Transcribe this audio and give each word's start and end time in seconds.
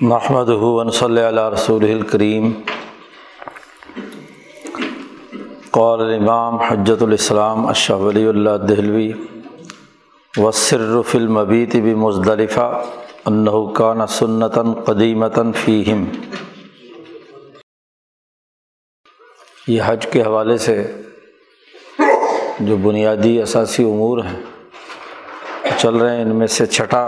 محمد 0.00 0.48
ہُون 0.48 0.90
صلی 0.90 1.20
اللہ 1.20 1.48
رسول 1.48 1.84
الکریم 1.90 2.50
قول 5.70 6.00
الامام 6.00 6.56
حجت 6.56 7.02
الاسلام 7.02 7.66
اشہ 7.66 7.92
ولی 7.92 8.24
اللہ 8.28 8.56
دہلوی 8.68 9.12
وصرف 10.38 11.14
المبیت 11.14 11.76
بھی 11.76 11.94
مزدلفہ 11.94 12.84
انّہ 13.26 14.06
سنتاً 14.08 14.72
قدیمتاً 14.86 15.52
فیم 15.52 16.04
یہ 19.66 19.82
حج 19.86 20.06
کے 20.06 20.22
حوالے 20.22 20.58
سے 20.58 20.76
جو 22.60 22.76
بنیادی 22.76 23.40
اثاثی 23.42 23.84
امور 23.84 24.18
ہیں، 24.18 24.40
چل 25.78 25.94
رہے 25.94 26.16
ہیں، 26.16 26.22
ان 26.22 26.36
میں 26.36 26.46
سے 26.46 26.66
چھٹا 26.66 27.04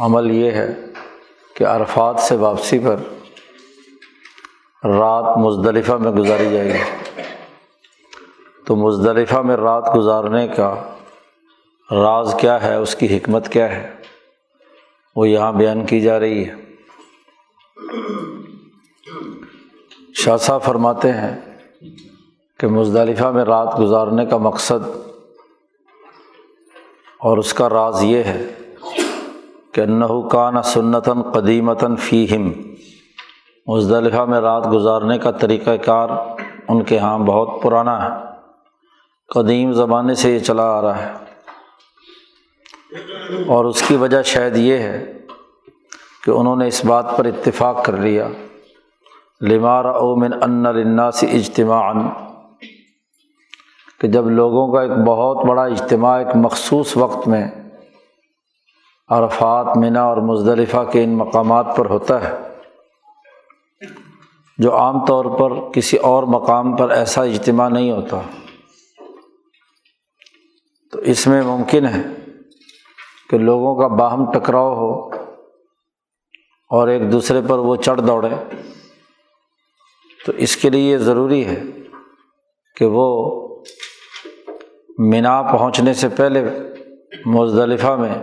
عمل 0.00 0.30
یہ 0.30 0.50
ہے 0.50 0.74
کہ 1.54 1.64
عرفات 1.64 2.20
سے 2.20 2.36
واپسی 2.36 2.78
پر 2.78 2.96
رات 4.88 5.38
مزدلفہ 5.38 5.92
میں 5.92 6.12
گزاری 6.12 6.50
جائے 6.50 6.72
گی۔ 6.72 7.22
تو 8.66 8.76
مزدلفہ 8.76 9.36
میں 9.36 9.56
رات 9.56 9.84
گزارنے 9.96 10.48
کا 10.48 10.96
راز 11.90 12.34
کیا 12.40 12.62
ہے؟ 12.62 12.74
اس 12.74 12.96
کی 12.96 13.16
حکمت 13.16 13.48
کیا 13.48 13.76
ہے؟ 13.76 13.94
وہ 15.16 15.28
یہاں 15.28 15.52
بیان 15.52 15.86
کی 15.86 16.00
جا 16.00 16.20
رہی 16.20 16.48
ہے۔ 16.48 16.54
شاہ 20.14 20.36
صاحب 20.36 20.62
فرماتے 20.62 21.12
ہیں 21.12 21.58
کہ 22.58 22.66
مزدلفہ 22.66 23.26
میں 23.26 23.44
رات 23.44 23.80
گزارنے 23.80 24.26
کا 24.26 24.36
مقصد 24.36 24.88
اور 27.18 27.38
اس 27.38 27.54
کا 27.54 27.68
راز 27.68 28.02
یہ 28.02 28.22
ہے 28.22 28.46
کہ 29.72 29.80
انّہ 29.80 30.28
کان 30.28 30.62
سنتاً 30.62 31.22
قدیمتاً 31.22 31.96
فیم 31.96 32.52
مزدلفہ 33.66 34.24
میں 34.24 34.40
رات 34.40 34.66
گزارنے 34.72 35.18
کا 35.18 35.30
طریقۂ 35.30 35.70
کار 35.84 36.08
ان 36.68 36.82
کے 36.82 36.94
یہاں 36.94 37.18
بہت 37.18 37.62
پرانا 37.62 38.04
ہے۔ 38.04 38.24
قدیم 39.34 39.72
زمانے 39.72 40.14
سے 40.14 40.34
یہ 40.34 40.38
چلا 40.38 40.78
آ 40.78 40.82
رہا 40.82 41.02
ہے۔ 41.02 41.12
اور 43.46 43.64
اس 43.64 43.82
کی 43.82 43.96
وجہ 43.96 44.22
شاید 44.22 44.56
یہ 44.56 44.78
ہے 44.78 45.18
کہ 46.24 46.30
انہوں 46.30 46.56
نے 46.56 46.66
اس 46.66 46.84
بات 46.84 47.16
پر 47.16 47.24
اتفاق 47.24 47.84
کر 47.84 47.96
لیا۔ 47.96 48.28
لمار 49.40 49.84
اومن 49.84 50.42
ان 50.42 50.66
الناسی 50.66 51.26
اجتماع 51.26 51.92
کہ 54.00 54.08
جب 54.08 54.30
لوگوں 54.30 54.72
کا 54.72 54.82
ایک 54.82 54.90
بہت 54.90 55.44
بڑا 55.44 55.62
اجتماع، 55.62 56.18
ایک 56.18 56.28
مخصوص 56.34 56.96
وقت 56.96 57.28
میں 57.28 57.48
عرفات 59.10 59.76
منا 59.76 60.02
اور 60.02 60.16
مزدلفہ 60.16 60.82
کے 60.92 61.04
ان 61.04 61.16
مقامات 61.18 61.76
پر 61.76 61.86
ہوتا 61.86 62.22
ہے، 62.22 62.36
جو 64.58 64.76
عام 64.76 65.04
طور 65.06 65.24
پر 65.38 65.70
کسی 65.70 65.96
اور 65.96 66.22
مقام 66.22 66.76
پر 66.76 66.90
ایسا 66.90 67.22
اجتماع 67.22 67.68
نہیں 67.68 67.90
ہوتا۔ 67.90 68.20
تو 70.92 70.98
اس 70.98 71.26
میں 71.26 71.42
ممکن 71.42 71.86
ہے 71.86 72.02
کہ 73.30 73.38
لوگوں 73.38 73.74
کا 73.80 73.86
باہم 73.94 74.30
ٹکراؤ 74.32 74.74
ہو 74.74 74.92
اور 76.70 76.88
ایک 76.88 77.12
دوسرے 77.12 77.40
پر 77.48 77.58
وہ 77.58 77.76
چڑھ 77.76 78.00
دوڑے 78.00 78.28
تو 80.26 80.32
اس 80.36 80.56
کے 80.56 80.70
لیے 80.70 80.92
یہ 80.92 80.98
ضروری 80.98 81.44
ہے 81.46 81.60
کہ 82.76 82.86
وہ 82.86 83.06
مینا 84.98 85.40
پہنچنے 85.42 85.94
سے 85.94 86.08
پہلے 86.08 86.44
مزدلفہ 87.26 87.94
میں 87.96 88.14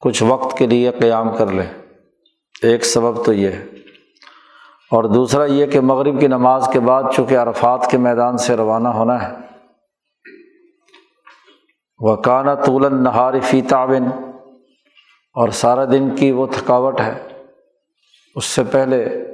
کچھ 0.00 0.22
وقت 0.22 0.58
کے 0.58 0.66
لیے 0.66 0.90
قیام 0.90 1.36
کر 1.36 1.46
لیں 1.46 1.66
ایک 2.62 2.84
سبب 2.84 3.24
تو 3.24 3.32
یہ 3.32 3.48
ہے۔ 3.48 3.66
اور 4.90 5.04
دوسرا 5.04 5.44
یہ 5.44 5.66
کہ 5.66 5.80
مغرب 5.80 6.20
کی 6.20 6.26
نماز 6.26 6.68
کے 6.72 6.80
بعد 6.80 7.02
چونکہ 7.14 7.38
عرفات 7.38 7.90
کے 7.90 7.98
میدان 7.98 8.38
سے 8.38 8.56
روانہ 8.56 8.88
ہونا 8.88 9.28
ہے۔ 9.28 9.34
وہ 11.98 12.16
کانا 12.16 12.54
طول 12.54 13.02
نہار 13.02 13.40
فی 13.40 13.62
تعاون 13.62 14.04
اور 15.34 15.48
سارا 15.48 15.84
دن 15.84 16.16
کی 16.16 16.32
وہ 16.32 16.46
تھکاوٹ 16.46 17.00
ہے۔ 17.00 17.28
اس 18.34 18.44
سے 18.44 18.64
پہلے 18.64 19.24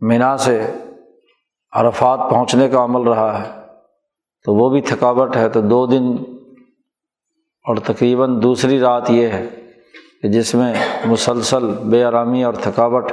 مینا 0.00 0.36
سے 0.36 0.72
عرفات 1.72 2.20
پہنچنے 2.30 2.68
کا 2.68 2.84
عمل 2.84 3.08
رہا 3.08 3.42
ہے۔ 3.42 3.60
تو 4.44 4.54
وہ 4.54 4.70
بھی 4.70 4.80
تھکاوٹ 4.80 5.36
ہے۔ 5.36 5.48
تو 5.48 5.60
دو 5.60 5.86
دن 5.86 6.29
اور 7.64 7.76
تقریباً 7.76 8.42
دوسری 8.42 8.78
رات 8.80 9.10
یہ 9.10 9.26
ہے 9.28 9.46
کہ 10.22 10.28
جس 10.28 10.54
میں 10.54 10.72
مسلسل 11.06 11.66
بے 11.90 12.04
آرامی 12.04 12.44
اور 12.44 12.54
تھکاوٹ، 12.54 13.12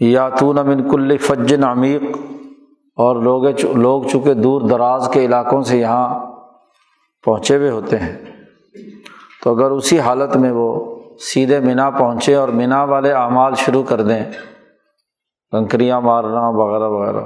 یاتون 0.00 0.58
امن 0.58 0.88
کل 0.90 1.16
فجن 1.16 1.64
عمیق، 1.64 2.02
اور 2.96 3.22
لوگ 3.22 3.44
لوگ 3.76 4.02
چونکہ 4.02 4.34
دور 4.34 4.60
دراز 4.60 5.08
کے 5.12 5.24
علاقوں 5.24 5.62
سے 5.62 5.78
یہاں 5.78 6.08
پہنچے 7.24 7.56
ہوئے 7.56 7.70
ہوتے 7.70 7.98
ہیں۔ 7.98 8.16
تو 9.42 9.54
اگر 9.54 9.70
اسی 9.70 9.98
حالت 10.00 10.36
میں 10.36 10.50
وہ 10.52 10.68
سیدھے 11.20 11.60
مینا 11.60 11.90
پہنچے 11.90 12.34
اور 12.34 12.48
مینا 12.48 12.82
والے 12.84 13.12
اعمال 13.12 13.54
شروع 13.54 13.82
کر 13.82 14.02
دیں 14.02 14.22
کنکریاں 15.52 16.00
مارنا، 16.00 16.48
وغیرہ 16.48 16.88
وغیرہ، 16.88 17.24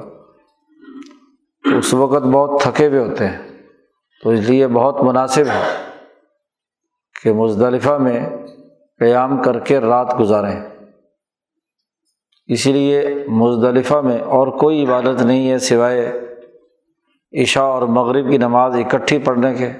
تو 1.64 1.78
اس 1.78 1.94
وقت 1.94 2.22
بہت 2.22 2.60
تھکے 2.62 2.86
ہوئے 2.86 3.00
ہوتے 3.00 3.26
ہیں۔ 3.26 3.47
تو 4.22 4.30
اس 4.30 4.40
لیے 4.40 4.68
بہت 4.68 5.02
مناسب 5.02 5.42
ہے 5.42 5.90
کہ 7.22 7.32
مزدلفہ 7.32 7.90
میں 7.90 8.30
قیام 8.98 9.42
کر 9.42 9.58
کے 9.58 9.80
رات 9.80 10.20
گزاریں۔ 10.20 10.68
اسی 12.46 12.72
لیے 12.72 13.24
مزدلفہ 13.28 13.94
میں 13.94 14.18
اور 14.18 14.48
کوئی 14.48 14.86
عبادت 14.86 15.22
نہیں 15.22 15.50
ہے 15.50 15.58
سوائے 15.58 16.20
عشاء 17.42 17.62
اور 17.62 17.82
مغرب 17.82 18.30
کی 18.30 18.38
نماز 18.38 18.74
اکٹھی 18.74 19.18
پڑھنے 19.18 19.54
کے۔ 19.54 19.72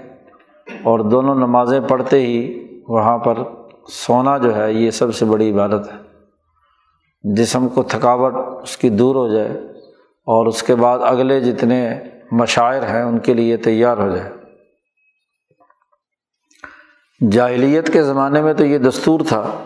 اور 0.82 0.99
دونوں 0.99 1.34
نمازیں 1.34 1.81
پڑھتے 1.81 2.20
ہی 2.20 2.65
وہاں 2.88 3.19
پر 3.19 3.38
سونا 3.88 4.38
جو 4.38 4.56
ہے 4.56 4.72
یہ 4.72 4.91
سب 4.91 5.15
سے 5.15 5.25
بڑی 5.25 5.53
عبادت 5.53 5.88
ہے۔ 5.93 6.09
جسم 7.34 7.69
کو 7.69 7.82
تھکاوٹ 7.82 8.34
اس 8.62 8.76
کی 8.76 8.88
دور 8.88 9.16
ہو 9.16 9.28
جائے 9.28 9.49
اور 10.26 10.47
اس 10.47 10.62
کے 10.62 10.75
بعد 10.75 10.99
اگلے 11.03 11.41
جتنے 11.41 12.00
مشاعر 12.33 12.83
ہیں، 12.83 13.03
ان 13.03 13.19
کے 13.19 13.34
لیے 13.34 13.56
تیار 13.56 13.97
ہو 13.97 14.16
جائے۔ 14.16 14.33
جاہلیت 17.33 17.93
کے 17.93 18.03
زمانے 18.03 18.43
میں 18.43 18.55
تو 18.55 18.65
یہ 18.65 18.78
دستور 18.78 19.21
تھا 19.28 19.62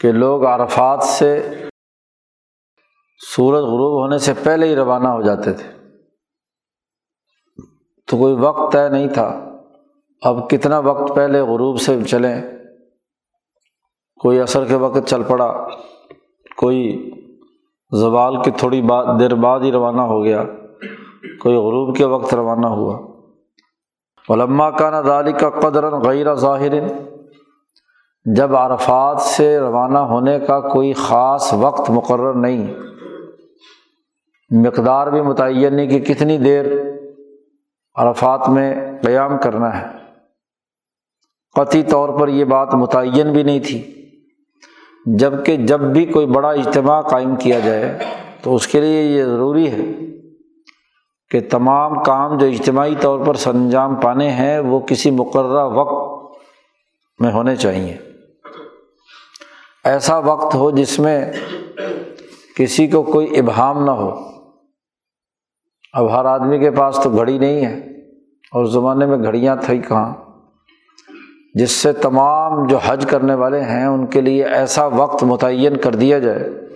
کہ 0.00 0.12
لوگ 0.12 0.46
عرفات 0.46 1.02
سے 1.02 1.54
سورج 3.36 3.62
غروب 3.62 4.02
ہونے 4.02 4.18
سے 4.18 4.32
پہلے 4.44 4.66
ہی 4.66 4.76
روانہ 4.76 5.08
ہو 5.08 5.22
جاتے 5.22 5.52
تھے۔ 5.52 5.72
تو 8.06 8.16
کوئی 8.16 8.34
وقت 8.34 8.72
طے 8.72 8.88
نہیں 8.88 9.08
تھا۔ 9.08 9.56
اب 10.22 10.50
کتنا 10.50 10.78
وقت 10.78 11.16
پہلے 11.16 11.40
غروب 11.40 11.80
سے 11.80 12.04
چلیں، 12.04 12.42
کوئی 14.20 14.40
اثر 14.40 14.64
کے 14.64 14.74
وقت 14.74 15.08
چل 15.08 15.22
پڑا، 15.22 15.68
کوئی 16.56 17.10
زوال 18.00 18.42
کی 18.42 18.50
تھوڑی 18.50 18.82
بات 18.82 19.06
دیر 19.20 19.34
بعد 19.34 19.60
ہی 19.60 19.72
روانہ 19.72 20.00
ہو 20.00 20.24
گیا۔ 20.24 20.44
کوئی 21.40 21.56
غروب 21.56 21.96
کے 21.96 22.04
وقت 22.04 22.34
روانہ 22.34 22.66
ہوا۔ 22.66 22.98
علما 24.30 24.70
کا 24.70 25.00
ندالی 25.00 25.32
کا 25.32 25.50
قدر 25.50 25.90
غیر 25.96 26.34
ظاہر، 26.34 26.72
جب 28.36 28.56
عرفات 28.56 29.20
سے 29.20 29.60
روانہ 29.60 29.98
ہونے 29.98 30.40
کا 30.40 30.60
کوئی 30.60 30.92
خاص 30.92 31.54
وقت 31.54 31.90
مقرر 31.90 32.34
نہیں، 32.34 32.74
مقدار 34.50 35.06
بھی 35.06 35.22
متعین 35.22 35.74
نہیں 35.74 35.86
کہ 35.86 36.00
کتنی 36.00 36.38
دیر 36.38 36.64
عرفات 37.94 38.48
میں 38.48 38.74
قیام 39.02 39.38
کرنا 39.38 39.80
ہے۔ 39.80 39.86
قطعی 41.54 41.82
طور 41.82 42.08
پر 42.20 42.28
یہ 42.28 42.44
بات 42.44 42.74
متعین 42.74 43.32
بھی 43.32 43.42
نہیں 43.42 43.60
تھی 43.60 43.94
جبکہ 45.18 45.56
جب 45.56 45.80
بھی 45.80 46.06
کوئی 46.06 46.26
بڑا 46.26 46.50
اجتماع 46.50 47.00
قائم 47.00 47.36
کیا 47.36 47.58
جائے 47.58 47.98
تو 48.42 48.54
اس 48.54 48.66
کے 48.66 48.80
لیے 48.80 49.02
یہ 49.02 49.24
ضروری 49.24 49.70
ہے۔ 49.70 50.07
کہ 51.30 51.40
تمام 51.50 52.02
کام 52.02 52.36
جو 52.38 52.46
اجتماعی 52.46 52.94
طور 53.00 53.24
پر 53.26 53.34
سر 53.34 53.54
انجام 53.54 53.94
پانے 53.94 54.30
ہیں، 54.30 54.58
وہ 54.58 54.80
کسی 54.80 55.10
مقررہ 55.10 55.64
وقت 55.64 56.36
میں 57.18 57.32
ہونے 57.32 57.56
چاہیے۔ 57.56 57.96
ایسا 59.84 60.18
وقت 60.18 60.54
ہو 60.54 60.70
جس 60.70 60.98
میں 60.98 61.32
کسی 62.56 62.86
کو 62.86 63.02
کوئی 63.02 63.38
ابہام 63.38 63.84
نہ 63.84 63.90
ہو۔ 63.90 64.10
اب 65.92 66.10
ہر 66.12 66.24
آدمی 66.24 66.58
کے 66.58 66.70
پاس 66.70 67.00
تو 67.04 67.10
گھڑی 67.10 67.38
نہیں 67.38 67.64
ہے، 67.66 67.74
اور 68.52 68.64
زمانے 68.64 69.06
میں 69.06 69.18
گھڑیاں 69.18 69.56
تھیں 69.56 69.80
کہاں؟ 69.82 70.12
جس 71.54 71.70
سے 71.70 71.92
تمام 71.92 72.66
جو 72.66 72.78
حج 72.78 73.06
کرنے 73.06 73.34
والے 73.34 73.60
ہیں، 73.60 73.86
ان 73.86 74.06
کے 74.06 74.20
لیے 74.20 74.44
ایسا 74.44 74.86
وقت 74.86 75.24
متعین 75.24 75.76
کر 75.76 75.94
دیا 75.94 76.18
جائے 76.18 76.67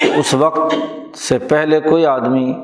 اس 0.00 0.34
وقت 0.34 0.74
سے 1.16 1.38
پہلے 1.38 1.80
کوئی 1.80 2.06
آدمی 2.06 2.54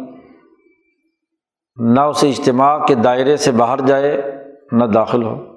نہ 1.77 2.01
اس 2.01 2.25
اجتماع 2.25 2.79
کے 2.79 2.95
دائرے 2.95 3.37
سے 3.37 3.53
باہر 3.53 3.81
جائے، 3.81 4.23
نہ 4.73 4.85
داخل 4.85 5.23
ہو۔ 5.23 5.57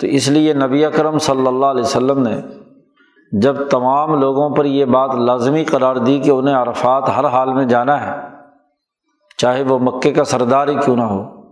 تو 0.00 0.06
اس 0.06 0.28
لیے 0.28 0.52
نبی 0.52 0.84
اکرم 0.84 1.18
صلی 1.18 1.46
اللہ 1.46 1.66
علیہ 1.66 1.82
وسلم 1.82 2.28
نے 2.28 2.40
جب 3.32 3.68
تمام 3.68 4.20
لوگوں 4.20 4.56
پر 4.56 4.64
یہ 4.64 4.84
بات 4.84 5.14
لازمی 5.14 5.64
قرار 5.64 5.96
دی 5.96 6.18
کہ 6.18 6.30
انہیں 6.30 6.54
عرفات 6.54 7.08
ہر 7.16 7.24
حال 7.24 7.52
میں 7.52 7.64
جانا 7.64 8.06
ہے، 8.06 8.28
چاہے 9.38 9.62
وہ 9.62 9.78
مکے 9.78 10.12
کا 10.12 10.24
سردار 10.24 10.68
ہی 10.68 10.74
کیوں 10.84 10.96
نہ 10.96 11.02
ہو۔ 11.02 11.42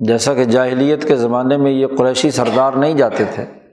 جیسا 0.00 0.34
کہ 0.34 0.44
جاہلیت 0.44 1.08
کے 1.08 1.16
زمانے 1.16 1.56
میں 1.56 1.70
یہ 1.70 1.86
قریشی 1.98 2.30
سردار 2.30 2.72
نہیں 2.72 2.94
جاتے 2.94 3.24
تھے۔ 3.24 3.63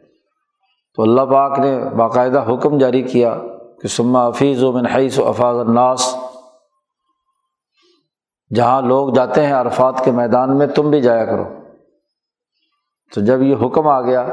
تو 0.95 1.03
اللہ 1.03 1.21
پاک 1.21 1.59
نے 1.59 1.79
باقاعدہ 1.97 2.53
حکم 2.53 2.77
جاری 2.77 3.01
کیا 3.01 3.38
کہ 3.81 3.88
سما 3.88 4.27
حفیظ 4.27 4.63
و 4.63 4.71
منحیث 4.71 5.19
و 5.19 5.27
افاظ 5.27 5.57
الناس، 5.57 6.15
جہاں 8.55 8.81
لوگ 8.81 9.09
جاتے 9.09 9.45
ہیں 9.45 9.53
عرفات 9.53 10.05
کے 10.05 10.11
میدان 10.11 10.57
میں 10.57 10.67
تم 10.67 10.89
بھی 10.89 11.01
جایا 11.01 11.25
کرو۔ 11.25 11.43
تو 13.15 13.21
جب 13.21 13.41
یہ 13.41 13.55
حکم 13.65 13.88
آ 13.88 14.01
گیا، 14.01 14.27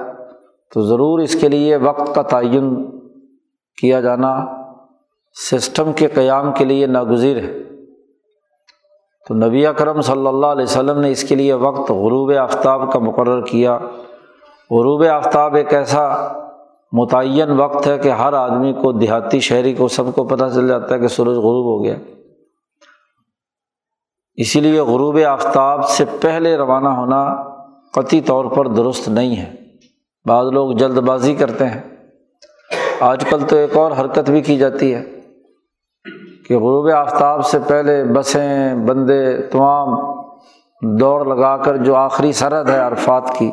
تو 0.75 0.81
ضرور 0.81 1.19
اس 1.19 1.41
کے 1.41 1.49
لیے 1.49 1.77
وقت 1.77 2.15
کا 2.15 2.23
تعین 2.23 3.01
کیا 3.81 4.01
جانا 4.01 4.47
سسٹم 5.51 5.93
کے 5.93 6.07
قیام 6.07 6.53
کے 6.53 6.65
لیے 6.65 6.87
ناگزیر 6.87 7.37
ہے۔ 7.37 7.59
تو 9.29 9.35
نبی 9.35 9.67
اکرم 9.67 10.01
صلی 10.01 10.27
اللہ 10.27 10.47
علیہ 10.47 10.63
وسلم 10.63 11.01
نے 11.01 11.11
اس 11.11 11.29
کے 11.29 11.35
لیے 11.35 11.55
وقت 11.55 11.91
غروب 11.91 12.33
آفتاب 12.39 12.93
کا 12.93 12.99
مقرر 12.99 13.45
کیا۔ 13.45 13.79
غروب 14.71 15.05
آفتاب 15.05 15.55
ایک 15.55 15.75
ایسا 15.75 16.15
متعین 16.93 17.51
وقت 17.51 17.87
ہے 17.87 17.99
کہ 17.99 18.09
ہر 18.09 18.33
آدمی 18.33 18.73
کو 18.73 18.93
دیہاتی 18.93 19.41
شہری 19.41 19.75
کو 19.75 19.89
سب 19.89 20.15
کو 20.15 20.25
پتہ 20.25 20.45
چل 20.55 20.69
جاتا 20.69 20.95
ہے 20.95 21.01
کہ 21.01 21.09
سورج 21.09 21.37
غروب 21.37 21.67
ہو 21.67 21.85
گیا۔ 21.85 21.97
اسی 24.35 24.61
لیے 24.61 24.81
غروب 24.81 25.19
آفتاب 25.27 25.89
سے 25.89 26.05
پہلے 26.21 26.57
روانہ 26.57 26.89
ہونا 26.89 27.37
قطعی 27.93 28.21
طور 28.21 28.45
پر 28.45 28.67
درست 28.67 29.09
نہیں 29.09 29.37
ہے۔ 29.37 29.55
بعض 30.25 30.47
لوگ 30.47 30.73
جلد 30.73 30.99
بازی 30.99 31.35
کرتے 31.35 31.67
ہیں۔ 31.67 31.81
آج 33.01 33.25
کل 33.25 33.41
تو 33.49 33.57
ایک 33.57 33.77
اور 33.77 33.93
حرکت 33.93 34.31
بھی 34.31 34.41
کی 34.41 34.59
جاتی 34.59 34.95
ہے 34.95 35.05
کہ 36.49 36.57
غروب 36.57 36.91
آفتاب 36.95 37.47
سے 37.47 37.59
پہلے 37.69 38.05
بسیں، 38.05 38.75
بندے، 38.75 39.43
تمام 39.43 39.89
دوڑ 40.99 41.27
لگا 41.27 41.57
کر 41.57 41.77
جو 41.77 41.95
آخری 41.95 42.33
سرحد 42.33 42.71
ہے 42.71 42.79
عرفات 42.79 43.39
کی 43.39 43.51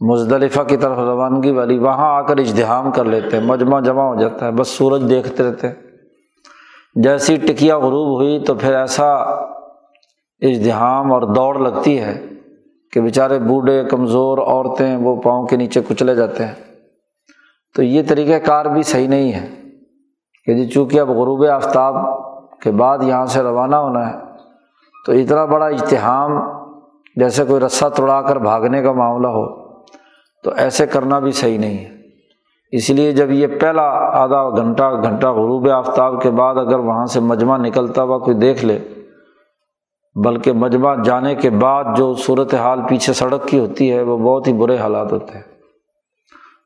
مزدلفہ 0.00 0.62
کی 0.62 0.76
طرف 0.76 0.98
روانگی 0.98 1.50
والی، 1.50 1.78
وہاں 1.78 2.14
آ 2.14 2.22
کر 2.22 2.36
اجتحام 2.36 2.90
کر 2.90 3.04
لیتے 3.04 3.38
ہیں 3.38 3.44
مجمع 3.44 3.80
جمع 3.80 4.02
ہو 4.02 4.14
جاتا 4.14 4.46
ہے، 4.46 4.50
بس 4.50 4.68
سورج 4.68 5.10
دیکھتے 5.10 5.42
رہتے۔ 5.42 5.68
ہیں 5.68 5.74
جیسی 6.94 7.36
ٹکیا 7.36 7.78
غروب 7.78 8.16
ہوئی 8.16 8.38
تو 8.38 8.54
پھر 8.54 8.74
ایسا 8.74 9.14
اجتحام 10.40 11.12
اور 11.12 11.22
دوڑ 11.22 11.58
لگتی 11.58 12.00
ہے 12.00 12.24
کہ 12.92 13.00
بیچارے 13.00 13.38
بوڑھے، 13.38 13.84
کمزور 13.84 14.38
عورتیں 14.38 14.96
وہ 14.96 15.22
پاؤں 15.22 15.46
کے 15.46 15.56
نیچے 15.56 15.80
کچلے 15.88 16.14
جاتے 16.14 16.44
ہیں۔ 16.44 16.54
تو 17.74 17.82
یہ 17.82 18.02
طریقۂ 18.08 18.46
کار 18.46 18.64
بھی 18.64 18.82
صحیح 18.82 19.08
نہیں 19.08 19.32
ہے 19.32 19.54
کہ 20.44 20.54
جی 20.54 20.66
چونکہ 20.66 21.00
اب 21.00 21.10
غروب 21.10 21.44
آفتاب 21.44 21.94
کے 22.60 22.70
بعد 22.70 22.98
یہاں 23.02 23.26
سے 23.26 23.42
روانہ 23.42 23.76
ہونا 23.76 24.10
ہے، 24.10 24.18
تو 25.06 25.12
اتنا 25.12 25.44
بڑا 25.44 25.66
اجتحام 25.66 26.30
جیسے 27.16 27.44
کوئی 27.44 27.60
رسہ 27.60 27.84
توڑا 27.88 28.22
کر 28.22 28.36
بھاگنے 28.36 28.82
کا 28.82 28.92
معاملہ 28.92 29.26
ہو۔ 29.26 29.63
تو 30.44 30.50
ایسے 30.56 30.86
کرنا 30.86 31.18
بھی 31.18 31.32
صحیح 31.32 31.58
نہیں 31.58 31.78
ہے۔ 31.78 31.94
اس 32.72 32.90
لیے 32.90 33.12
جب 33.12 33.30
یہ 33.30 33.46
پہلا 33.46 33.82
آدھا 33.92 34.48
گھنٹہ 34.48 35.00
گھنٹہ 35.02 35.26
غروب 35.26 35.70
آفتاب 35.70 36.22
کے 36.22 36.30
بعد 36.30 36.54
اگر 36.54 36.78
وہاں 36.78 37.06
سے 37.06 37.20
مجمع 37.20 37.56
نکلتا 37.56 38.02
ہوا 38.02 38.18
کوئی 38.18 38.36
دیکھ 38.36 38.64
لے، 38.64 38.78
بلکہ 40.24 40.52
مجمع 40.52 40.94
جانے 41.04 41.34
کے 41.34 41.50
بعد 41.50 41.84
جو 41.96 42.14
صورت 42.14 42.54
حال 42.54 42.80
پیچھے 42.88 43.12
سڑک 43.12 43.46
کی 43.46 43.58
ہوتی 43.58 43.92
ہے، 43.92 44.02
وہ 44.02 44.18
بہت 44.18 44.48
ہی 44.48 44.52
برے 44.52 44.76
حالات 44.76 45.12
ہوتے 45.12 45.34
ہیں۔ 45.34 45.44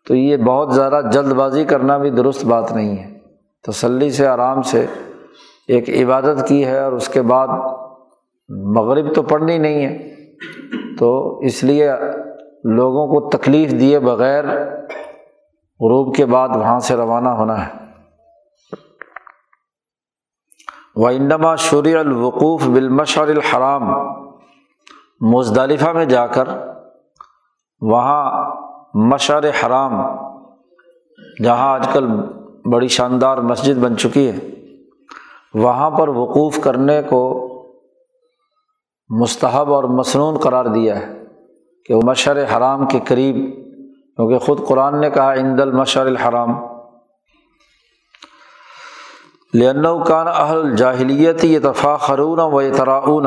تو 0.07 0.15
یہ 0.15 0.37
بہت 0.37 0.75
زیادہ 0.75 1.01
جلد 1.13 1.33
بازی 1.33 1.65
کرنا 1.65 1.99
بھی 1.99 2.11
درست 2.11 2.45
بات 2.45 2.73
نہیں 2.73 2.97
ہے۔ 2.97 3.19
تسلی 3.67 4.11
سے، 4.11 4.27
آرام 4.27 4.63
سے 4.63 4.87
ایک 5.69 5.91
عبادت 5.91 6.49
کی 6.49 6.65
ہے 6.65 6.79
اور 6.79 6.93
اس 6.93 7.09
کے 7.09 7.23
بعد 7.23 7.49
مغرب 8.49 9.15
تو 9.15 9.23
پڑھنی 9.23 9.59
نہیں 9.59 9.87
ہے۔ 9.87 10.15
تو 10.99 11.39
اس 11.39 11.65
لیے 11.65 11.91
لوگوں 12.65 13.07
کو 13.07 13.29
تکلیف 13.29 13.71
دیے 13.71 13.99
بغیر 13.99 14.45
غروب 15.81 16.15
کے 16.15 16.27
بعد 16.27 16.49
وہاں 16.57 16.79
سے 16.79 16.97
روانہ 16.97 17.29
ہونا 17.29 17.67
ہے۔ 17.67 17.89
و 20.97 21.07
انما 21.07 21.55
الوقوف 21.99 22.67
بالمشعر 22.67 23.29
الحرام 23.29 23.91
مزدلفہ 25.21 25.91
میں 25.91 26.05
جا 26.05 26.27
کر 26.27 26.49
وہاں 27.81 28.55
مشعر 28.95 29.43
حرام، 29.43 29.93
جہاں 31.45 31.75
آج 31.75 31.89
کل 31.93 32.07
بڑی 32.73 32.89
شاندار 32.89 33.39
مسجد 33.39 33.79
بن 33.79 33.97
چکی 33.97 34.31
ہے، 34.31 34.39
وہاں 35.55 35.91
پر 35.91 36.09
وقوف 36.09 36.61
کرنے 36.61 37.03
کو 37.03 37.23
مستحب 39.21 39.73
اور 39.73 39.85
مصنون 39.85 40.39
قرار 40.39 40.65
دیا 40.65 40.99
ہے۔ 40.99 41.18
کہ 41.89 41.95
وہ 41.95 42.01
مشر 42.05 42.57
حرام 42.57 42.87
کے 42.87 43.01
قریب، 43.05 43.37
کیونکہ 44.17 44.39
خود 44.39 44.67
قرآن 44.67 45.01
نے 45.01 45.11
کہا، 45.11 45.35
عند 45.35 45.61
المشر 45.61 46.07
الحرام۔ 46.07 46.51
لن 49.55 50.05
کان 50.05 50.29
اہل 50.29 50.59
الجاہلیت 50.59 51.45
یہ 51.45 51.59
تفاخرون 51.63 52.39
و 52.41 52.77
تراؤن 52.77 53.27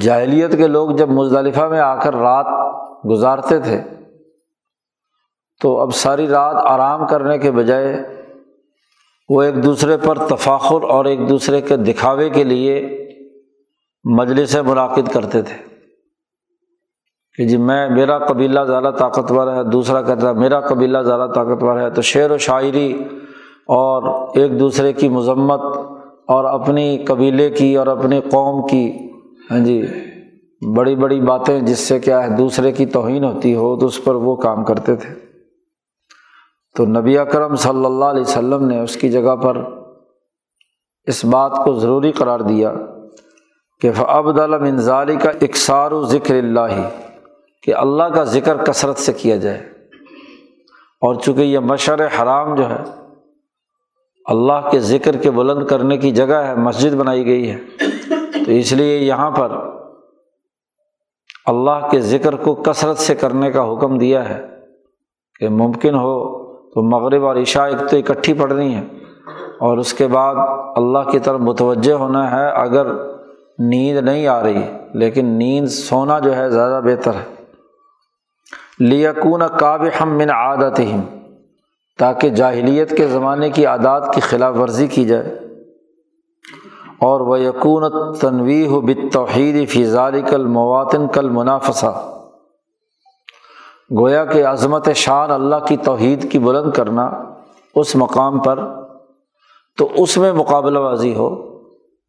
جاہلیت 0.00 0.56
کے 0.56 0.66
لوگ 0.66 0.90
جب 0.90 1.08
مزدلفہ 1.08 1.60
میں 1.60 1.80
آ 1.80 1.94
کر 1.94 2.16
رات 2.16 2.46
گزارتے 3.10 3.58
تھے، 3.60 3.80
تو 5.60 5.80
اب 5.80 5.94
ساری 5.94 6.28
رات 6.28 6.56
آرام 6.66 7.06
کرنے 7.06 7.38
کے 7.38 7.50
بجائے 7.50 7.96
وہ 9.28 9.42
ایک 9.42 9.62
دوسرے 9.64 9.96
پر 9.96 10.18
تفاخر 10.18 10.82
اور 10.82 11.04
ایک 11.04 11.28
دوسرے 11.28 11.60
کے 11.60 11.76
دکھاوے 11.76 12.30
کے 12.30 12.44
لیے 12.44 13.06
مجلس 14.04 14.56
منعقد 14.56 15.12
کرتے 15.12 15.42
تھے۔ 15.42 15.71
کہ 17.36 17.46
جی 17.46 17.56
میں، 17.56 17.88
میرا 17.88 18.18
قبیلہ 18.18 18.60
زیادہ 18.60 18.90
طاقتور 18.98 19.52
ہے، 19.54 19.62
دوسرا 19.64 20.02
کہتا 20.02 20.28
ہے 20.28 20.34
میرا 20.34 20.60
قبیلہ 20.60 20.98
زیادہ 20.98 21.30
طاقتور 21.34 21.80
ہے، 21.80 21.90
تو 21.90 22.02
شعر 22.02 22.30
و 22.30 22.38
شاعری 22.38 23.04
اور 23.66 24.02
ایک 24.38 24.60
دوسرے 24.60 24.92
کی 24.92 25.08
مذمت 25.08 25.60
اور 26.28 26.44
اپنی 26.44 27.04
قبیلے 27.08 27.50
کی 27.50 27.76
اور 27.76 27.86
اپنی 27.86 28.20
قوم 28.20 28.66
کی 28.66 28.98
ہاں 29.50 29.58
جی 29.58 29.82
بڑی 30.76 30.96
بڑی 30.96 31.20
باتیں 31.20 31.60
جس 31.60 31.78
سے 31.78 31.98
کیا 31.98 32.22
ہے، 32.22 32.36
دوسرے 32.36 32.72
کی 32.72 32.86
توہین 32.86 33.24
ہوتی 33.24 33.54
ہو 33.54 33.78
تو 33.78 33.86
اس 33.86 34.04
پر 34.04 34.14
وہ 34.14 34.36
کام 34.36 34.64
کرتے 34.64 34.96
تھے۔ 34.96 35.14
تو 36.76 36.86
نبی 36.86 37.18
اکرم 37.18 37.54
صلی 37.54 37.84
اللہ 37.84 38.04
علیہ 38.04 38.22
وسلم 38.22 38.66
نے 38.66 38.80
اس 38.80 38.96
کی 38.96 39.08
جگہ 39.08 39.36
پر 39.36 39.56
اس 41.06 41.24
بات 41.24 41.52
کو 41.64 41.74
ضروری 41.74 42.12
قرار 42.12 42.40
دیا 42.40 42.72
کہ 43.80 43.92
فعبد 43.92 44.38
المنظالی 44.38 45.16
کا 45.16 45.30
اکثار 45.40 45.92
و 45.92 46.02
ذکر 46.02 46.34
اللہ 46.34 46.88
کہ 47.62 47.74
اللہ 47.74 48.04
کا 48.04 48.24
ذکر 48.24 48.56
کثرت 48.56 48.96
سے 48.96 49.12
کیا 49.12 49.36
جائے۔ 49.36 49.58
اور 51.00 51.14
چونکہ 51.14 51.40
یہ 51.40 51.58
مشر 51.58 52.06
حرام 52.06 52.54
جو 52.54 52.70
ہے، 52.70 52.84
اللہ 54.24 54.70
کے 54.70 54.78
ذکر 54.78 55.16
کے 55.16 55.30
بلند 55.30 55.66
کرنے 55.66 55.96
کی 55.96 56.10
جگہ 56.10 56.34
ہے، 56.34 56.54
مسجد 56.54 56.94
بنائی 56.94 57.26
گئی 57.26 57.50
ہے۔ 57.50 57.58
تو 58.44 58.50
اس 58.50 58.72
لیے 58.72 58.98
یہاں 58.98 59.30
پر 59.30 59.52
اللہ 61.46 61.88
کے 61.90 62.00
ذکر 62.00 62.34
کو 62.36 62.54
کثرت 62.54 62.98
سے 62.98 63.14
کرنے 63.14 63.50
کا 63.50 63.72
حکم 63.72 63.98
دیا 63.98 64.28
ہے 64.28 64.46
کہ 65.40 65.48
ممکن 65.48 65.94
ہو 65.94 66.42
تو 66.70 66.82
مغرب 66.82 67.26
اور 67.26 67.36
عشاء 67.36 67.66
ایک 67.66 67.90
تو 67.90 67.96
اکٹھی 67.96 68.32
پڑھنی 68.32 68.74
ہے۔ 68.74 68.84
اور 69.60 69.78
اس 69.78 69.94
کے 69.94 70.06
بعد 70.06 70.34
اللہ 70.76 71.10
کی 71.10 71.18
طرف 71.18 71.40
متوجہ 71.40 71.92
ہونا 71.92 72.30
ہے، 72.30 72.50
اگر 72.50 72.86
نیند 73.58 73.98
نہیں 73.98 74.26
آ 74.26 74.42
رہی، 74.42 74.62
لیکن 74.94 75.26
نیند 75.26 75.66
سونا 75.66 76.18
جو 76.18 76.36
ہے 76.36 76.50
زیادہ 76.50 76.80
بہتر 76.84 77.14
ہے۔ 77.14 77.41
لیکون 78.88 79.42
کاب 79.58 79.82
ہم 80.00 80.16
من 80.16 80.30
عادت 80.30 80.80
تاکہ 81.98 82.28
جاہلیت 82.28 82.96
کے 82.96 83.06
زمانے 83.06 83.50
کی 83.50 83.66
عادات 83.66 84.14
کی 84.14 84.20
خلاف 84.20 84.56
ورزی 84.56 84.86
کی 84.86 85.04
جائے۔ 85.04 85.38
اور 87.00 87.20
وہ 87.20 87.40
یقون 87.40 88.14
تنوی 88.20 88.66
ہو 88.66 88.80
بتوحید 88.80 89.68
فضال 89.68 90.20
کل 90.20 90.46
مواتن 90.46 91.06
کل 91.08 91.28
منافسہ 91.28 92.12
گویا 93.98 94.24
کہ 94.24 94.46
عظمت 94.46 94.88
شان 94.94 95.30
اللہ 95.30 95.56
کی 95.68 95.76
توحید 95.76 96.32
کی 96.32 96.38
بلند 96.38 96.70
کرنا 96.70 97.10
اس 97.74 97.96
مقام 97.96 98.38
پر 98.38 98.58
تو 99.78 99.88
اس 99.94 100.18
میں 100.18 100.32
مقابلہ 100.32 100.78
بازی 100.78 101.14
ہو۔ 101.14 101.58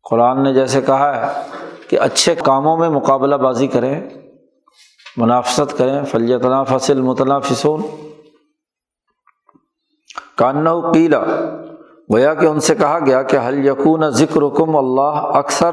قرآن 0.10 0.44
نے 0.44 0.54
جیسے 0.54 0.82
کہا 0.82 1.16
ہے 1.16 1.42
کہ 1.90 2.00
اچھے 2.00 2.36
کاموں 2.36 2.78
میں 2.78 2.90
مقابلہ 2.90 3.36
بازی 3.36 3.68
کریں۔ 3.68 4.10
منافست 5.18 5.78
کریں۔ 5.78 6.06
فلیتنا 6.06 6.64
فصل 6.64 7.02
متنا 7.02 7.40
فسون 7.40 7.82
کان 10.38 10.92
قیلا 10.94 11.20
گویا 12.14 12.34
کہ 12.34 12.46
ان 12.46 12.60
سے 12.60 12.76
کہا 12.76 13.00
گیا 13.06 13.24
کہ 13.24 13.38
حل 13.38 13.66
یقون 13.66 14.10
ذکر 14.10 14.42
کم 14.58 14.76
اللہ 14.76 15.38
اکثر 15.38 15.72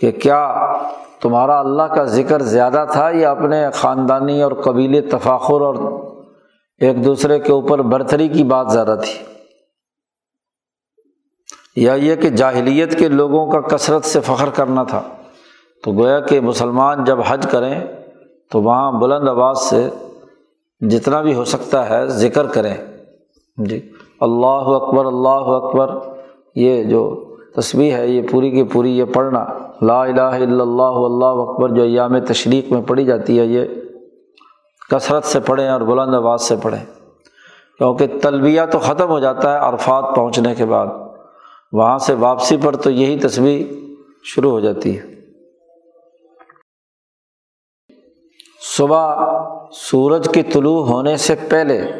کہ 0.00 0.10
کیا 0.10 0.72
تمہارا 1.20 1.60
اللہ 1.60 1.82
کا 1.82 2.04
ذکر 2.04 2.42
زیادہ 2.42 2.84
تھا 2.92 3.10
یا 3.10 3.30
اپنے 3.30 3.66
خاندانی 3.74 4.42
اور 4.42 4.52
قبیل 4.52 5.10
تفاخر 5.10 5.60
اور 5.60 5.74
ایک 6.78 7.04
دوسرے 7.04 7.38
کے 7.38 7.52
اوپر 7.52 7.78
برتری 7.78 8.28
کی 8.28 8.44
بات 8.44 8.72
زیادہ 8.72 8.96
تھی؟ 9.04 9.24
یا 11.76 11.94
یہ 11.94 12.16
کہ 12.16 12.30
جاہلیت 12.30 12.98
کے 12.98 13.08
لوگوں 13.08 13.50
کا 13.52 13.60
کثرت 13.60 14.04
سے 14.04 14.20
فخر 14.20 14.50
کرنا 14.50 14.82
تھا؟ 14.82 15.02
تو 15.84 15.92
گویا 15.92 16.20
کہ 16.20 16.40
مسلمان 16.40 17.04
جب 17.04 17.18
حج 17.28 17.46
کریں 17.50 17.80
تو 18.50 18.62
وہاں 18.62 18.92
بلند 18.92 19.28
آواز 19.28 19.58
سے 19.58 19.88
جتنا 20.80 21.20
بھی 21.20 21.34
ہو 21.34 21.44
سکتا 21.44 21.90
ہے 21.90 22.06
ذکر 22.06 22.46
کریں۔ 22.46 22.74
جی 23.56 23.90
اللہ 24.20 24.46
اکبر 24.46 25.06
اللہ 25.06 25.28
اکبر، 25.28 25.98
یہ 26.54 26.84
جو 26.84 27.24
تصویر 27.56 27.94
ہے، 27.94 28.08
یہ 28.08 28.22
پوری 28.30 28.50
کی 28.50 28.62
پوری 28.62 28.98
یہ 28.98 29.04
پڑھنا۔ 29.04 29.44
لا 29.82 30.02
الہ 30.02 30.20
الا 30.20 30.62
اللہ 30.62 30.82
اللہ 30.82 31.24
اکبر، 31.24 31.68
جو 31.68 31.82
ایام 31.82 32.18
تشریق 32.18 32.72
میں 32.72 32.82
پڑھی 32.82 33.04
جاتی 33.04 33.38
ہے، 33.38 33.44
یہ 33.44 33.64
کثرت 34.90 35.24
سے 35.24 35.40
پڑھیں 35.40 35.68
اور 35.68 35.80
بلند 35.80 36.14
آواز 36.14 36.42
سے 36.42 36.56
پڑھیں۔ 36.62 36.84
کیونکہ 37.78 38.06
تلبیہ 38.22 38.60
تو 38.72 38.78
ختم 38.78 39.08
ہو 39.08 39.18
جاتا 39.18 39.52
ہے 39.52 39.58
عرفات 39.58 40.04
پہنچنے 40.16 40.54
کے 40.54 40.64
بعد۔ 40.64 40.86
وہاں 41.72 41.98
سے 41.98 42.14
واپسی 42.14 42.56
پر 42.56 42.76
تو 42.76 42.90
یہی 42.90 43.18
تصویر 43.18 43.66
شروع 44.24 44.50
ہو 44.50 44.60
جاتی 44.60 44.98
ہے۔ 44.98 45.15
صبح 48.76 49.16
سورج 49.72 50.28
کی 50.34 50.42
طلوع 50.42 50.86
ہونے 50.86 51.16
سے 51.16 51.34
پہلے 51.34 51.92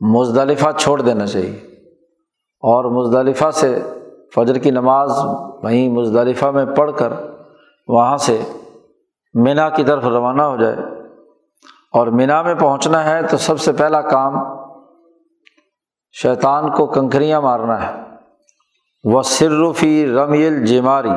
مزدلفہ 0.00 0.68
چھوڑ 0.76 1.02
دینا 1.02 1.26
چاہیے۔ 1.26 1.56
اور 2.60 2.84
مزدلفہ 2.84 3.50
سے 3.50 3.82
فجر 4.34 4.58
کی 4.58 4.70
نماز 4.70 5.12
وہیں 5.62 5.88
مزدلفہ 5.88 6.46
میں 6.46 6.64
پڑھ 6.64 6.90
کر 6.96 7.12
وہاں 7.88 8.16
سے 8.16 8.42
مینا 9.34 9.68
کی 9.68 9.84
طرف 9.84 10.04
روانہ 10.04 10.42
ہو 10.42 10.56
جائے۔ 10.56 10.76
اور 11.92 12.06
مینا 12.06 12.42
میں 12.42 12.54
پہنچنا 12.54 13.04
ہے 13.04 13.22
تو 13.22 13.36
سب 13.36 13.60
سے 13.60 13.72
پہلا 13.72 14.00
کام 14.00 14.34
شیطان 16.12 16.70
کو 16.70 16.86
کنکریاں 16.86 17.40
مارنا 17.40 17.88
ہے۔ 17.88 18.02
وہ 19.04 19.22
صرفی 19.22 20.06
رمیل 20.06 20.66
جماری 20.66 21.10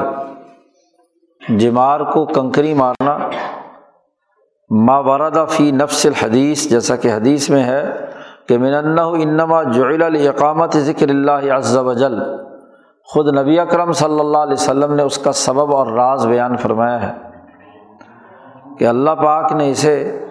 جمار 1.57 1.99
کو 1.99 2.25
کنکری 2.25 2.73
مارنا۔ 2.73 3.17
ماوردا 4.69 5.45
فی 5.45 5.71
نفس 5.71 6.05
الحدیث، 6.05 6.69
جیسا 6.69 6.95
کہ 6.95 7.13
حدیث 7.13 7.49
میں 7.49 7.63
ہے 7.63 8.05
کہ 8.47 8.57
من 8.57 8.73
انما 8.73 9.63
جعل 9.63 10.03
الاقامت 10.03 10.77
ذکر 10.77 11.09
اللہ 11.09 11.53
عز 11.53 11.77
و 11.77 11.93
جل۔ 11.93 12.19
خود 13.03 13.37
نبی 13.37 13.59
اکرم 13.59 13.91
صلی 13.91 14.19
اللہ 14.19 14.37
علیہ 14.37 14.53
وسلم 14.53 14.93
نے 14.93 15.03
اس 15.03 15.17
کا 15.17 15.31
سبب 15.31 15.75
اور 15.75 15.87
راز 15.87 16.27
بیان 16.27 16.57
فرمایا 16.57 17.03
ہے 17.03 17.17
کہ 18.79 18.87
اللہ 18.87 19.11
پاک 19.11 19.51
نے 19.51 19.71
اسے 19.71 20.25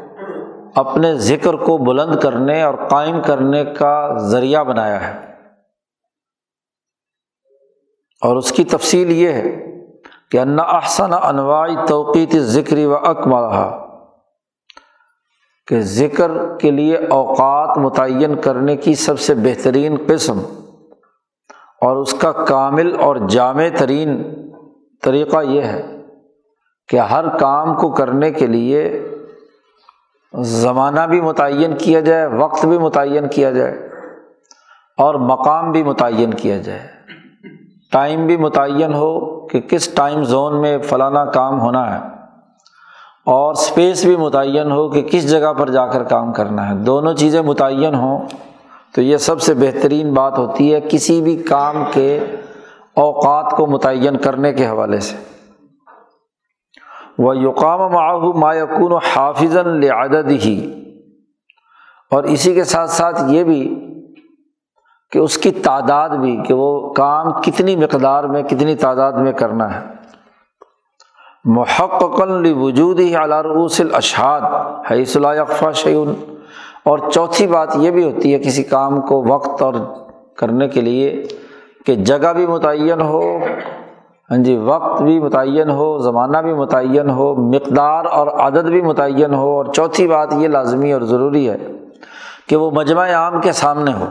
اپنے 0.75 1.15
ذکر 1.15 1.55
کو 1.55 1.79
بلند 1.79 2.17
کرنے 2.17 2.63
اور 2.63 2.75
قائم 2.75 3.23
کرنے 3.23 3.65
کا 3.65 4.15
ذریعہ 4.17 4.65
بنایا 4.65 5.07
ہے۔ 5.07 5.35
اور 8.23 8.37
اس 8.37 8.53
کی 8.53 8.65
تفصیل 8.65 9.11
یہ 9.11 9.29
ہے 9.29 9.67
کہ 10.31 10.41
انا 10.41 10.63
احسن 10.63 11.11
انواع 11.23 11.67
توقیت 11.89 12.37
ذکری 12.37 12.85
و 12.85 12.97
اکملہ 12.97 13.88
کہ 15.69 15.81
ذکر 15.81 16.31
کے 16.61 16.71
لیے 16.71 16.97
اوقات 16.97 17.79
متعین 17.79 18.35
کرنے 18.35 18.77
کی 18.77 18.95
سب 18.95 19.19
سے 19.19 19.35
بہترین 19.35 19.97
قسم 20.07 20.39
اور 21.81 21.97
اس 21.97 22.15
کا 22.15 22.33
کامل 22.33 22.97
اور 23.01 23.17
جامع 23.17 23.65
ترین 23.79 24.23
طریقہ 25.03 25.37
یہ 25.43 25.63
ہے 25.63 25.97
کہ 26.89 26.97
ہر 26.97 27.39
کام 27.39 27.75
کو 27.75 27.91
کرنے 27.91 28.31
کے 28.31 28.47
لیے 28.47 29.09
زمانہ 30.41 31.01
بھی 31.01 31.21
متعین 31.21 31.77
کیا 31.77 32.01
جائے، 32.01 32.27
وقت 32.27 32.67
بھی 32.67 32.79
متعین 32.79 33.29
کیا 33.29 33.51
جائے 33.51 33.89
اور 34.99 35.15
مقام 35.15 35.73
بھی 35.73 35.83
متعین 35.83 36.35
کیا 36.35 36.59
جائے۔ 36.59 36.87
ٹائم 37.93 38.27
بھی 38.27 38.37
متعین 38.37 38.95
ہو 38.95 39.47
کہ 39.47 39.61
کس 39.61 39.89
ٹائم 39.89 40.23
زون 40.23 40.61
میں 40.61 40.79
فلانا 40.79 41.25
کام 41.25 41.61
ہونا 41.61 41.95
ہے۔ 41.95 42.18
اور 43.31 43.53
اسپیس 43.53 44.05
بھی 44.05 44.17
متعین 44.17 44.71
ہو 44.71 44.89
کہ 44.89 45.03
کس 45.03 45.31
جگہ 45.31 45.53
پر 45.53 45.71
جا 45.71 45.87
کر 45.87 46.03
کام 46.03 46.33
کرنا 46.33 46.71
ہے۔ 46.71 46.75
دونوں 46.75 47.15
چیزیں 47.15 47.43
متعین 47.43 47.95
ہوں 47.95 48.27
تو 48.95 49.03
یہ 49.03 49.17
سب 49.17 49.43
سے 49.43 49.55
بہترین 49.55 50.15
بات 50.15 50.39
ہوتی 50.39 50.75
ہے 50.75 50.81
کسی 50.81 51.23
بھی 51.23 51.37
کام 51.37 51.85
کے 51.93 52.19
اوقات 52.97 53.51
کو 53.51 53.67
متعین 53.67 54.17
کرنے 54.17 54.53
کے 54.53 54.67
حوالے 54.67 55.01
سے۔ 55.01 55.17
وہ 57.19 57.37
یقام 57.37 57.93
معاہ 57.93 58.39
ما 58.39 58.55
یقون 58.55 58.93
و 58.93 58.97
حافظ 58.97 59.57
العدد 59.57 60.31
ہی 60.31 60.83
اور 62.11 62.25
اسی 62.25 62.55
کے 62.55 62.65
ساتھ 62.65 62.91
ساتھ 62.91 63.23
یہ 63.29 63.45
بھی 63.45 63.85
کہ 65.13 65.19
اس 65.19 65.39
کی 65.39 65.51
تعداد 65.51 66.09
بھی 66.09 66.43
کہ 66.47 66.55
وہ 66.55 66.93
کام 66.93 67.33
کتنی 67.33 67.77
مقدار 67.77 68.25
میں، 68.25 68.43
کتنی 68.43 68.75
تعداد 68.75 69.13
میں 69.13 69.33
کرنا 69.33 69.75
ہے۔ 69.75 69.98
محقق 71.57 72.21
وجود 72.57 73.01
ہی 73.01 73.17
اعلیٰ 73.17 73.43
رؤوس 73.43 73.81
الاشہاد، 73.81 74.41
حیث 74.91 75.17
اقفا 75.17 75.73
شعین 75.73 76.37
اور 76.85 76.99
چوتھی 77.13 77.47
بات 77.47 77.69
یہ 77.77 77.91
بھی 77.91 78.05
ہوتی 78.05 78.33
ہے 78.33 78.39
کسی 78.39 78.63
کام 78.63 79.01
کو 79.01 79.25
وقت 79.29 79.63
اور 79.63 79.75
کرنے 80.37 80.69
کے 80.69 80.81
لیے 80.81 81.25
کہ 81.87 81.95
جگہ 81.95 82.33
بھی 82.33 82.47
متعین 82.47 83.01
ہو 83.01 83.23
ہاں 84.31 84.39
جی 84.39 84.57
وقت 84.57 85.03
بھی 85.03 85.21
متعین 85.21 85.71
ہو، 85.71 85.99
زمانہ 85.99 86.39
بھی 86.39 86.55
متعین 86.55 87.11
ہو، 87.11 87.35
مقدار 87.35 88.05
اور 88.05 88.27
عدد 88.27 88.69
بھی 88.69 88.81
متعین 88.81 89.35
ہو۔ 89.35 89.49
اور 89.57 89.65
چوتھی 89.65 90.09
بات 90.09 90.33
یہ 90.33 90.49
لازمی 90.49 90.93
اور 90.93 91.03
ضروری 91.03 91.49
ہے 91.49 91.57
کہ 92.49 92.57
وہ 92.57 92.71
مجمع 92.71 93.11
عام 93.11 93.41
کے 93.41 93.53
سامنے 93.53 93.93
ہو، 93.93 94.07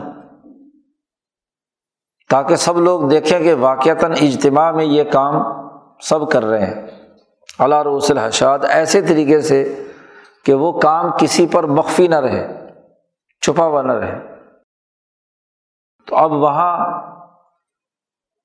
تاکہ 2.30 2.56
سب 2.56 2.80
لوگ 2.80 3.08
دیکھیں 3.08 3.38
کہ 3.38 3.54
واقعتاً 3.54 4.12
اجتماع 4.12 4.72
میں 4.72 4.84
یہ 4.84 5.02
کام 5.02 5.42
سب 6.00 6.30
کر 6.30 6.44
رہے 6.44 6.66
ہیں۔ 6.66 6.97
اللہ 7.58 7.82
رس 7.96 8.10
الحشاد، 8.10 8.58
ایسے 8.68 9.02
طریقے 9.02 9.40
سے 9.40 9.84
کہ 10.44 10.54
وہ 10.54 10.80
کام 10.80 11.10
کسی 11.18 11.46
پر 11.46 11.64
مخفی 11.64 12.08
نہ 12.08 12.14
رہے، 12.14 12.66
چھپا 13.40 13.64
ہوا 13.64 13.82
نہ 13.82 13.92
رہے۔ 13.92 14.36
تو 16.06 16.16
اب 16.16 16.32
وہاں 16.32 17.02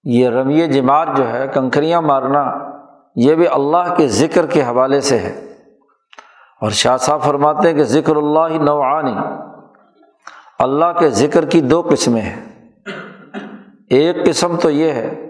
یہ 0.03 0.29
رمی 0.29 0.67
جمار 0.67 1.07
جو 1.15 1.29
ہے، 1.29 1.47
کنکریاں 1.47 2.01
مارنا 2.01 2.53
یہ 3.15 3.35
بھی 3.35 3.47
اللہ 3.47 3.95
کے 3.97 4.07
ذکر 4.07 4.47
کے 4.47 4.63
حوالے 4.63 5.01
سے 5.01 5.17
ہے۔ 5.17 5.57
اور 6.61 6.69
شاہ 6.69 6.97
صاحب 6.97 7.21
فرماتے 7.21 7.67
ہیں 7.67 7.75
کہ 7.75 7.83
ذکر 7.83 8.15
اللہ 8.15 8.63
نوعانی 8.63 9.15
اللہ 10.59 10.99
کے 10.99 11.09
ذکر 11.09 11.45
کی 11.45 11.61
دو 11.61 11.81
قسمیں 11.91 12.21
ہیں۔ 12.21 12.69
ایک 13.89 14.25
قسم 14.25 14.57
تو 14.57 14.69
یہ 14.69 14.91
ہے 14.91 15.22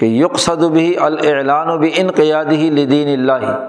کہ 0.00 0.06
یقصد 0.06 0.64
بھی 0.64 0.96
الاعلان 0.96 1.70
و 1.70 1.78
بھی 1.78 1.90
انقیادی 1.96 2.70
لدین 2.70 3.08
اللہ 3.08 3.66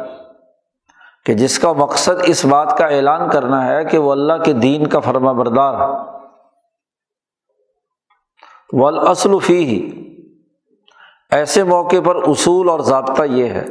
کہ 1.25 1.33
جس 1.33 1.59
کا 1.59 1.71
مقصد 1.71 2.11
اس 2.23 2.45
بات 2.45 2.77
کا 2.77 2.85
اعلان 2.85 3.29
کرنا 3.29 3.67
ہے 3.67 3.85
کہ 3.85 3.97
وہ 3.97 4.11
اللہ 4.11 4.33
کے 4.45 4.53
دین 4.53 4.88
کا 4.88 5.00
فرما 5.00 5.31
بردار 5.31 5.73
ہے۔ 5.73 6.11
ہی 9.50 9.91
ایسے 11.31 11.63
موقع 11.63 11.95
پر 12.05 12.15
اصول 12.15 12.69
اور 12.69 12.79
ضابطہ 12.79 13.23
یہ 13.23 13.45
ہے 13.45 13.65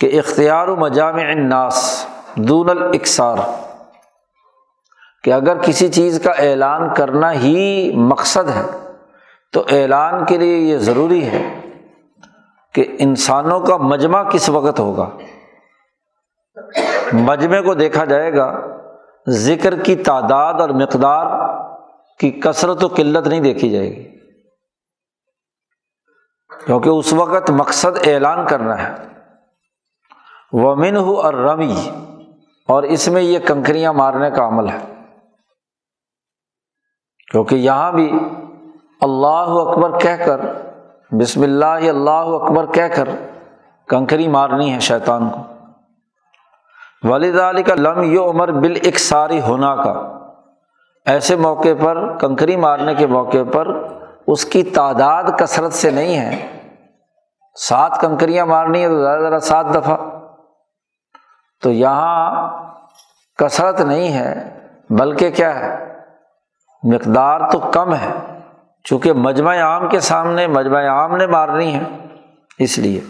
کہ 0.00 0.18
اختیار 0.18 0.68
و 0.68 0.76
مجام 0.76 1.14
الناس 1.14 2.06
دون 2.34 2.70
الاکثار، 2.70 3.36
کہ 5.24 5.32
اگر 5.32 5.58
کسی 5.58 5.88
چیز 5.88 6.20
کا 6.24 6.30
اعلان 6.30 6.94
کرنا 6.94 7.32
ہی 7.32 7.96
مقصد 7.96 8.48
ہے 8.48 8.66
تو 9.52 9.64
اعلان 9.70 10.24
کے 10.24 10.38
لیے 10.38 10.56
یہ 10.56 10.78
ضروری 10.78 11.24
ہے۔ 11.24 11.61
کہ 12.74 12.96
انسانوں 12.98 13.60
کا 13.60 13.76
مجمع 13.76 14.22
کس 14.22 14.48
وقت 14.48 14.80
ہوگا؟ 14.80 15.10
مجمع 17.12 17.60
کو 17.60 17.74
دیکھا 17.74 18.04
جائے 18.04 18.34
گا، 18.34 18.60
ذکر 19.28 19.82
کی 19.82 19.96
تعداد 19.96 20.54
اور 20.54 20.68
مقدار 20.68 21.26
کی 22.18 22.30
کثرت 22.30 22.84
و 22.84 22.88
قلت 22.88 23.26
نہیں 23.26 23.40
دیکھی 23.40 23.70
جائے 23.70 23.96
گی۔ 23.96 24.18
کیونکہ 26.66 26.88
اس 26.88 27.12
وقت 27.12 27.50
مقصد 27.50 28.08
اعلان 28.08 28.46
کرنا 28.46 28.82
ہے۔ 28.82 28.94
ومن 30.52 30.96
ہو 30.96 31.20
اور 31.20 31.34
رمی 31.34 31.90
اور 32.68 32.82
اس 32.82 33.08
میں 33.08 33.22
یہ 33.22 33.38
کنکریاں 33.38 33.92
مارنے 33.92 34.30
کا 34.30 34.46
عمل 34.46 34.68
ہے۔ 34.68 34.94
کیونکہ 37.30 37.54
یہاں 37.54 37.92
بھی 37.92 38.12
اللہ 39.00 39.46
اکبر 39.48 39.98
کہہ 39.98 40.24
کر 40.26 40.40
بسم 41.20 41.42
اللہ 41.42 41.64
اللہ 41.66 42.10
اکبر، 42.10 42.66
کہہ 42.66 42.88
کر 42.96 43.08
کنکری 43.88 44.28
مارنی 44.28 44.74
ہے 44.74 44.80
شیطان 44.80 45.30
کو۔ 45.30 45.40
والد 47.08 47.38
علی 47.38 47.62
کا 47.62 47.74
لم 47.74 48.02
یو 48.02 48.30
عمر 48.30 48.52
بال 48.52 48.78
اکساری 48.82 49.40
ہونا 49.40 49.76
کا 49.76 50.18
ایسے 51.06 51.36
موقع 51.36 51.68
پر، 51.80 52.18
کنکری 52.18 52.56
مارنے 52.56 52.94
کے 52.94 53.06
موقع 53.06 53.38
پر 53.52 53.86
اس 54.26 54.44
کی 54.44 54.62
تعداد 54.62 55.24
کثرت 55.38 55.72
سے 55.72 55.90
نہیں 55.90 56.16
ہے۔ 56.16 56.60
سات 57.54 58.00
کنکریاں 58.00 58.46
مارنی 58.46 58.82
ہے 58.82 58.88
تو 58.88 59.02
ذرا 59.02 59.20
ذرا 59.20 59.38
سات 59.38 59.66
دفعہ۔ 59.74 59.96
تو 61.62 61.70
یہاں 61.70 62.50
کثرت 63.38 63.80
نہیں 63.80 64.14
ہے، 64.14 64.58
بلکہ 64.90 65.30
کیا 65.30 65.60
ہے؟ 65.60 65.98
مقدار 66.82 67.40
تو 67.50 67.58
کم 67.58 67.94
ہے۔ 67.94 68.31
چونکہ 68.84 69.12
مجمع 69.12 69.56
عام 69.56 69.88
کے 69.88 70.00
سامنے 70.00 70.46
مجمع 70.46 70.80
عام 70.80 71.16
نے 71.16 71.26
مارنی 71.26 71.74
ہے، 71.74 71.80
اس 72.58 72.78
لیے۔ 72.78 73.00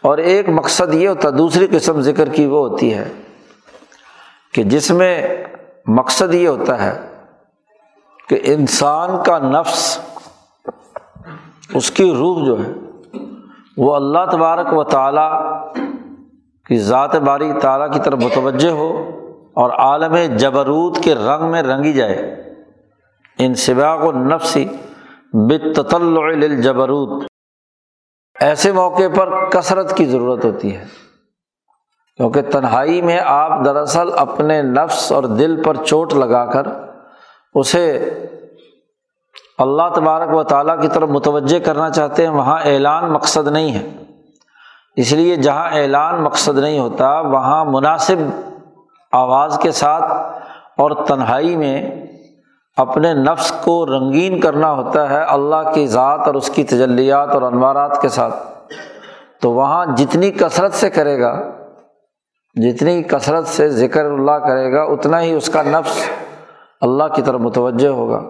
اور 0.00 0.18
ایک 0.18 0.48
مقصد 0.48 0.94
یہ 0.94 1.08
ہوتا، 1.08 1.30
دوسری 1.30 1.66
قسم 1.70 2.00
ذکر 2.00 2.28
کی 2.28 2.46
وہ 2.46 2.68
ہوتی 2.68 2.94
ہے 2.94 3.08
کہ 4.54 4.62
جس 4.62 4.90
میں 4.90 5.44
مقصد 5.86 6.34
یہ 6.34 6.48
ہوتا 6.48 6.84
ہے 6.84 7.00
کہ 8.28 8.40
انسان 8.44 9.10
کا 9.26 9.38
نفس، 9.38 9.98
اس 11.74 11.90
کی 11.90 12.14
روح 12.18 12.46
جو 12.46 12.64
ہے، 12.64 12.72
وہ 13.76 13.96
اللہ 13.96 14.18
تبارک 14.32 14.72
و 14.72 14.84
تعالیٰ 14.84 15.44
کی 16.66 16.78
ذات 16.78 17.16
باری 17.16 17.52
تعالیٰ 17.62 17.92
کی 17.92 17.98
طرف 18.04 18.18
متوجہ 18.18 18.70
ہو 18.70 19.10
اور 19.54 19.70
عالم 19.70 20.36
جبرود 20.36 21.04
کے 21.04 21.14
رنگ 21.14 21.50
میں 21.50 21.62
رنگی 21.62 21.92
جائے۔ 21.92 22.49
ان 23.40 23.54
سباق 23.54 24.04
و 24.04 24.12
نفسی 24.12 24.68
جبرود 26.62 27.24
ایسے 28.40 28.72
موقع 28.72 29.02
پر 29.16 29.48
کثرت 29.50 29.96
کی 29.96 30.04
ضرورت 30.04 30.44
ہوتی 30.44 30.76
ہے۔ 30.76 30.84
کیونکہ 32.16 32.42
تنہائی 32.42 33.02
میں 33.02 33.20
آپ 33.24 33.64
دراصل 33.64 34.08
اپنے 34.16 34.62
نفس 34.62 35.12
اور 35.12 35.22
دل 35.22 35.62
پر 35.62 35.76
چوٹ 35.76 36.14
لگا 36.14 36.44
کر 36.44 36.62
اسے 37.54 38.10
اللہ 39.58 39.82
تبارک 39.94 40.34
و 40.34 40.42
تعالیٰ 40.42 40.82
کی 40.82 40.88
طرف 40.88 41.08
متوجہ 41.08 41.58
کرنا 41.58 41.90
چاہتے 41.90 42.26
ہیں، 42.26 42.32
وہاں 42.32 42.60
اعلان 42.64 43.12
مقصد 43.12 43.48
نہیں 43.48 43.74
ہے۔ 43.74 43.88
اس 44.96 45.12
لیے 45.12 45.36
جہاں 45.36 45.70
اعلان 45.70 46.22
مقصد 46.22 46.58
نہیں 46.58 46.78
ہوتا، 46.78 47.20
وہاں 47.20 47.64
مناسب 47.64 48.16
آواز 49.12 49.58
کے 49.62 49.72
ساتھ 49.72 50.12
اور 50.76 50.90
تنہائی 51.06 51.56
میں 51.56 52.06
اپنے 52.80 53.14
نفس 53.14 53.52
کو 53.64 53.86
رنگین 53.86 54.40
کرنا 54.40 54.72
ہوتا 54.72 55.10
ہے 55.10 55.22
اللہ 55.22 55.72
کی 55.74 55.86
ذات 55.86 56.20
اور 56.26 56.34
اس 56.34 56.50
کی 56.50 56.64
تجلیات 56.64 57.28
اور 57.28 57.42
انوارات 57.42 58.02
کے 58.02 58.08
ساتھ۔ 58.08 58.34
تو 59.40 59.52
وہاں 59.52 59.86
جتنی 59.96 60.30
کثرت 60.30 60.72
سے 60.72 60.90
کرے 60.90 61.20
گا، 61.20 61.42
جتنی 62.54 63.02
کثرت 63.02 63.46
سے 63.46 63.68
ذکر 63.68 64.04
اللہ 64.04 64.32
کرے 64.32 64.72
گا، 64.72 64.82
اتنا 64.82 65.20
ہی 65.20 65.32
اس 65.32 65.48
کا 65.48 65.62
نفس 65.62 66.02
اللہ 66.80 67.04
کی 67.14 67.22
طرف 67.22 67.40
متوجہ 67.40 67.88
ہوگا۔ 67.88 68.20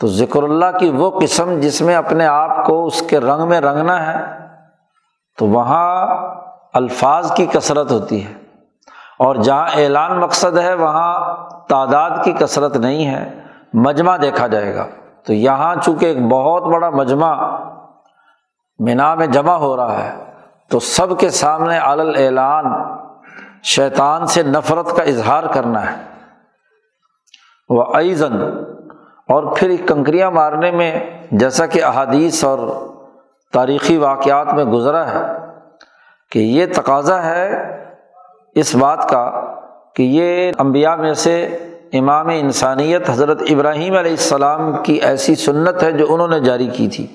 تو 0.00 0.06
ذکر 0.06 0.42
اللہ 0.42 0.78
کی 0.78 0.88
وہ 0.88 1.20
قسم 1.20 1.60
جس 1.60 1.82
میں 1.82 1.94
اپنے 1.94 2.26
آپ 2.26 2.66
کو 2.66 2.86
اس 2.86 3.02
کے 3.02 3.20
رنگ 3.20 3.48
میں 3.48 3.60
رنگنا 3.60 4.06
ہے، 4.06 4.24
تو 5.38 5.46
وہاں 5.46 6.16
الفاظ 6.74 7.32
کی 7.34 7.46
کثرت 7.46 7.92
ہوتی 7.92 8.24
ہے۔ 8.24 8.47
اور 9.18 9.36
جہاں 9.36 9.66
اعلان 9.76 10.20
مقصد 10.20 10.58
ہے، 10.58 10.74
وہاں 10.74 11.36
تعداد 11.68 12.10
کی 12.24 12.32
کثرت 12.32 12.76
نہیں 12.76 13.06
ہے، 13.06 13.40
مجمع 13.72 14.16
دیکھا 14.22 14.46
جائے 14.46 14.74
گا۔ 14.74 14.86
تو 15.26 15.32
یہاں 15.32 15.76
چونکہ 15.84 16.06
ایک 16.06 16.28
بہت 16.28 16.62
بڑا 16.62 16.90
مجمع 16.90 17.58
مینا 18.78 19.14
میں 19.14 19.26
جمع 19.26 19.52
ہو 19.52 19.76
رہا 19.76 20.04
ہے، 20.04 20.24
تو 20.70 20.78
سب 20.78 21.18
کے 21.18 21.30
سامنے 21.30 21.78
علل 21.78 22.14
اعلان 22.18 22.64
شیطان 23.62 24.26
سے 24.26 24.42
نفرت 24.42 24.96
کا 24.96 25.02
اظہار 25.02 25.42
کرنا 25.42 25.92
ہے۔ 25.92 25.96
وہ 27.68 27.96
ایزن۔ 27.96 28.42
اور 29.28 29.56
پھر 29.56 29.76
کنکریاں 29.88 30.30
مارنے 30.30 30.70
میں، 30.70 31.00
جیسا 31.30 31.66
کہ 31.66 31.84
احادیث 31.84 32.44
اور 32.44 32.58
تاریخی 33.52 33.96
واقعات 33.96 34.54
میں 34.54 34.64
گزرا 34.64 35.10
ہے، 35.10 35.22
کہ 36.30 36.38
یہ 36.38 36.66
تقاضا 36.76 37.22
ہے 37.22 37.74
اس 38.54 38.74
بات 38.74 39.08
کا 39.08 39.54
کہ 39.94 40.02
یہ 40.02 40.52
امبیا 40.58 40.96
میں 40.96 41.14
سے 41.14 41.44
امام 41.92 42.28
انسانیت 42.28 43.10
حضرت 43.10 43.42
ابراہیم 43.50 43.94
علیہ 43.96 44.10
السلام 44.10 44.82
کی 44.82 44.92
ایسی 44.92 45.34
سنت 45.34 45.82
ہے 45.82 45.92
جو 45.92 46.06
انہوں 46.08 46.28
نے 46.28 46.40
جاری 46.40 46.66
کی 46.66 46.88
تھی۔ 46.88 47.06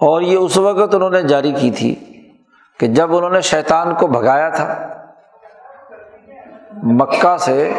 اور 0.00 0.22
یہ 0.22 0.38
اس 0.38 0.56
وقت 0.56 0.94
انہوں 0.94 1.10
نے 1.10 1.22
جاری 1.22 1.52
کی 1.52 1.70
تھی 1.70 1.94
کہ 2.78 2.86
جب 2.86 3.16
انہوں 3.16 3.30
نے 3.30 3.40
شیطان 3.40 3.94
کو 3.94 4.06
بھگایا 4.06 4.48
تھا، 4.48 4.88
مکہ 6.82 7.36
سے 7.36 7.72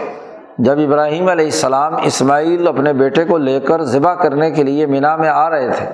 جب 0.57 0.79
ابراہیم 0.79 1.29
علیہ 1.29 1.45
السلام 1.45 1.95
اسماعیل 2.03 2.67
اپنے 2.67 2.93
بیٹے 2.93 3.25
کو 3.25 3.37
لے 3.37 3.59
کر 3.59 3.81
ذبح 3.83 4.13
کرنے 4.13 4.51
کے 4.51 4.63
لیے 4.63 4.85
مینا 4.85 5.15
میں 5.15 5.29
آ 5.29 5.49
رہے 5.49 5.71
تھے، 5.71 5.89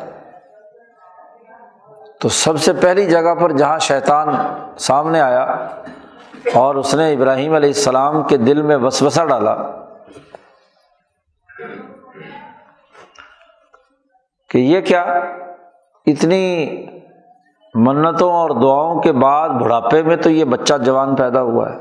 تو 2.22 2.30
سب 2.30 2.60
سے 2.60 2.74
پہلی 2.74 3.06
جگہ 3.06 3.36
پر 3.36 3.52
جہاں 3.52 3.80
شیطان 3.80 4.28
سامنے 4.78 5.22
آیا 5.22 5.46
اور 6.54 6.76
اس 6.76 6.96
نے 6.96 7.14
ابراہیم 7.14 7.54
علیہ 7.54 7.70
السلام 7.70 8.24
کے 8.24 8.38
دل 8.38 8.62
میں 8.62 8.78
وسوسہ 8.78 9.26
ڈالا 9.26 9.56
کہ 14.50 14.58
یہ 14.58 14.82
کیا 14.82 15.02
اتنی 16.06 16.68
منتوں 17.76 18.34
اور 18.34 18.50
دعاؤں 18.50 19.02
کے 19.02 19.12
بعد 19.12 19.50
بڑھاپے 19.50 20.04
میں 20.04 20.16
تو 20.16 20.30
یہ 20.30 20.46
بچہ 20.46 20.74
جوان 20.74 21.16
پیدا 21.16 21.42
ہوا 21.42 21.74
ہے۔ 21.74 21.78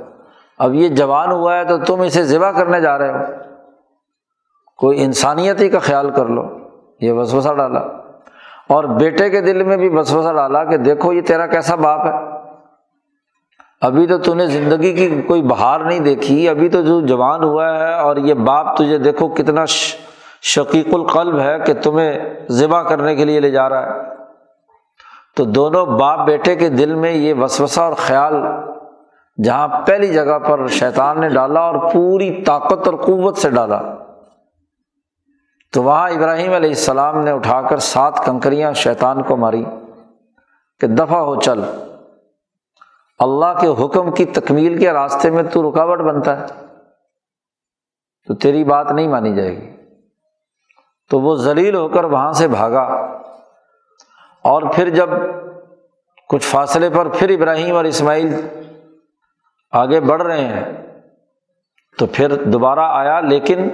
اب 0.59 0.75
یہ 0.75 0.89
جوان 0.89 1.33
ہوا 1.33 1.57
ہے 1.57 1.65
تو 1.65 1.79
تم 1.79 2.01
اسے 2.01 2.23
ذبح 2.23 2.51
کرنے 2.51 2.81
جا 2.81 2.99
رہے 2.99 3.11
ہو۔ 3.11 3.25
کوئی 4.77 5.05
انسانیت 5.05 5.61
ہی 5.61 5.69
کا 5.69 5.79
خیال 5.79 6.11
کر 6.11 6.27
لو۔ 6.27 6.43
یہ 7.01 7.13
وسوسہ 7.13 7.55
ڈالا۔ 7.55 7.81
اور 8.69 8.85
بیٹے 8.85 9.31
کے 9.31 9.41
دل 9.41 9.63
میں 9.63 9.77
بھی 9.77 9.89
وسوسہ 9.89 10.33
ڈالا 10.33 10.65
کہ 10.65 10.77
دیکھو 10.77 11.13
یہ 11.13 11.21
تیرا 11.21 11.47
کیسا 11.47 11.75
باپ 11.75 12.01
ہے۔ 12.07 12.36
ابھی 13.81 14.07
تو 14.07 14.35
نے 14.35 14.47
زندگی 14.47 14.93
کی 14.93 15.23
کوئی 15.23 15.43
بہار 15.43 15.81
نہیں 15.81 16.01
دیکھی، 16.01 16.49
ابھی 16.49 16.69
تو 16.69 16.83
جو 16.83 17.01
جوان 17.01 17.45
ہوا 17.45 17.79
ہے 17.79 17.95
اور 17.95 18.17
یہ 18.17 18.35
باپ 18.35 18.77
تجھے 18.77 18.99
دیکھو 18.99 19.29
کتنا 19.29 19.65
شقیق 20.43 20.95
القلب 20.95 21.41
ہے 21.41 21.59
کہ 21.67 21.75
تمہیں 21.75 22.19
ذبح 22.51 22.83
کرنے 22.83 23.17
کے 23.17 23.25
لیے 23.25 23.41
لے 23.41 23.51
جا 23.51 23.69
رہا 23.69 23.87
ہے۔ 23.87 24.01
تو 25.37 25.45
دونوں 25.45 25.87
باپ 25.87 26.27
بیٹے 26.27 26.57
کے 26.57 26.69
دل 26.69 26.95
میں 26.95 27.13
یہ 27.13 27.35
وسوسہ 27.35 27.81
اور 27.81 27.93
خیال 27.93 28.35
جہاں 29.45 29.69
پہلی 29.87 30.09
جگہ 30.09 30.39
پر 30.39 30.67
شیطان 30.67 31.21
نے 31.21 31.29
ڈالا 31.29 31.61
اور 31.61 31.75
پوری 31.93 32.43
طاقت 32.43 32.89
اور 32.89 32.97
قوت 32.97 33.37
سے 33.37 33.51
ڈالا۔ 33.51 33.81
تو 35.73 35.83
وہاں 35.83 36.11
ابراہیم 36.11 36.53
علیہ 36.53 36.69
السلام 36.69 37.21
نے 37.21 37.31
اٹھا 37.31 37.63
کر 37.63 37.79
سات 37.79 38.25
کنکریاں 38.25 38.73
شیطان 38.73 39.23
کو 39.23 39.37
ماری 39.37 39.65
کہ 40.81 40.87
دفاع 40.87 41.21
ہو 41.21 41.41
چل۔ 41.41 41.61
اللہ 43.19 43.61
کے 43.61 43.85
حکم 43.85 44.11
کی 44.13 44.25
تکمیل 44.25 44.79
کے 44.79 44.93
راستے 44.93 45.31
میں 45.31 45.43
تو 45.43 45.71
رکاوٹ 45.71 45.99
بنتا 45.99 46.41
ہے، 46.41 46.47
تو 48.27 48.35
تیری 48.35 48.65
بات 48.65 48.93
نہیں 48.93 49.09
مانی 49.09 49.35
جائے 49.35 49.57
گی۔ 49.57 49.77
تو 51.11 51.21
وہ 51.21 51.35
ذلیل 51.35 51.75
ہو 51.75 51.89
کر 51.89 52.05
وہاں 52.05 52.33
سے 52.33 52.49
بھاگا۔ 52.49 52.83
اور 54.43 54.63
پھر 54.75 54.89
جب 54.89 55.11
کچھ 56.29 56.47
فاصلے 56.47 56.91
پر 56.91 57.09
پھر 57.09 57.31
ابراہیم 57.31 57.77
اور 57.77 57.85
اسماعیل 57.85 58.47
آگے 59.71 60.01
بڑھ 60.01 60.23
رہے 60.23 60.45
ہیں، 60.45 60.73
تو 61.99 62.07
پھر 62.07 62.45
دوبارہ 62.45 62.81
آیا۔ 62.81 63.21
لیکن 63.21 63.71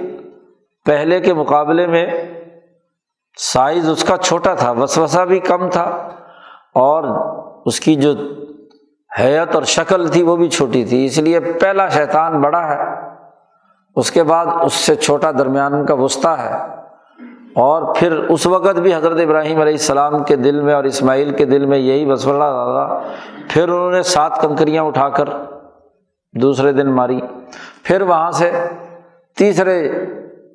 پہلے 0.85 1.19
کے 1.19 1.33
مقابلے 1.33 1.87
میں 1.87 2.07
سائز 3.37 3.89
اس 3.89 4.03
کا 4.03 4.17
چھوٹا 4.17 4.53
تھا، 4.53 4.71
وسوسہ 4.71 5.21
بھی 5.21 5.39
کم 5.39 5.69
تھا 5.69 5.85
اور 6.73 7.03
اس 7.65 7.79
کی 7.79 7.95
جو 7.95 8.13
حیت 9.19 9.55
اور 9.55 9.63
شکل 9.63 10.07
تھی 10.07 10.23
وہ 10.23 10.35
بھی 10.35 10.49
چھوٹی 10.49 10.85
تھی، 10.85 11.05
اس 11.05 11.17
لیے 11.17 11.39
پہلا 11.39 11.87
شیطان 11.87 12.41
بڑا 12.41 12.67
ہے۔ 12.67 12.83
اس 13.95 14.11
کے 14.11 14.23
بعد 14.23 14.45
اس 14.61 14.73
سے 14.73 14.95
چھوٹا 14.95 15.31
درمیان 15.31 15.85
کا 15.85 15.93
وسطی 15.93 16.43
ہے۔ 16.43 16.53
اور 17.55 17.95
پھر 17.95 18.11
اس 18.11 18.47
وقت 18.47 18.79
بھی 18.79 18.95
حضرت 18.95 19.19
ابراہیم 19.19 19.61
علیہ 19.61 19.73
السلام 19.73 20.23
کے 20.23 20.35
دل 20.35 20.61
میں 20.61 20.73
اور 20.73 20.83
اسماعیل 20.83 21.29
کے 21.29 21.45
دل 21.45 21.65
میں 21.65 21.77
یہی 21.77 22.11
وسولہ 22.11 22.37
ڈالا 22.37 22.99
پھر 23.49 23.63
انہوں 23.63 23.91
نے 23.91 24.03
سات 24.03 24.41
کنکریاں 24.41 24.83
اٹھا 24.83 25.09
کر 25.09 25.29
دوسرے 26.41 26.71
دن 26.71 26.91
ماری۔ 26.91 27.21
پھر 27.83 28.01
وہاں 28.01 28.31
سے 28.31 28.51
تیسرے 29.37 29.91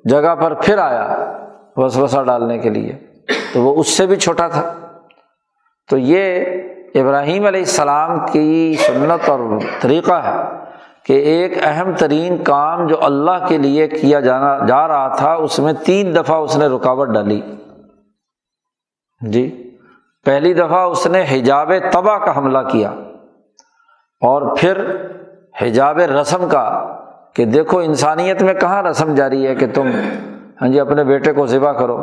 جگہ 0.05 0.35
پر 0.35 0.53
پھر 0.53 0.77
آیا 0.77 1.33
وسوسہ 1.75 2.23
ڈالنے 2.23 2.57
کے 2.57 2.69
لیے۔ 2.69 2.97
تو 3.53 3.61
وہ 3.61 3.79
اس 3.79 3.87
سے 3.87 4.05
بھی 4.05 4.15
چھوٹا 4.15 4.47
تھا۔ 4.47 4.73
تو 5.89 5.97
یہ 5.97 6.45
ابراہیم 6.95 7.45
علیہ 7.45 7.59
السلام 7.59 8.19
کی 8.31 8.75
سنت 8.79 9.29
اور 9.29 9.39
طریقہ 9.79 10.13
ہے 10.13 10.43
کہ 11.05 11.13
ایک 11.13 11.53
اہم 11.63 11.91
ترین 11.91 12.43
کام 12.43 12.87
جو 12.87 12.95
اللہ 13.01 13.45
کے 13.47 13.57
لیے 13.57 13.87
کیا 13.87 14.19
جانا 14.19 14.65
جا 14.65 14.87
رہا 14.87 15.07
تھا، 15.07 15.33
اس 15.33 15.59
میں 15.59 15.73
تین 15.73 16.15
دفعہ 16.15 16.37
اس 16.37 16.57
نے 16.57 16.67
رکاوٹ 16.67 17.07
ڈالی۔ 17.07 17.41
جی 19.21 19.71
پہلی 20.25 20.53
دفعہ 20.53 20.79
اس 20.79 21.07
نے 21.07 21.25
حجاب 21.31 21.71
تباہ 21.93 22.17
کا 22.17 22.37
حملہ 22.37 22.59
کیا 22.71 22.89
اور 24.21 24.55
پھر 24.57 24.95
حجاب 25.61 25.99
رسم 25.99 26.47
کا 26.49 26.95
کہ 27.35 27.45
دیکھو 27.45 27.79
انسانیت 27.79 28.43
میں 28.43 28.53
کہاں 28.53 28.83
رسم 28.83 29.13
جاری 29.15 29.47
ہے 29.47 29.55
کہ 29.55 29.67
تم 29.73 29.87
ہاں 30.61 30.67
جی 30.67 30.79
اپنے 30.79 31.03
بیٹے 31.03 31.33
کو 31.33 31.45
ذبح 31.45 31.71
کرو۔ 31.71 31.97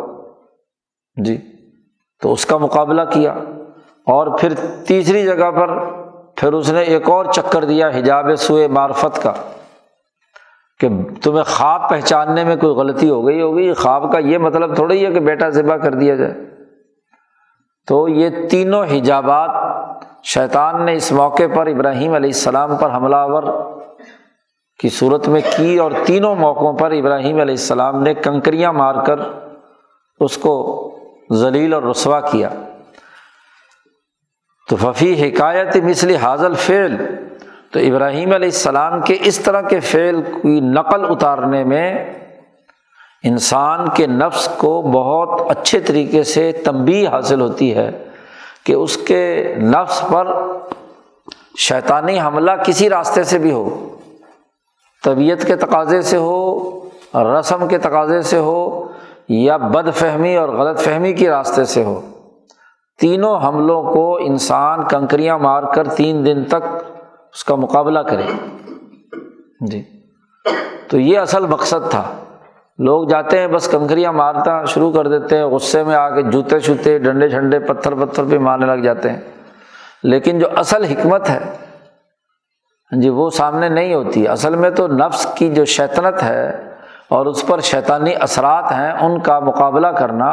جی 1.16 1.38
تو 2.22 2.32
اس 2.32 2.46
کا 2.46 2.56
مقابلہ 2.56 3.02
کیا۔ 3.10 3.34
اور 4.06 4.38
پھر 4.38 4.52
تیسری 4.86 5.24
جگہ 5.24 5.50
پر 5.50 5.78
پھر 6.36 6.52
اس 6.52 6.72
نے 6.72 6.80
ایک 6.80 7.10
اور 7.10 7.24
چکر 7.24 7.64
دیا 7.64 7.88
حجاب 7.88 8.26
سوئے 8.38 8.68
معرفت 8.68 9.22
کا 9.22 9.32
کہ 10.80 10.88
تمہیں 11.22 11.44
خواب 11.44 11.90
پہچاننے 11.90 12.44
میں 12.44 12.56
کوئی 12.56 12.74
غلطی 12.74 13.10
ہو 13.10 13.26
گئی 13.26 13.42
ہوگی، 13.42 13.72
خواب 13.72 14.12
کا 14.12 14.18
یہ 14.18 14.38
مطلب 14.38 14.74
تھوڑا 14.74 14.94
ہی 14.94 15.06
ہے 15.06 15.12
کہ 15.12 15.20
بیٹا 15.20 15.48
ذبح 15.48 15.76
کر 15.76 15.94
دیا 15.94 16.14
جائے۔ 16.14 16.34
تو 17.86 18.08
یہ 18.08 18.28
تینوں 18.50 18.84
حجابات 18.84 19.50
شیطان 20.24 20.86
نے 20.86 20.92
اس 20.92 21.12
موقع 21.12 21.42
پر 21.54 21.66
ابراہیم 21.66 22.14
علیہ 22.14 22.30
السلام 22.30 22.76
پر 22.76 22.96
حملہ 22.96 23.16
آور 23.16 23.42
کی 24.78 24.88
صورت 24.88 25.28
میں 25.28 25.40
کی 25.56 25.78
اور 25.78 25.90
تینوں 26.04 26.34
موقعوں 26.34 26.72
پر 26.72 26.90
ابراہیم 26.90 27.40
علیہ 27.40 27.54
السلام 27.54 28.02
نے 28.02 28.14
کنکریاں 28.14 28.72
مار 28.72 28.94
کر 28.94 29.20
اس 30.20 30.36
کو 30.36 30.54
ذلیل 31.32 31.74
اور 31.74 31.82
رسوا 31.82 32.20
کیا۔ 32.20 32.48
تو 34.68 34.76
ففی 34.76 35.28
حکایت 35.28 35.76
مثل 35.76 36.14
حاضل 36.16 36.54
فعل، 36.54 36.96
تو 37.72 37.78
ابراہیم 37.78 38.32
علیہ 38.32 38.48
السلام 38.48 39.00
کے 39.00 39.16
اس 39.20 39.38
طرح 39.38 39.60
کے 39.60 39.80
فعل 39.80 40.20
کی 40.42 40.60
نقل 40.60 41.04
اتارنے 41.10 41.64
میں 41.64 42.14
انسان 43.22 43.88
کے 43.94 44.06
نفس 44.06 44.48
کو 44.58 44.82
بہت 44.82 45.50
اچھے 45.50 45.80
طریقے 45.80 46.22
سے 46.22 46.52
تنبی 46.52 47.06
حاصل 47.06 47.40
ہوتی 47.40 47.74
ہے 47.74 47.90
کہ 48.64 48.72
اس 48.72 48.96
کے 48.96 49.54
نفس 49.58 50.02
پر 50.12 50.26
شیطانی 51.58 52.20
حملہ 52.20 52.50
کسی 52.64 52.90
راستے 52.90 53.24
سے 53.24 53.38
بھی 53.38 53.52
ہو، 53.52 53.96
طبیعت 55.04 55.46
کے 55.46 55.56
تقاضے 55.56 56.02
سے 56.02 56.16
ہو، 56.16 56.88
رسم 57.14 57.68
کے 57.68 57.78
تقاضے 57.78 58.22
سے 58.22 58.38
ہو 58.38 58.88
یا 59.28 59.56
بد 59.56 59.88
فہمی 59.94 60.36
اور 60.36 60.48
غلط 60.48 60.80
فہمی 60.80 61.12
کے 61.12 61.30
راستے 61.30 61.64
سے 61.64 61.84
ہو۔ 61.84 62.00
تینوں 63.00 63.40
حملوں 63.40 63.82
کو 63.82 64.16
انسان 64.16 64.84
کنکریاں 64.88 65.38
مار 65.38 65.62
کر 65.62 65.88
تین 65.88 66.26
دن 66.26 66.44
تک 66.44 66.90
اس 67.32 67.44
کا 67.44 67.54
مقابلہ 67.54 67.98
کرے۔ 67.98 68.22
جی۔ 69.60 69.82
تو 70.90 70.98
یہ 70.98 71.18
اصل 71.18 71.46
مقصد 71.46 71.90
تھا۔ 71.90 72.02
لوگ 72.78 73.08
جاتے 73.08 73.38
ہیں، 73.38 73.46
بس 73.46 73.68
کنکریاں 73.68 74.12
مارتا 74.12 74.64
شروع 74.64 74.92
کر 74.92 75.08
دیتے 75.08 75.36
ہیں، 75.36 75.44
غصے 75.44 75.84
میں 75.84 75.94
آ 75.94 76.10
کے 76.10 76.22
جوتے 76.22 76.60
شوتے، 76.60 76.98
ڈنڈے 76.98 77.28
چھنڈے 77.28 77.58
پتھر 77.58 77.94
پتھر 77.94 78.22
پہ 78.30 78.38
مارنے 78.38 78.66
لگ 78.66 78.82
جاتے 78.82 79.10
ہیں۔ 79.10 79.20
لیکن 80.02 80.38
جو 80.38 80.46
اصل 80.56 80.84
حکمت 80.84 81.30
ہے 81.30 81.38
ہاں 82.92 83.00
جی 83.00 83.08
وہ 83.08 83.30
سامنے 83.30 83.68
نہیں 83.68 83.94
ہوتی۔ 83.94 84.28
اصل 84.28 84.56
میں 84.56 84.70
تو 84.70 84.86
نفس 84.86 85.26
کی 85.34 85.54
جو 85.54 85.64
شیطنت 85.64 86.22
ہے 86.22 86.65
اور 87.10 87.26
اس 87.26 87.46
پر 87.46 87.60
شیطانی 87.60 88.14
اثرات 88.20 88.70
ہیں، 88.72 88.92
ان 89.00 89.18
کا 89.20 89.38
مقابلہ 89.40 89.86
کرنا 89.96 90.30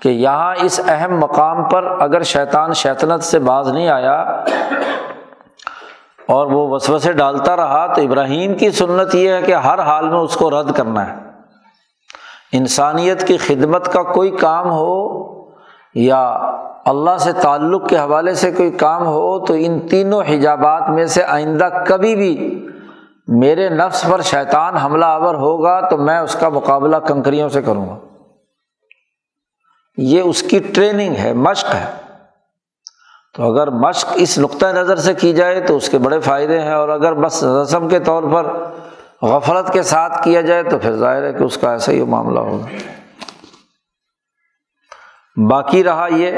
کہ 0.00 0.08
یہاں 0.08 0.54
اس 0.62 0.80
اہم 0.88 1.18
مقام 1.18 1.62
پر 1.68 1.84
اگر 2.00 2.22
شیطان 2.22 2.72
شیطنت 2.72 3.24
سے 3.24 3.38
باز 3.38 3.68
نہیں 3.68 3.88
آیا 3.88 4.16
اور 6.28 6.46
وہ 6.46 6.66
وسو 6.68 6.98
سے 6.98 7.12
ڈالتا 7.12 7.56
رہا، 7.56 7.86
تو 7.86 8.02
ابراہیم 8.02 8.54
کی 8.54 8.70
سنت 8.70 9.14
یہ 9.14 9.32
ہے 9.32 9.42
کہ 9.42 9.54
ہر 9.66 9.80
حال 9.80 10.08
میں 10.08 10.18
اس 10.18 10.34
کو 10.36 10.50
رد 10.50 10.72
کرنا 10.76 11.06
ہے۔ 11.08 11.16
انسانیت 12.52 13.26
کی 13.26 13.36
خدمت 13.36 13.92
کا 13.92 14.02
کوئی 14.02 14.30
کام 14.30 14.70
ہو 14.70 14.96
یا 15.94 16.20
اللہ 16.84 17.16
سے 17.18 17.32
تعلق 17.32 17.88
کے 17.88 17.96
حوالے 17.98 18.34
سے 18.34 18.50
کوئی 18.52 18.70
کام 18.78 19.06
ہو، 19.06 19.38
تو 19.46 19.54
ان 19.56 19.78
تینوں 19.88 20.22
حجابات 20.28 20.88
میں 20.90 21.06
سے 21.06 21.24
آئندہ 21.24 21.68
کبھی 21.86 22.14
بھی 22.16 22.34
میرے 23.28 23.68
نفس 23.68 24.04
پر 24.10 24.20
شیطان 24.20 24.76
حملہ 24.76 25.04
آور 25.04 25.34
ہوگا 25.34 25.88
تو 25.88 25.96
میں 25.96 26.18
اس 26.18 26.36
کا 26.40 26.48
مقابلہ 26.48 26.96
کنکریوں 26.96 27.48
سے 27.48 27.62
کروں 27.62 27.88
گا۔ 27.88 27.98
یہ 29.96 30.20
اس 30.20 30.42
کی 30.42 30.58
ٹریننگ 30.58 31.14
ہے، 31.16 31.32
مشق 31.32 31.74
ہے۔ 31.74 31.92
تو 33.34 33.52
اگر 33.52 33.70
مشق 33.70 34.08
اس 34.14 34.38
نقطۂ 34.38 34.66
نظر 34.66 34.96
سے 34.96 35.14
کی 35.14 35.32
جائے 35.32 35.60
تو 35.60 35.76
اس 35.76 35.88
کے 35.88 35.98
بڑے 35.98 36.20
فائدے 36.20 36.60
ہیں 36.60 36.72
اور 36.72 36.88
اگر 36.88 37.14
بس 37.14 37.44
رسم 37.44 37.88
کے 37.88 37.98
طور 37.98 38.22
پر 38.22 38.70
غفلت 39.22 39.72
کے 39.72 39.82
ساتھ 39.82 40.24
کیا 40.24 40.40
جائے 40.40 40.62
تو 40.62 40.78
پھر 40.78 40.92
ظاہر 40.92 41.22
ہے 41.22 41.32
کہ 41.32 41.42
اس 41.42 41.58
کا 41.58 41.72
ایسا 41.72 41.92
ہی 41.92 42.02
معاملہ 42.02 42.40
ہوگا۔ 42.40 42.66
باقی 45.48 45.84
رہا 45.84 46.06
یہ 46.10 46.30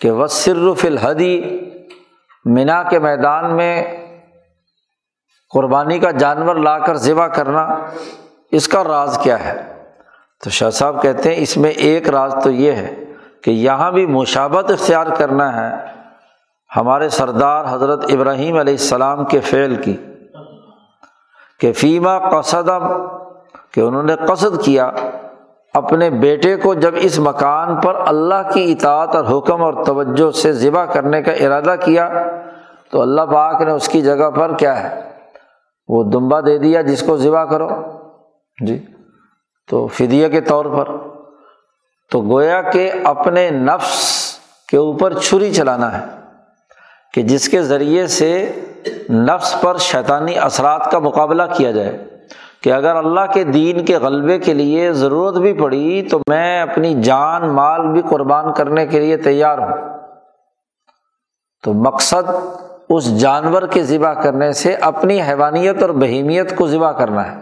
کہ 0.00 0.10
وہ 0.10 0.26
صرف 0.26 0.84
الحدی 0.84 1.60
مینا 2.44 2.82
کے 2.82 2.98
میدان 2.98 3.56
میں 3.56 4.03
قربانی 5.54 5.98
کا 5.98 6.10
جانور 6.10 6.56
لا 6.56 6.78
کر 6.78 6.96
ذبح 6.96 7.26
کرنا 7.26 7.66
اس 8.50 8.68
کا 8.68 8.84
راز 8.84 9.18
کیا 9.22 9.44
ہے؟ 9.44 9.72
تو 10.44 10.50
شاہ 10.50 10.70
صاحب 10.70 11.02
کہتے 11.02 11.34
ہیں 11.34 11.42
اس 11.42 11.56
میں 11.56 11.70
ایک 11.70 12.08
راز 12.08 12.34
تو 12.44 12.50
یہ 12.50 12.72
ہے 12.72 12.94
کہ 13.42 13.50
یہاں 13.50 13.92
بھی 13.92 14.06
مشابت 14.06 14.70
اختیار 14.70 15.06
کرنا 15.06 15.52
ہے 15.56 15.76
ہمارے 16.76 17.08
سردار 17.08 17.64
حضرت 17.70 18.04
ابراہیم 18.12 18.56
علیہ 18.56 18.74
السلام 18.74 19.24
کے 19.24 19.40
فعل 19.40 19.74
کی، 19.74 19.96
کہ 21.60 21.72
فیما 21.72 22.18
قصدم 22.18 22.86
کہ 23.72 23.80
انہوں 23.80 24.02
نے 24.02 24.16
قصد 24.28 24.64
کیا 24.64 24.90
اپنے 25.74 26.10
بیٹے 26.10 26.56
کو 26.56 26.74
جب 26.74 26.94
اس 26.96 27.18
مکان 27.18 27.80
پر 27.80 27.94
اللہ 28.06 28.50
کی 28.54 28.72
اطاعت 28.72 29.16
اور 29.16 29.24
حکم 29.24 29.62
اور 29.62 29.84
توجہ 29.84 30.30
سے 30.30 30.52
ذبح 30.52 30.84
کرنے 30.84 31.22
کا 31.22 31.32
ارادہ 31.32 31.74
کیا 31.84 32.08
تو 32.90 33.02
اللہ 33.02 33.20
پاک 33.20 33.62
نے 33.62 33.70
اس 33.70 33.88
کی 33.88 34.02
جگہ 34.02 34.30
پر 34.30 34.56
کیا 34.56 34.82
ہے؟ 34.82 35.13
وہ 35.88 36.04
دمبا 36.04 36.40
دے 36.40 36.58
دیا 36.58 36.82
جس 36.82 37.02
کو 37.02 37.16
ذبح 37.16 37.44
کرو۔ 37.44 37.68
جی۔ 38.66 38.86
تو 39.68 39.86
فدیہ 39.86 40.28
کے 40.28 40.40
طور 40.40 40.64
پر۔ 40.64 40.88
تو 42.10 42.22
گویا 42.22 42.62
کہ 42.62 42.90
اپنے 43.04 43.50
نفس 43.50 43.98
کے 44.68 44.76
اوپر 44.76 45.12
چھری 45.12 45.54
چلانا 45.54 45.98
ہے۔ 45.98 46.04
کہ 47.12 47.22
جس 47.22 47.48
کے 47.48 47.62
ذریعے 47.62 48.06
سے 48.06 48.52
نفس 49.10 49.60
پر 49.60 49.76
شیطانی 49.76 50.38
اثرات 50.38 50.90
کا 50.90 50.98
مقابلہ 50.98 51.42
کیا 51.56 51.70
جائے۔ 51.70 52.04
کہ 52.62 52.72
اگر 52.72 52.96
اللہ 52.96 53.32
کے 53.34 53.44
دین 53.44 53.84
کے 53.84 53.96
غلبے 53.96 54.38
کے 54.38 54.54
لیے 54.54 54.92
ضرورت 54.92 55.36
بھی 55.36 55.52
پڑی 55.52 56.02
تو 56.10 56.18
میں 56.28 56.62
اپنی 56.62 57.02
جان، 57.02 57.48
مال 57.48 57.92
بھی 57.92 58.02
قربان 58.10 58.52
کرنے 58.52 58.86
کے 58.86 59.00
لیے 59.00 59.16
تیار 59.16 59.58
ہوں۔ 59.58 59.98
تو 61.62 61.72
مقصد 61.72 62.30
اس 62.88 63.20
جانور 63.20 63.62
کے 63.62 63.82
ذبح 63.82 64.12
کرنے 64.12 64.52
سے 64.52 64.74
اپنی 64.74 65.22
حیوانیت 65.22 65.82
اور 65.82 65.90
بہیمیت 65.90 66.56
کو 66.56 66.66
ذبح 66.66 66.92
کرنا 66.92 67.32
ہے۔ 67.32 67.40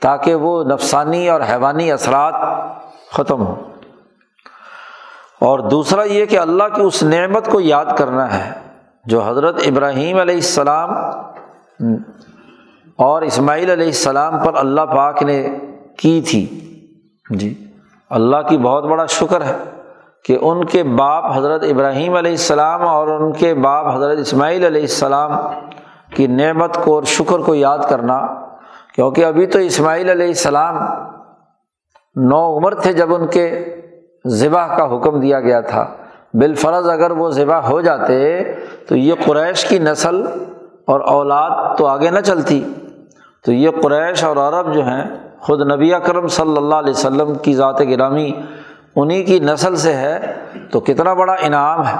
تاکہ 0.00 0.34
وہ 0.34 0.64
نفسانی 0.64 1.28
اور 1.28 1.40
حیوانی 1.40 1.92
اثرات 1.92 2.34
ختم 3.12 3.42
ہوں۔ 3.42 3.54
اور 5.40 5.58
دوسرا 5.58 6.02
یہ 6.02 6.26
کہ 6.26 6.38
اللہ 6.38 6.64
کی 6.74 6.82
اس 6.82 7.02
نعمت 7.02 7.48
کو 7.50 7.60
یاد 7.60 7.84
کرنا 7.98 8.38
ہے، 8.38 8.52
جو 9.04 9.22
حضرت 9.22 9.60
ابراہیم 9.66 10.18
علیہ 10.18 10.34
السلام 10.34 10.90
اور 12.96 13.22
اسماعیل 13.22 13.70
علیہ 13.70 13.86
السلام 13.86 14.44
پر 14.44 14.54
اللہ 14.54 14.80
پاک 14.80 15.22
نے 15.22 15.58
کی 15.98 16.22
تھی۔ 16.22 16.60
جی 17.30 17.66
اللہ 18.10 18.36
کی 18.48 18.58
بہت 18.58 18.84
بڑا 18.84 19.06
شکر 19.06 19.40
ہے۔ 19.40 19.73
کہ 20.24 20.38
ان 20.40 20.64
کے 20.64 20.82
باپ 20.82 21.24
حضرت 21.36 21.64
ابراہیم 21.70 22.14
علیہ 22.14 22.30
السلام 22.30 22.88
اور 22.88 23.08
ان 23.08 23.32
کے 23.32 23.54
باپ 23.54 23.94
حضرت 23.94 24.18
اسماعیل 24.18 24.64
علیہ 24.64 24.80
السلام 24.80 25.32
کی 26.16 26.26
نعمت 26.26 26.84
کو 26.84 26.94
اور 26.94 27.02
شکر 27.02 27.38
کو 27.38 27.54
یاد 27.54 27.78
کرنا، 27.88 28.20
کیونکہ 28.94 29.24
ابھی 29.24 29.46
تو 29.46 29.58
اسماعیل 29.58 30.10
علیہ 30.10 30.26
السلام 30.26 30.76
نو 32.16 32.56
عمر 32.58 32.74
تھے 32.74 32.92
جب 32.92 33.14
ان 33.14 33.26
کے 33.26 33.64
ذبح 34.26 34.76
کا 34.76 34.96
حکم 34.96 35.20
دیا 35.20 35.40
گیا 35.40 35.60
تھا۔ 35.60 35.86
بالفرض 36.34 36.88
اگر 36.88 37.10
وہ 37.10 37.30
ذبح 37.30 37.56
ہو 37.56 37.80
جاتے 37.80 38.42
تو 38.88 38.96
یہ 38.96 39.14
قریش 39.24 39.64
کی 39.64 39.78
نسل 39.78 40.22
اور 40.86 41.00
اولاد 41.00 41.76
تو 41.76 41.86
آگے 41.86 42.10
نہ 42.10 42.20
چلتی۔ 42.20 42.62
تو 43.44 43.52
یہ 43.52 43.70
قریش 43.82 44.24
اور 44.24 44.36
عرب 44.36 44.74
جو 44.74 44.84
ہیں، 44.84 45.04
خود 45.40 45.60
نبی 45.72 45.94
اکرم 45.94 46.26
صلی 46.26 46.56
اللہ 46.56 46.74
علیہ 46.74 46.90
وسلم 46.90 47.34
کی 47.34 47.54
ذات 47.54 47.80
گرامی 47.80 48.32
انہیں 48.96 49.24
کی 49.24 49.38
نسل 49.38 49.76
سے 49.76 49.94
ہے 49.94 50.34
تو 50.70 50.80
کتنا 50.80 51.12
بڑا 51.14 51.36
انعام 51.40 51.86
ہے 51.86 51.96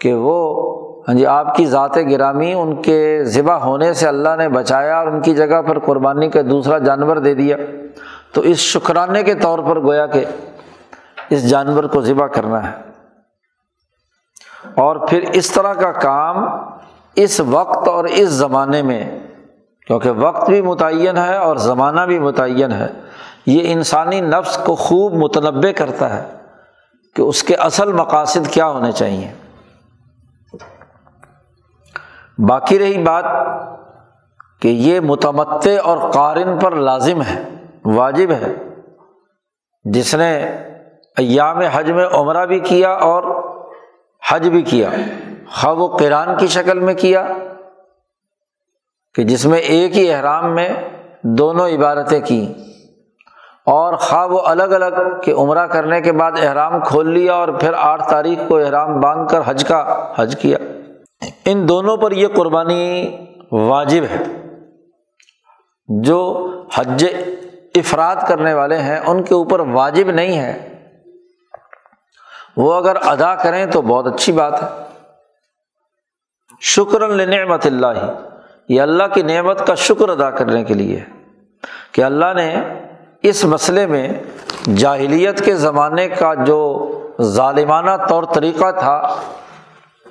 کہ 0.00 0.14
وہ 0.14 0.64
ہاں 1.08 1.14
جی 1.14 1.26
آپ 1.26 1.56
کی 1.56 1.66
ذات 1.66 1.96
گرامی، 1.96 2.52
ان 2.52 2.82
کے 2.82 3.20
ذبح 3.22 3.54
ہونے 3.54 3.92
سے 3.92 4.08
اللہ 4.08 4.36
نے 4.38 4.48
بچایا 4.48 4.98
اور 4.98 5.06
ان 5.06 5.20
کی 5.20 5.34
جگہ 5.34 5.62
پر 5.62 5.78
قربانی 5.78 6.30
کا 6.30 6.40
دوسرا 6.50 6.78
جانور 6.78 7.16
دے 7.16 7.34
دیا۔ 7.34 7.56
تو 8.32 8.40
اس 8.40 8.56
شکرانے 8.56 9.22
کے 9.22 9.34
طور 9.34 9.58
پر 9.58 9.80
گویا 9.80 10.06
کہ 10.06 10.24
اس 11.30 11.50
جانور 11.50 11.84
کو 11.84 12.00
ذبح 12.00 12.26
کرنا 12.26 12.70
ہے۔ 12.70 12.76
اور 14.74 14.96
پھر 14.96 15.24
اس 15.32 15.50
طرح 15.50 15.72
کا 15.72 15.92
کام 15.92 16.48
اس 17.14 17.40
وقت 17.40 17.88
اور 17.88 18.04
اس 18.04 18.28
زمانے 18.28 18.82
میں، 18.82 19.18
کیونکہ 19.86 20.10
وقت 20.10 20.50
بھی 20.50 20.62
متعین 20.62 21.16
ہے 21.16 21.36
اور 21.36 21.56
زمانہ 21.56 22.00
بھی 22.00 22.18
متعین 22.18 22.72
ہے 22.72 22.88
یہ 23.46 23.72
انسانی 23.72 24.20
نفس 24.20 24.58
کو 24.58 24.74
خوب 24.74 25.14
متنوع 25.14 25.72
کرتا 25.76 26.16
ہے 26.16 26.28
کہ 27.14 27.22
اس 27.22 27.42
کے 27.42 27.54
اصل 27.54 27.92
مقاصد 27.92 28.50
کیا 28.50 28.66
ہونے 28.66 28.92
چاہیے۔ 28.92 29.32
باقی 32.38 32.78
رہی 32.78 33.02
بات 33.02 33.24
کہ 34.62 34.68
یہ 34.68 35.00
متمدع 35.00 35.70
اور 35.84 36.10
قارن 36.10 36.58
پر 36.58 36.72
لازم 36.72 37.22
ہے، 37.22 37.42
واجب 37.84 38.30
ہے۔ 38.30 38.52
جس 39.84 40.14
نے 40.14 40.38
ایام 41.16 41.58
حج 41.58 41.90
میں 41.90 42.06
عمرہ 42.12 42.46
بھی 42.46 42.60
کیا 42.60 42.90
اور 42.90 43.22
حج 44.30 44.48
بھی 44.48 44.62
کیا، 44.62 44.88
خواہ 45.50 45.74
و 45.74 45.96
قرآن 45.96 46.28
کی 46.38 46.46
شکل 46.46 46.78
میں 46.78 46.94
کیا، 46.94 47.26
کہ 49.14 49.24
جس 49.24 49.46
میں 49.46 49.58
ایک 49.58 49.98
ہی 49.98 50.12
احرام 50.12 50.54
میں 50.54 50.68
دونوں 51.22 51.68
عبادتیں 51.68 52.20
کیں۔ 52.20 52.67
اور 53.70 53.94
خواہ 53.94 54.26
وہ 54.26 54.40
الگ 54.40 54.62
الگ 54.62 55.20
کہ 55.22 55.32
عمرہ 55.32 55.66
کرنے 55.66 56.00
کے 56.00 56.12
بعد 56.12 56.32
احرام 56.42 56.80
کھول 56.80 57.10
لیا 57.10 57.34
اور 57.34 57.48
پھر 57.48 57.72
آٹھ 57.76 58.10
تاریخ 58.10 58.38
کو 58.48 58.58
احرام 58.58 59.00
باندھ 59.00 59.30
کر 59.30 59.40
حج 59.44 59.64
کا 59.68 60.12
حج 60.16 60.36
کیا۔ 60.40 60.58
ان 61.44 61.68
دونوں 61.68 61.96
پر 61.96 62.12
یہ 62.12 62.28
قربانی 62.28 63.16
واجب 63.52 64.02
ہے۔ 64.02 64.24
جو 65.88 66.48
حج 66.74 67.06
افراد 67.74 68.16
کرنے 68.28 68.54
والے 68.54 68.76
ہیں، 68.76 69.00
ان 69.06 69.22
کے 69.22 69.34
اوپر 69.34 69.60
واجب 69.60 70.10
نہیں 70.10 70.38
ہے۔ 70.38 70.84
وہ 72.56 72.74
اگر 72.74 72.96
ادا 73.06 73.34
کریں 73.34 73.66
تو 73.66 73.82
بہت 73.82 74.06
اچھی 74.06 74.32
بات 74.32 74.62
ہے۔ 74.62 74.68
شکر 76.60 77.00
النعمت 77.00 77.66
اللہ۔ 77.66 77.86
یہ 78.68 78.80
اللہ 78.80 79.04
کی 79.14 79.22
نعمت 79.22 79.66
کا 79.66 79.74
شکر 79.74 80.08
ادا 80.08 80.30
کرنے 80.30 80.64
کے 80.64 80.74
لیے۔ 80.74 81.04
کہ 81.92 82.04
اللہ 82.04 82.34
نے 82.36 82.56
اس 83.22 83.44
مسئلے 83.44 83.86
میں 83.86 84.08
جاہلیت 84.76 85.44
کے 85.44 85.54
زمانے 85.54 86.08
کا 86.08 86.34
جو 86.34 86.60
ظالمانہ 87.22 87.90
طور 88.08 88.24
طریقہ 88.34 88.70
تھا 88.70 89.16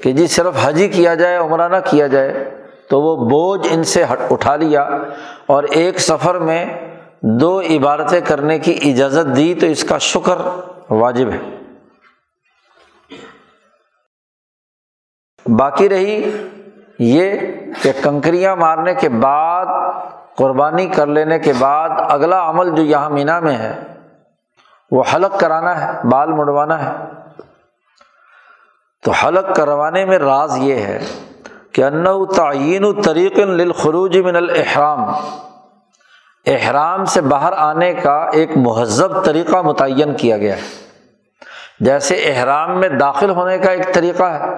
کہ 0.01 0.11
جی 0.11 0.27
صرف 0.27 0.53
حج 0.61 0.81
ہی 0.81 0.87
کیا 0.89 1.13
جائے، 1.15 1.37
عمرہ 1.37 1.67
نہ 1.67 1.75
کیا 1.89 2.07
جائے، 2.07 2.51
تو 2.89 3.01
وہ 3.01 3.15
بوجھ 3.29 3.67
ان 3.71 3.83
سے 3.83 4.03
اٹھا 4.29 4.55
لیا 4.55 4.81
اور 5.45 5.63
ایک 5.63 5.99
سفر 5.99 6.35
میں 6.39 6.65
دو 7.21 7.59
عبارتیں 7.59 8.21
کرنے 8.21 8.59
کی 8.59 8.77
اجازت 8.83 9.35
دی 9.35 9.53
تو 9.53 9.65
اس 9.65 9.83
کا 9.83 9.97
شکر 9.97 10.37
واجب 10.89 11.31
ہے۔ 11.31 11.39
باقی 15.45 15.89
رہی 15.89 16.31
یہ 16.99 17.39
کہ 17.81 17.91
کنکریاں 18.03 18.55
مارنے 18.55 18.93
کے 18.93 19.09
بعد 19.09 19.65
قربانی 20.37 20.87
کر 20.87 21.07
لینے 21.07 21.39
کے 21.39 21.53
بعد 21.59 21.89
اگلا 22.09 22.49
عمل 22.49 22.75
جو 22.75 22.83
یہاں 22.83 23.09
مینا 23.09 23.39
میں 23.39 23.57
ہے، 23.57 23.81
وہ 24.91 25.03
حلق 25.15 25.39
کرانا 25.39 25.81
ہے، 25.81 26.07
بال 26.07 26.29
مڑوانا 26.29 26.85
ہے۔ 26.85 26.95
تو 29.03 29.11
حلق 29.11 29.55
کروانے 29.55 30.05
میں 30.05 30.19
راز 30.19 30.57
یہ 30.57 30.75
ہے 30.75 30.99
کہ 31.71 31.83
ان 31.83 32.05
تعین 32.35 32.83
و 32.83 32.93
طریق 32.93 33.39
للخروج 33.39 34.17
من 34.17 34.35
الحرام 34.35 35.09
احرام 36.45 37.05
سے 37.05 37.21
باہر 37.21 37.53
آنے 37.57 37.93
کا 37.93 38.29
ایک 38.33 38.51
مہذب 38.55 39.25
طریقہ 39.25 39.57
متعین 39.57 40.13
کیا 40.13 40.37
گیا 40.37 40.55
ہے۔ 40.55 40.61
جیسے 41.79 42.15
احرام 42.15 42.79
میں 42.79 42.89
داخل 42.89 43.29
ہونے 43.29 43.57
کا 43.57 43.71
ایک 43.71 43.93
طریقہ 43.93 44.23
ہے، 44.23 44.55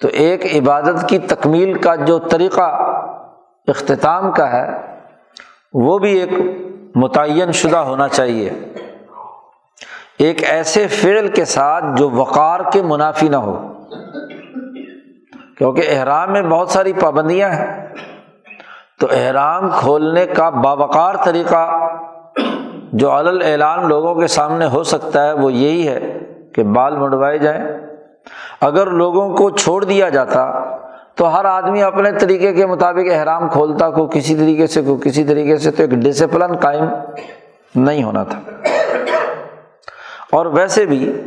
تو 0.00 0.08
ایک 0.08 0.44
عبادت 0.44 1.08
کی 1.08 1.18
تکمیل 1.18 1.78
کا 1.78 1.94
جو 1.94 2.18
طریقہ 2.18 2.70
اختتام 3.68 4.32
کا 4.32 4.52
ہے، 4.52 4.96
وہ 5.72 5.98
بھی 5.98 6.18
ایک 6.18 6.30
متعین 6.94 7.52
شدہ 7.52 7.76
ہونا 7.76 8.08
چاہیے۔ 8.08 8.50
ایک 10.18 10.44
ایسے 10.50 10.86
فعل 10.86 11.28
کے 11.28 11.44
ساتھ 11.44 11.84
جو 11.96 12.10
وقار 12.10 12.60
کے 12.72 12.82
منافی 12.82 13.28
نہ 13.28 13.36
ہو۔ 13.36 13.72
کیونکہ 15.58 15.82
احرام 15.88 16.32
میں 16.32 16.42
بہت 16.42 16.68
ساری 16.68 16.92
پابندیاں 16.92 17.48
ہیں۔ 17.48 17.94
تو 19.00 19.06
احرام 19.10 19.70
کھولنے 19.70 20.26
کا 20.26 20.50
باوقار 20.50 21.14
طریقہ 21.24 21.88
جو 22.92 23.18
علل 23.18 23.42
اعلان 23.44 23.88
لوگوں 23.88 24.14
کے 24.14 24.26
سامنے 24.26 24.66
ہو 24.66 24.82
سکتا 24.82 25.26
ہے، 25.26 25.32
وہ 25.32 25.52
یہی 25.52 25.88
ہے 25.88 26.18
کہ 26.54 26.62
بال 26.62 26.96
مڈوائے 26.96 27.38
جائیں۔ 27.38 27.64
اگر 28.60 28.86
لوگوں 28.86 29.36
کو 29.36 29.50
چھوڑ 29.50 29.84
دیا 29.84 30.08
جاتا 30.08 30.77
تو 31.18 31.38
ہر 31.38 31.44
آدمی 31.44 31.82
اپنے 31.82 32.12
طریقے 32.12 32.52
کے 32.52 32.66
مطابق 32.66 33.12
احرام 33.12 33.48
کھولتا، 33.48 33.90
کو 33.90 34.06
کسی 34.06 34.36
طریقے 34.36 34.66
سے، 34.66 34.82
کو 34.82 34.96
کسی 34.96 35.24
طریقے 35.24 35.56
سے 35.56 35.70
تو 35.70 35.82
ایک 35.82 35.90
ڈسپلن 35.90 36.56
قائم 36.56 36.84
نہیں 37.74 38.02
ہونا 38.02 38.24
تھا۔ 38.24 38.40
اور 40.32 40.46
ویسے 40.46 40.86
بھی 40.86 41.22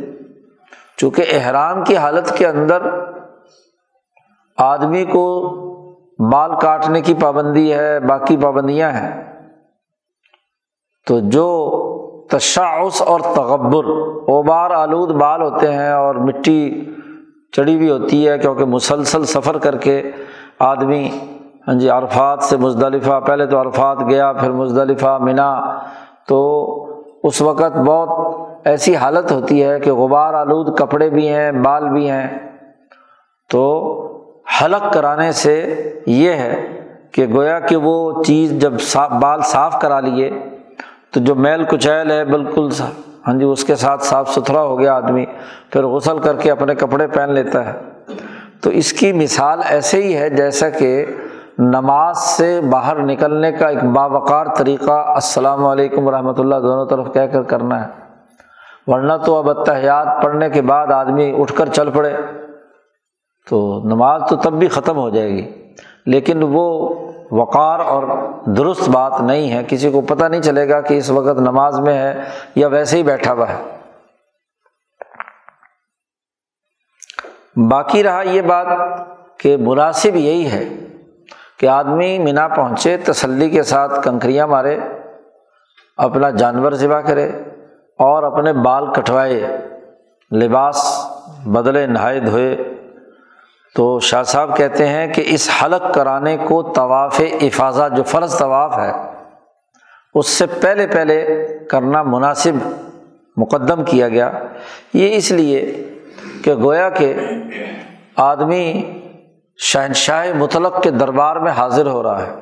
چونکہ 0.96 1.24
احرام 1.32 1.84
کی 1.84 1.96
حالت 1.96 2.36
کے 2.38 2.46
اندر 2.46 2.82
آدمی 4.56 5.04
کو 5.04 5.48
بال 6.32 6.50
کاٹنے 6.62 7.00
کی 7.00 7.14
پابندی 7.14 7.74
ہے، 7.74 8.00
باقی 8.00 8.36
پابندیاں 8.36 8.90
ہیں، 8.90 9.38
تو 11.06 11.20
جو 11.20 11.48
تشاعس 12.30 13.02
اور 13.02 13.20
تغبر، 13.20 13.84
اوبار، 14.28 14.70
آلود 14.70 15.10
بال 15.10 15.42
ہوتے 15.42 15.72
ہیں 15.72 15.92
اور 15.92 16.14
مٹی 16.14 16.88
چڑھی 17.52 17.74
ہوئی 17.76 17.90
ہوتی 17.90 18.28
ہے 18.28 18.38
کیونکہ 18.38 18.64
مسلسل 18.64 19.24
سفر 19.24 19.58
کر 19.58 19.76
کے 19.76 20.10
آدمی 20.58 21.08
ہاں 21.68 21.74
جی 21.74 21.88
عرفات 21.88 22.42
سے 22.42 22.56
مزدلفہ، 22.56 23.20
پہلے 23.20 23.46
تو 23.46 23.62
عرفات 23.62 23.98
گیا، 24.08 24.32
پھر 24.32 24.50
مزدلفہ، 24.50 25.18
منا، 25.20 25.78
تو 26.28 26.40
اس 27.22 27.42
وقت 27.42 27.76
بہت 27.76 28.08
ایسی 28.64 28.96
حالت 28.96 29.32
ہوتی 29.32 29.64
ہے 29.64 29.80
کہ 29.80 29.92
غبار 29.92 30.34
آلود 30.34 30.78
کپڑے 30.78 31.10
بھی 31.10 31.28
ہیں 31.28 31.52
بال 31.52 31.88
بھی 31.88 32.10
ہیں۔ 32.10 32.38
تو 33.50 33.64
حلق 34.62 34.92
کرانے 34.92 35.32
سے 35.32 35.74
یہ 36.06 36.30
ہے 36.30 36.78
کہ 37.12 37.26
گویا 37.26 37.58
کہ 37.60 37.76
وہ 37.76 38.22
چیز 38.22 38.52
جب 38.52 38.80
صاف 38.80 39.10
بال 39.10 39.40
صاف 39.42 39.80
کرا 39.80 40.00
لیے، 40.00 40.30
تو 41.10 41.20
جو 41.20 41.34
میل 41.34 41.64
کچیل 41.64 42.10
ہے، 42.10 42.24
بالکل 42.24 42.70
ہاں 43.26 43.34
جی 43.34 43.44
اس 43.44 43.64
کے 43.64 43.74
ساتھ 43.74 44.02
صاف 44.02 44.30
ستھرا 44.30 44.62
ہو 44.62 44.78
گیا 44.78 44.94
آدمی، 44.94 45.24
پھر 45.70 45.84
غسل 45.84 46.18
کر 46.18 46.36
کے 46.36 46.50
اپنے 46.50 46.74
کپڑے 46.74 47.06
پہن 47.06 47.32
لیتا 47.32 47.66
ہے۔ 47.66 47.80
تو 48.60 48.70
اس 48.70 48.92
کی 48.92 49.12
مثال 49.12 49.60
ایسے 49.68 50.02
ہی 50.02 50.16
ہے 50.16 50.30
جیسا 50.30 50.68
کہ 50.68 51.06
نماز 51.58 52.18
سے 52.18 52.60
باہر 52.70 52.96
نکلنے 52.96 53.52
کا 53.52 53.68
ایک 53.68 53.84
باوقار 53.84 54.46
طریقہ 54.56 54.90
السلام 54.90 55.66
علیکم 55.66 56.06
ورحمۃ 56.06 56.34
اللہ 56.38 56.54
دونوں 56.54 56.86
طرف 56.86 57.14
کہہ 57.14 57.26
کر 57.32 57.42
کرنا 57.42 57.84
ہے۔ 57.84 57.90
ورنہ 58.86 59.12
تو 59.24 59.36
اب 59.36 59.58
اتحیات 59.58 60.22
پڑھنے 60.22 60.50
کے 60.50 60.62
بعد 60.62 60.86
آدمی 60.86 61.34
اٹھ 61.38 61.52
کر 61.52 61.68
چل 61.68 61.90
پڑے۔ 61.90 62.12
تو 63.50 63.80
نماز 63.84 64.22
تو 64.28 64.36
تب 64.36 64.52
بھی 64.52 64.68
ختم 64.68 64.96
ہو 64.96 65.10
جائے 65.10 65.30
گی۔ 65.30 65.50
لیکن 66.06 66.42
وہ 66.42 66.94
وقار 67.32 67.80
اور 67.80 68.02
درست 68.44 68.88
بات 68.88 69.12
نہیں 69.20 69.52
ہے، 69.52 69.62
کسی 69.68 69.90
کو 69.90 70.00
پتہ 70.00 70.24
نہیں 70.24 70.42
چلے 70.42 70.68
گا 70.68 70.80
کہ 70.80 70.94
اس 70.94 71.10
وقت 71.10 71.40
نماز 71.40 71.80
میں 71.80 71.94
ہے 71.94 72.22
یا 72.54 72.68
ویسے 72.68 72.96
ہی 72.96 73.02
بیٹھا 73.02 73.32
ہوا 73.32 73.48
ہے۔ 73.48 73.78
باقی 77.70 78.02
رہا 78.02 78.22
یہ 78.22 78.42
بات 78.42 78.66
کہ 79.38 79.56
مناسب 79.56 80.16
یہی 80.16 80.50
ہے 80.50 80.68
کہ 81.58 81.66
آدمی 81.66 82.18
مینا 82.18 82.48
پہنچے، 82.48 82.96
تسلی 82.96 83.50
کے 83.50 83.62
ساتھ 83.62 83.92
کنکریاں 84.04 84.46
مارے، 84.46 84.78
اپنا 85.96 86.30
جانور 86.30 86.72
ذبح 86.72 87.00
کرے 87.00 87.28
اور 87.98 88.22
اپنے 88.22 88.52
بال 88.52 88.92
کٹوائے، 88.92 89.56
لباس 90.30 91.06
بدلے، 91.46 91.86
نہائے 91.86 92.20
دھوئے۔ 92.20 92.71
تو 93.74 94.00
شاہ 94.00 94.22
صاحب 94.22 94.56
کہتے 94.56 94.86
ہیں 94.86 95.06
کہ 95.14 95.22
اس 95.26 95.50
حلق 95.62 95.94
کرانے 95.94 96.36
کو 96.36 96.62
طواف 96.62 97.20
افاظہ، 97.40 97.88
جو 97.96 98.02
فرض 98.02 98.38
طواف 98.38 98.78
ہے، 98.78 98.92
اس 100.14 100.26
سے 100.26 100.46
پہلے 100.46 100.86
پہلے 100.86 101.48
کرنا 101.70 102.02
مناسب 102.02 102.52
مقدم 103.36 103.84
کیا 103.84 104.08
گیا۔ 104.08 104.30
یہ 104.94 105.16
اس 105.16 105.30
لیے 105.30 105.84
کہ 106.44 106.54
گویا 106.54 106.88
کہ 106.88 107.14
آدمی 108.16 108.82
شہنشاہ 109.58 110.26
مطلق 110.34 110.82
کے 110.82 110.90
دربار 110.90 111.36
میں 111.36 111.52
حاضر 111.52 111.86
ہو 111.86 112.02
رہا 112.02 112.26
ہے۔ 112.26 112.32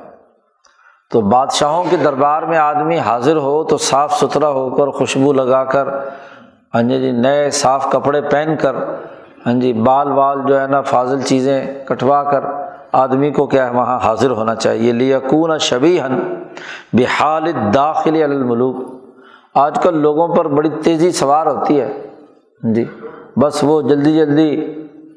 تو 1.11 1.21
بادشاہوں 1.21 1.83
کے 1.89 1.97
دربار 1.97 2.41
میں 2.41 2.57
آدمی 2.57 2.99
حاضر 2.99 3.35
ہو 3.35 3.63
تو 3.63 3.77
صاف 3.77 4.19
ستھرا 4.19 4.49
ہو 4.49 4.69
کر 4.69 4.87
خوشبو 4.87 5.33
لگا 5.33 5.63
کر 5.63 5.87
ہاں 6.73 6.81
جی 6.81 7.11
نئے 7.11 7.49
صاف 7.49 7.91
کپڑے 7.91 8.21
پہن 8.21 8.55
کر 8.61 8.75
ہاں 9.45 9.53
جی 9.53 9.73
بال 9.73 10.11
وال 10.11 10.39
جو 10.47 10.61
ہے 10.61 10.67
نا، 10.67 10.81
فاضل 10.81 11.21
چیزیں 11.21 11.85
کٹوا 11.85 12.23
کر 12.23 12.43
آدمی 12.91 13.31
کو 13.31 13.45
کیا 13.47 13.65
ہے، 13.65 13.71
وہاں 13.71 13.99
حاضر 13.99 14.29
ہونا 14.29 14.55
چاہیے۔ 14.55 14.91
لیکون 14.91 15.57
شبی 15.57 16.01
ہن 16.01 16.19
بحال 16.93 17.51
داخل 17.73 18.23
الملوک۔ 18.23 18.75
آج 19.55 19.79
کل 19.83 19.97
لوگوں 19.97 20.27
پر 20.27 20.47
بڑی 20.47 20.69
تیزی 20.83 21.11
سوار 21.11 21.47
ہوتی 21.47 21.81
ہے۔ 21.81 21.85
ہاں 22.63 22.73
جی 22.73 22.85
بس 23.37 23.63
وہ 23.63 23.81
جلدی 23.81 24.15
جلدی 24.15 24.65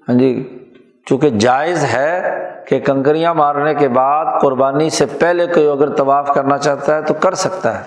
ہاں 0.08 0.18
جی 0.18 0.58
چونکہ 1.06 1.30
جائز 1.30 1.84
ہے 1.84 2.38
کہ 2.68 2.80
کنکریاں 2.80 3.34
مارنے 3.34 3.74
کے 3.74 3.88
بعد 3.88 4.24
قربانی 4.40 4.90
سے 4.90 5.06
پہلے 5.06 5.46
کوئی 5.46 5.68
اگر 5.68 5.88
طواف 5.88 6.34
کرنا 6.34 6.58
چاہتا 6.58 6.96
ہے 6.96 7.02
تو 7.02 7.14
کر 7.14 7.34
سکتا 7.34 7.78
ہے۔ 7.78 7.84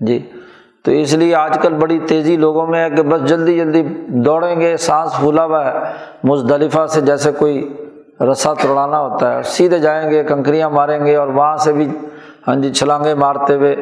جی 0.00 0.30
تو 0.86 0.92
اس 0.92 1.14
لیے 1.14 1.34
آج 1.34 1.58
کل 1.62 1.74
بڑی 1.74 1.98
تیزی 1.98 2.36
لوگوں 2.36 2.66
میں 2.66 2.84
ہے 2.84 2.90
کہ 2.90 3.02
بس 3.02 3.28
جلدی 3.28 3.56
جلدی 3.56 3.82
دوڑیں 4.08 4.60
گے، 4.60 4.76
سانس 4.76 5.16
پھولا 5.16 5.44
ہوا 5.44 5.64
ہے۔ 5.66 5.72
مزدلفہ 6.24 6.86
سے 6.86 7.00
جیسے 7.00 7.32
کوئی 7.32 7.76
رسا 8.20 8.52
توڑانا 8.54 9.00
ہوتا 9.00 9.36
ہے، 9.36 9.42
سیدھے 9.42 9.78
جائیں 9.78 10.10
گے، 10.10 10.24
کنکریاں 10.24 10.70
ماریں 10.70 11.06
گے 11.06 11.16
اور 11.16 11.28
وہاں 11.28 11.56
سے 11.56 11.72
بھی 11.72 11.88
ہاں 12.48 12.56
جی 12.56 12.72
چھلانگے 12.74 13.14
مارتے 13.14 13.54
ہوئے 13.54 13.76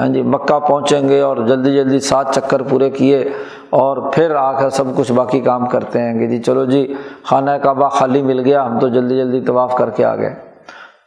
ہاں 0.00 0.08
جی 0.08 0.22
مکہ 0.22 0.58
پہنچیں 0.58 1.08
گے 1.08 1.20
اور 1.20 1.36
جلدی 1.36 1.72
جلدی 1.72 2.00
سات 2.00 2.34
چکر 2.34 2.62
پورے 2.62 2.90
کیے 2.90 3.28
اور 3.70 3.96
پھر 3.96 4.34
آ 4.34 4.52
کر 4.52 4.70
سب 4.70 4.84
کچھ 4.96 5.12
باقی 5.12 5.40
کام 5.40 5.66
کرتے 5.66 6.00
ہیں 6.00 6.18
کہ 6.18 6.26
جی 6.26 6.38
چلو 6.38 6.64
جی 6.64 6.94
خانہ 7.24 7.50
کعبہ 7.62 7.88
خالی 7.88 8.22
مل 8.22 8.40
گیا، 8.40 8.66
ہم 8.66 8.78
تو 8.78 8.88
جلدی 8.88 9.16
جلدی 9.16 9.40
طواف 9.40 9.74
کر 9.74 9.90
کے 9.90 10.04
آ 10.04 10.16
گئے۔ 10.16 10.34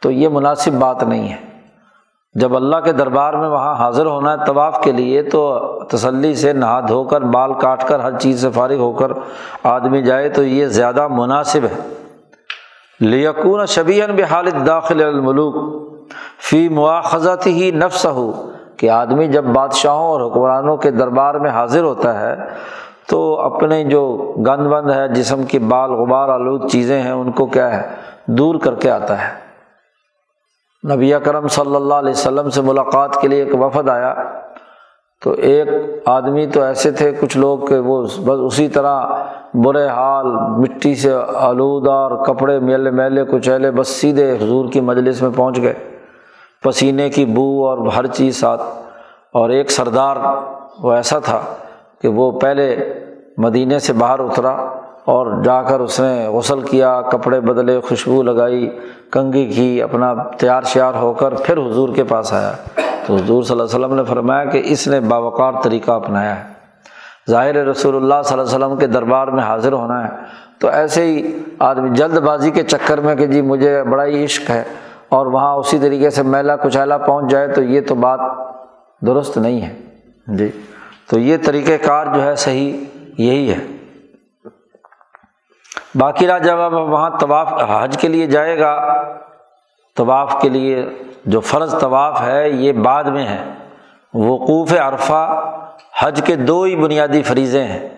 تو 0.02 0.10
یہ 0.10 0.28
مناسب 0.28 0.72
بات 0.72 1.02
نہیں 1.02 1.28
ہے۔ 1.28 1.55
جب 2.40 2.56
اللہ 2.56 2.76
کے 2.76 2.92
دربار 2.92 3.34
میں 3.34 3.48
وہاں 3.48 3.74
حاضر 3.74 4.06
ہونا 4.06 4.32
ہے 4.32 4.36
طواف 4.46 4.80
کے 4.82 4.92
لیے، 4.92 5.22
تو 5.22 5.58
تسلی 5.90 6.34
سے 6.34 6.52
نہا 6.52 6.80
دھو 6.88 7.04
کر، 7.04 7.20
بال 7.20 7.52
کاٹ 7.52 7.84
کر، 7.84 8.00
ہر 8.00 8.18
چیز 8.18 8.40
سے 8.40 8.50
فارغ 8.50 8.76
ہو 8.76 8.92
کر 8.92 9.12
آدمی 9.64 10.02
جائے 10.02 10.28
تو 10.28 10.44
یہ 10.44 10.66
زیادہ 10.66 11.08
مناسب 11.08 11.64
ہے۔ 11.64 11.94
لیکون 13.00 13.66
شبین 13.66 14.16
بحالت 14.16 14.66
داخل 14.66 15.02
الملوک، 15.02 15.76
فی 16.38 16.68
مواخذت 16.68 17.46
ہی 17.46 17.70
نفس 17.70 18.06
ہو 18.06 18.50
کہ 18.76 18.90
آدمی 18.90 19.28
جب 19.28 19.44
بادشاہوں 19.44 20.06
اور 20.06 20.30
حکمرانوں 20.30 20.76
کے 20.76 20.90
دربار 20.90 21.34
میں 21.34 21.50
حاضر 21.50 21.82
ہوتا 21.82 22.20
ہے، 22.20 22.34
تو 23.08 23.40
اپنے 23.40 23.84
جو 23.84 24.34
گند 24.46 24.66
بند 24.66 24.90
ہے، 24.90 25.08
جسم 25.08 25.42
کی 25.42 25.58
بال 25.58 25.90
غبار 25.90 26.28
آلود 26.28 26.70
چیزیں 26.70 27.02
ہیں، 27.02 27.12
ان 27.12 27.32
کو 27.32 27.46
کیا 27.46 27.76
ہے؟ 27.76 27.94
دور 28.26 28.54
کر 28.54 28.74
کے 28.74 28.90
آتا 28.90 29.28
ہے۔ 29.28 29.45
نبی 30.92 31.12
کرم 31.24 31.48
صلی 31.48 31.76
اللہ 31.76 31.94
علیہ 31.94 32.10
وسلم 32.10 32.50
سے 32.50 32.60
ملاقات 32.60 33.20
کے 33.20 33.28
لیے 33.28 33.42
ایک 33.42 33.62
وفد 33.62 33.88
آیا۔ 33.88 34.14
تو 35.22 35.32
ایک 35.32 35.68
آدمی 36.06 36.46
تو 36.46 36.62
ایسے 36.62 36.90
تھے، 36.90 37.12
کچھ 37.20 37.38
لوگ 37.38 37.58
کہ 37.58 37.78
وہ 37.78 38.02
بس 38.02 38.40
اسی 38.42 38.68
طرح 38.68 39.02
برے 39.54 39.86
حال، 39.86 40.26
مٹی 40.58 40.94
سے 40.94 41.14
آلودہ 41.34 41.90
اور 41.90 42.10
کپڑے 42.10 42.58
میلے 42.58 42.90
میلے 42.90 43.24
کچیلے 43.24 43.70
بس 43.70 43.88
سیدھے 43.88 44.32
حضور 44.32 44.68
کی 44.68 44.80
مجلس 44.80 45.22
میں 45.22 45.30
پہنچ 45.36 45.62
گئے۔ 45.62 45.74
پسینے 46.64 47.10
کی 47.10 47.24
بو 47.24 47.68
اور 47.68 47.78
ہر 47.78 48.06
چیز 48.06 48.40
ساتھ۔ 48.40 48.62
اور 49.32 49.50
ایک 49.50 49.70
سردار 49.70 50.16
وہ 50.82 50.92
ایسا 50.92 51.18
تھا 51.18 51.40
کہ 52.02 52.08
وہ 52.08 52.40
پہلے 52.40 52.94
مدینے 53.38 53.78
سے 53.78 53.92
باہر 53.92 54.18
اترا۔ 54.18 54.56
اور 55.06 55.42
جا 55.42 55.62
کر 55.62 55.80
اس 55.80 56.00
نے 56.00 56.28
غسل 56.28 56.60
کیا، 56.60 57.02
کپڑے 57.02 57.40
بدلے، 57.40 57.80
خوشبو 57.80 58.22
لگائی، 58.22 58.78
کنگھی 59.12 59.46
کی، 59.46 59.82
اپنا 59.82 60.14
تیار 60.38 60.62
شیار 60.62 60.94
ہو 60.94 61.12
کر 61.12 61.34
پھر 61.34 61.58
حضور 61.58 61.88
کے 61.88 62.04
پاس 62.04 62.32
آیا۔ 62.32 62.52
تو 63.06 63.14
حضور 63.14 63.42
صلی 63.42 63.60
اللہ 63.60 63.76
علیہ 63.76 63.84
وسلم 63.84 63.94
نے 63.94 64.04
فرمایا 64.04 64.44
کہ 64.44 64.62
اس 64.64 64.88
نے 64.88 65.00
باوقار 65.00 65.52
طریقہ 65.62 65.90
اپنایا 65.90 66.44
ہے۔ 66.44 66.44
ظاہر 67.30 67.66
رسول 67.66 67.96
اللہ 67.96 68.14
صلی 68.24 68.38
اللہ 68.38 68.54
علیہ 68.54 68.64
وسلم 68.64 68.78
کے 68.78 68.86
دربار 68.86 69.28
میں 69.28 69.42
حاضر 69.42 69.72
ہونا 69.72 70.04
ہے۔ 70.04 70.12
تو 70.58 70.68
ایسے 70.68 71.04
ہی 71.04 71.38
آدمی 71.58 71.88
جلد 71.92 72.18
بازی 72.18 72.50
کے 72.50 72.62
چکر 72.62 73.00
میں 73.00 73.14
کہ 73.14 73.26
جی 73.26 73.42
مجھے 73.42 73.82
بڑا 73.82 74.04
ہی 74.04 74.24
عشق 74.24 74.50
ہے 74.50 74.64
اور 75.08 75.26
وہاں 75.26 75.54
اسی 75.54 75.78
طریقے 75.78 76.10
سے 76.10 76.22
میلا 76.22 76.56
کچیلا 76.56 76.98
پہنچ 76.98 77.30
جائے 77.30 77.48
تو 77.48 77.62
یہ 77.62 77.80
تو 77.80 77.94
بات 77.94 78.20
درست 79.06 79.38
نہیں 79.38 79.60
ہے۔ 79.60 79.74
جی 80.26 80.50
تو 81.10 81.18
یہ 81.18 81.36
طریقۂ 81.44 81.84
کار 81.84 82.06
جو 82.14 82.22
ہے 82.22 82.36
صحیح 82.36 82.84
یہی 83.18 83.52
ہے۔ 83.52 83.75
باقی 85.98 86.26
رات 86.26 86.42
جب 86.42 86.60
اب 86.60 86.72
وہاں 86.72 87.10
طواف 87.20 87.52
حج 87.68 87.98
کے 88.00 88.08
لیے 88.08 88.26
جائے 88.26 88.58
گا، 88.58 89.02
طواف 89.96 90.36
کے 90.42 90.48
لیے 90.48 90.86
جو 91.24 91.40
فرض 91.40 91.80
طواف 91.80 92.22
ہے، 92.22 92.48
یہ 92.48 92.72
بعد 92.72 93.04
میں 93.04 93.26
ہے۔ 93.26 93.44
وقوف 94.14 94.72
عرفہ 94.72 95.50
حج 96.00 96.22
کے 96.24 96.36
دو 96.36 96.62
ہی 96.62 96.76
بنیادی 96.76 97.22
فریضے 97.22 97.64
ہیں۔ 97.64 97.88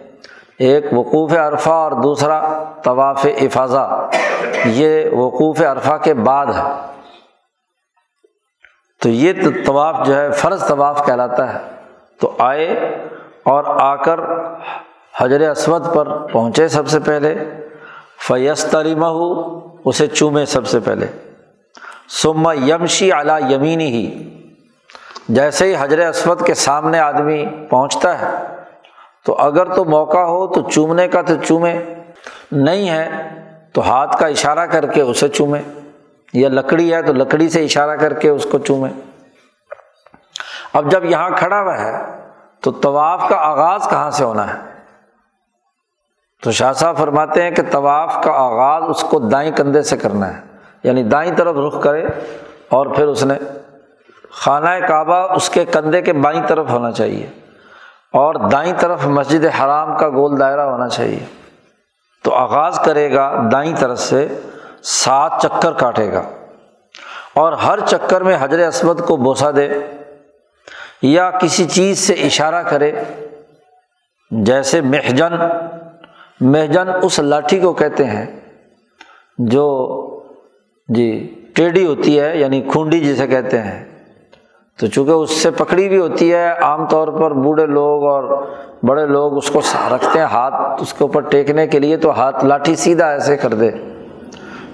ایک 0.58 0.84
وقوف 0.92 1.32
عرفہ 1.32 1.70
اور 1.70 1.92
دوسرا 1.92 2.64
طواف 2.82 3.26
افاظہ 3.40 4.10
یہ 4.64 5.10
وقوف 5.10 5.60
عرفہ 5.60 5.96
کے 6.02 6.14
بعد 6.14 6.46
ہے۔ 6.46 6.72
تو 9.02 9.08
یہ 9.08 9.32
طواف 9.66 10.06
جو 10.06 10.16
ہے، 10.16 10.30
فرض 10.30 10.68
طواف 10.68 11.06
کہلاتا 11.06 11.54
ہے۔ 11.54 11.58
تو 12.20 12.36
آئے 12.38 12.66
اور 13.44 13.64
آ 13.66 13.96
کر 13.96 14.20
حجر 15.20 15.50
اسود 15.50 15.94
پر 15.94 16.26
پہنچے 16.32 16.68
سب 16.68 16.88
سے 16.88 17.00
پہلے۔ 17.00 17.34
فیس 18.26 18.64
تریمہ 18.70 19.06
ہو 19.06 19.58
اسے 19.84 20.06
چومے 20.06 20.46
سب 20.46 20.66
سے 20.66 20.80
پہلے۔ 20.80 21.06
سما 22.08 22.54
یمشی 22.54 23.12
اعلیٰ 23.12 23.50
یمینی 23.50 23.86
ہی 23.86 24.34
جیسے 25.28 25.66
ہی 25.66 25.74
حجر 25.78 26.08
اسود 26.08 26.46
کے 26.46 26.54
سامنے 26.54 26.98
آدمی 26.98 27.46
پہنچتا 27.70 28.18
ہے، 28.18 28.46
تو 29.24 29.34
اگر 29.34 29.74
تو 29.74 29.84
موقع 29.84 30.18
ہو 30.18 30.46
تو 30.46 30.70
چومنے 30.70 31.08
کا 31.08 31.22
تو 31.22 31.34
چومے، 31.44 31.78
نہیں 32.52 32.90
ہے 32.90 33.10
تو 33.72 33.90
ہاتھ 33.90 34.20
کا 34.20 34.26
اشارہ 34.26 34.66
کر 34.66 34.86
کے 34.86 35.00
اسے 35.00 35.28
چومے۔ 35.28 35.60
یا 36.32 36.48
لکڑی 36.48 36.94
ہے 36.94 37.02
تو 37.02 37.12
لکڑی 37.12 37.48
سے 37.48 37.64
اشارہ 37.64 37.96
کر 37.96 38.12
کے 38.12 38.28
اس 38.28 38.46
کو 38.52 38.58
چومے۔ 38.58 38.90
اب 40.72 40.90
جب 40.90 41.04
یہاں 41.04 41.30
کھڑا 41.30 41.60
ہوا 41.60 41.78
ہے، 41.78 41.92
تو 42.60 42.70
طواف 42.70 43.28
کا 43.28 43.36
آغاز 43.36 43.86
کہاں 43.90 44.10
سے 44.10 44.24
ہونا 44.24 44.54
ہے؟ 44.54 44.77
تو 46.42 46.52
شاہ 46.52 46.72
صاحب 46.72 46.96
فرماتے 46.98 47.42
ہیں 47.42 47.50
کہ 47.50 47.62
طواف 47.70 48.24
کا 48.24 48.30
آغاز 48.30 48.82
اس 48.88 49.02
کو 49.02 49.18
دائیں 49.18 49.52
کندھے 49.52 49.82
سے 49.82 49.96
کرنا 49.96 50.36
ہے 50.36 50.40
یعنی 50.82 51.02
دائیں 51.02 51.32
طرف 51.36 51.56
رخ 51.56 51.82
کرے 51.82 52.06
اور 52.68 52.86
پھر 52.86 53.06
اس 53.06 53.24
نے 53.24 53.34
خانہ 54.30 54.86
کعبہ 54.88 55.14
اس 55.14 55.50
کے 55.50 55.64
کندھے 55.64 56.02
کے 56.02 56.12
بائیں 56.12 56.42
طرف 56.46 56.70
ہونا 56.70 56.92
چاہیے 56.92 57.26
اور 58.12 58.34
دائیں 58.34 58.72
طرف 58.78 59.06
مسجد 59.06 59.44
حرام 59.44 59.98
کا 59.98 60.08
گول 60.08 60.40
دائرہ 60.40 60.60
ہونا 60.60 60.88
چاہیے۔ 60.88 61.24
تو 62.24 62.34
آغاز 62.34 62.78
کرے 62.84 63.14
گا 63.14 63.42
دائیں 63.52 63.76
طرف 63.76 63.98
سے، 63.98 64.26
سات 64.82 65.32
چکر 65.42 65.72
کاٹے 65.72 66.12
گا 66.12 66.22
اور 67.34 67.52
ہر 67.52 67.80
چکر 67.80 68.20
میں 68.20 68.36
حضر 68.40 68.58
اسود 68.58 69.06
کو 69.06 69.16
بوسا 69.16 69.50
دے 69.56 69.68
یا 71.02 71.30
کسی 71.30 71.64
چیز 71.64 71.98
سے 71.98 72.12
اشارہ 72.12 72.62
کرے، 72.62 72.92
جیسے 74.30 74.80
محجن 74.80 75.32
محجن 76.40 76.88
اس 77.02 77.18
لاٹھی 77.18 77.60
کو 77.60 77.72
کہتے 77.72 78.04
ہیں 78.04 78.26
جو 79.38 79.66
جی 80.88 81.34
ٹیڑھی 81.54 81.86
ہوتی 81.86 82.20
ہے 82.20 82.38
یعنی 82.38 82.60
کھونڈی 82.60 83.00
جسے 83.00 83.26
کہتے 83.26 83.58
ہیں۔ 83.58 83.84
تو 84.78 84.86
چونکہ 84.86 85.10
اس 85.10 85.30
سے 85.30 85.50
پکڑی 85.50 85.88
بھی 85.88 85.98
ہوتی 85.98 86.32
ہے، 86.32 86.50
عام 86.62 86.86
طور 86.86 87.08
پر 87.08 87.30
بوڑھے 87.30 87.66
لوگ 87.66 88.04
اور 88.04 88.46
بڑے 88.82 89.06
لوگ 89.06 89.36
اس 89.36 89.50
کو 89.50 89.60
رکھتے 89.94 90.18
ہیں، 90.18 90.26
ہاتھ 90.26 90.82
اس 90.82 90.92
کے 90.92 91.04
اوپر 91.04 91.20
ٹیکنے 91.20 91.66
کے 91.66 91.78
لیے 91.78 91.96
تو 91.96 92.10
ہاتھ 92.10 92.44
لاٹھی 92.44 92.74
سیدھا 92.74 93.06
ایسے 93.06 93.36
کر 93.36 93.54
دے۔ 93.54 93.70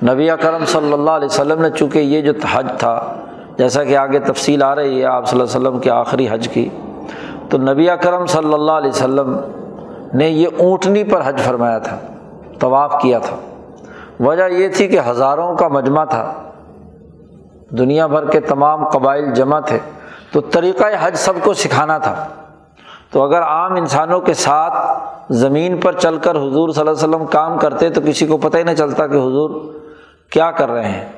نبی 0.03 0.29
کرم 0.41 0.65
صلی 0.65 0.93
اللہ 0.93 1.11
علیہ 1.11 1.27
وسلم 1.27 1.63
نے 1.63 1.71
چونکہ 1.71 1.99
یہ 1.99 2.21
جو 2.21 2.33
حج 2.53 2.67
تھا، 2.79 3.17
جیسا 3.59 3.85
کہ 3.85 3.97
آگے 3.97 4.19
تفصیل 4.19 4.63
آ 4.63 4.75
رہی 4.75 5.01
ہے، 5.01 5.05
آپ 5.05 5.29
صلی 5.29 5.41
اللہ 5.41 5.57
علیہ 5.57 5.69
وسلم 5.69 5.81
کے 5.81 5.91
آخری 5.91 6.27
حج 6.31 6.49
کی۔ 6.49 6.69
تو 7.49 7.59
نبی 7.59 7.87
کرم 8.01 8.27
صلی 8.27 8.55
اللہ 8.55 8.73
علیہ 8.73 8.91
وسلم 8.91 9.37
نے 10.15 10.29
یہ 10.29 10.49
اونٹنی 10.59 11.05
پر 11.05 11.23
حج 11.25 11.41
فرمایا 11.41 11.79
تھا، 11.79 11.99
طواف 12.59 12.95
کیا 13.03 13.19
تھا۔ 13.19 13.37
وجہ 14.21 14.49
یہ 14.49 14.69
تھی 14.69 14.89
کہ 14.89 15.01
ہزاروں 15.07 15.57
کا 15.57 15.69
مجمع 15.69 16.05
تھا۔ 16.05 16.33
دنیا 17.71 18.07
بھر 18.07 18.31
کے 18.31 18.41
تمام 18.41 18.89
قبائل 18.89 19.35
جمع 19.35 19.61
تھے۔ 19.61 19.79
تو 20.33 20.41
طریقۂ 20.41 20.93
حج 21.01 21.17
سب 21.17 21.33
کو 21.43 21.55
سکھانا 21.55 21.99
تھا۔ 21.99 22.29
تو 23.11 23.23
اگر 23.23 23.43
عام 23.43 23.75
انسانوں 23.75 24.21
کے 24.21 24.35
ساتھ 24.35 24.75
زمین 25.31 25.81
پر 25.81 25.93
چل 25.93 26.19
کر 26.19 26.31
حضور 26.31 26.69
صلی 26.69 26.81
اللہ 26.81 26.91
علیہ 26.91 27.09
وسلم 27.09 27.27
کام 27.27 27.59
کرتے 27.59 27.91
تو 27.91 28.01
کسی 28.07 28.27
کو 28.27 28.37
پتہ 28.37 28.59
ہی 28.59 28.63
نہیں 28.63 28.77
چلتا 28.77 29.07
کہ 29.07 29.17
حضور 29.17 29.75
کیا 30.31 30.51
کر 30.51 30.71
رہے 30.71 30.89
ہیں۔ 30.89 31.13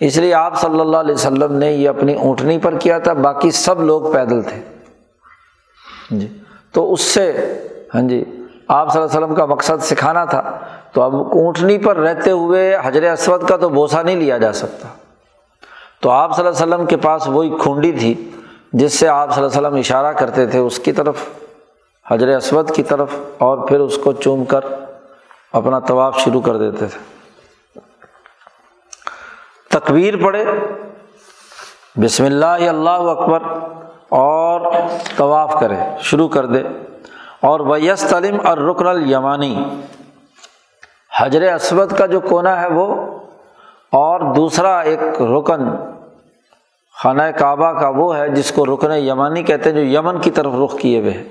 اس 0.00 0.16
لیے 0.16 0.34
آپ 0.34 0.60
صلی 0.60 0.80
اللہ 0.80 0.96
علیہ 0.96 1.14
وسلم 1.14 1.52
نے 1.52 1.72
یہ 1.72 1.88
اپنی 1.88 2.14
اونٹنی 2.14 2.58
پر 2.58 2.74
کیا 2.74 2.98
تھا، 2.98 3.12
باقی 3.12 3.50
سب 3.50 3.82
لوگ 3.82 4.12
پیدل 4.12 4.42
تھے۔ 4.42 4.60
جی 6.10 6.38
تو 6.72 6.92
اس 6.92 7.00
سے 7.00 7.54
ہاں 7.94 8.02
جی 8.02 8.24
آپ 8.68 8.92
صلی 8.92 9.00
اللہ 9.00 9.10
علیہ 9.10 9.24
وسلم 9.24 9.34
کا 9.36 9.44
مقصد 9.46 9.82
سکھانا 9.84 10.24
تھا، 10.24 10.42
تو 10.92 11.02
اب 11.02 11.14
اونٹنی 11.14 11.78
پر 11.78 11.96
رہتے 11.96 12.30
ہوئے 12.30 12.78
حضر 12.84 13.02
اسود 13.12 13.48
کا 13.48 13.56
تو 13.56 13.68
بوسا 13.68 14.02
نہیں 14.02 14.16
لیا 14.16 14.38
جا 14.38 14.52
سکتا۔ 14.52 14.88
تو 16.00 16.10
آپ 16.10 16.36
صلی 16.36 16.46
اللہ 16.46 16.56
علیہ 16.56 16.74
وسلم 16.74 16.86
کے 16.86 16.96
پاس 16.96 17.28
وہی 17.28 17.50
کھنڈی 17.62 17.92
تھی، 17.92 18.14
جس 18.72 18.98
سے 18.98 19.08
آپ 19.08 19.34
صلی 19.34 19.44
اللہ 19.44 19.56
علیہ 19.56 19.66
وسلم 19.66 19.78
اشارہ 19.78 20.12
کرتے 20.12 20.46
تھے، 20.46 20.58
اس 20.58 20.78
کی 20.78 20.92
طرف 20.92 21.28
حضر 22.06 22.28
اسود 22.28 22.70
کی 22.74 22.82
طرف، 22.82 23.14
اور 23.38 23.66
پھر 23.68 23.80
اس 23.80 23.98
کو 24.04 24.12
چوم 24.12 24.44
کر 24.44 24.64
اپنا 25.52 25.78
طواف 25.78 26.18
شروع 26.18 26.40
کر 26.40 26.56
دیتے 26.56 26.86
تھے۔ 26.86 27.80
تکبیر 29.70 30.16
پڑھے، 30.16 30.44
بسم 32.02 32.24
اللہ 32.24 32.68
اللہ 32.68 33.08
اکبر، 33.10 33.42
اور 34.08 34.70
طواف 35.16 35.54
کرے، 35.60 35.76
شروع 36.00 36.28
کر 36.28 36.46
دے۔ 36.46 36.62
اور 37.42 37.60
ویس 37.60 38.04
تلم 38.10 38.46
اور 38.46 38.58
رکن 38.58 38.86
المانی 38.86 39.64
حجر 41.20 41.54
اسود 41.54 41.92
کا 41.92 42.06
جو 42.06 42.20
کونا 42.20 42.60
ہے 42.60 42.66
وہ، 42.66 43.18
اور 43.92 44.34
دوسرا 44.34 44.80
ایک 44.80 45.22
رکن، 45.22 45.68
خانہ 47.02 47.22
کعبہ 47.22 47.72
کا 47.72 47.88
وہ 47.88 48.16
ہے 48.16 48.28
جس 48.28 48.52
کو 48.52 48.66
رکن 48.66 48.92
یمانی 48.92 49.42
کہتے 49.42 49.72
ہیں، 49.72 49.76
جو 49.76 49.98
یمن 49.98 50.20
کی 50.20 50.30
طرف 50.30 50.52
رخ 50.64 50.78
کیے 50.78 51.00
ہوئے 51.00 51.24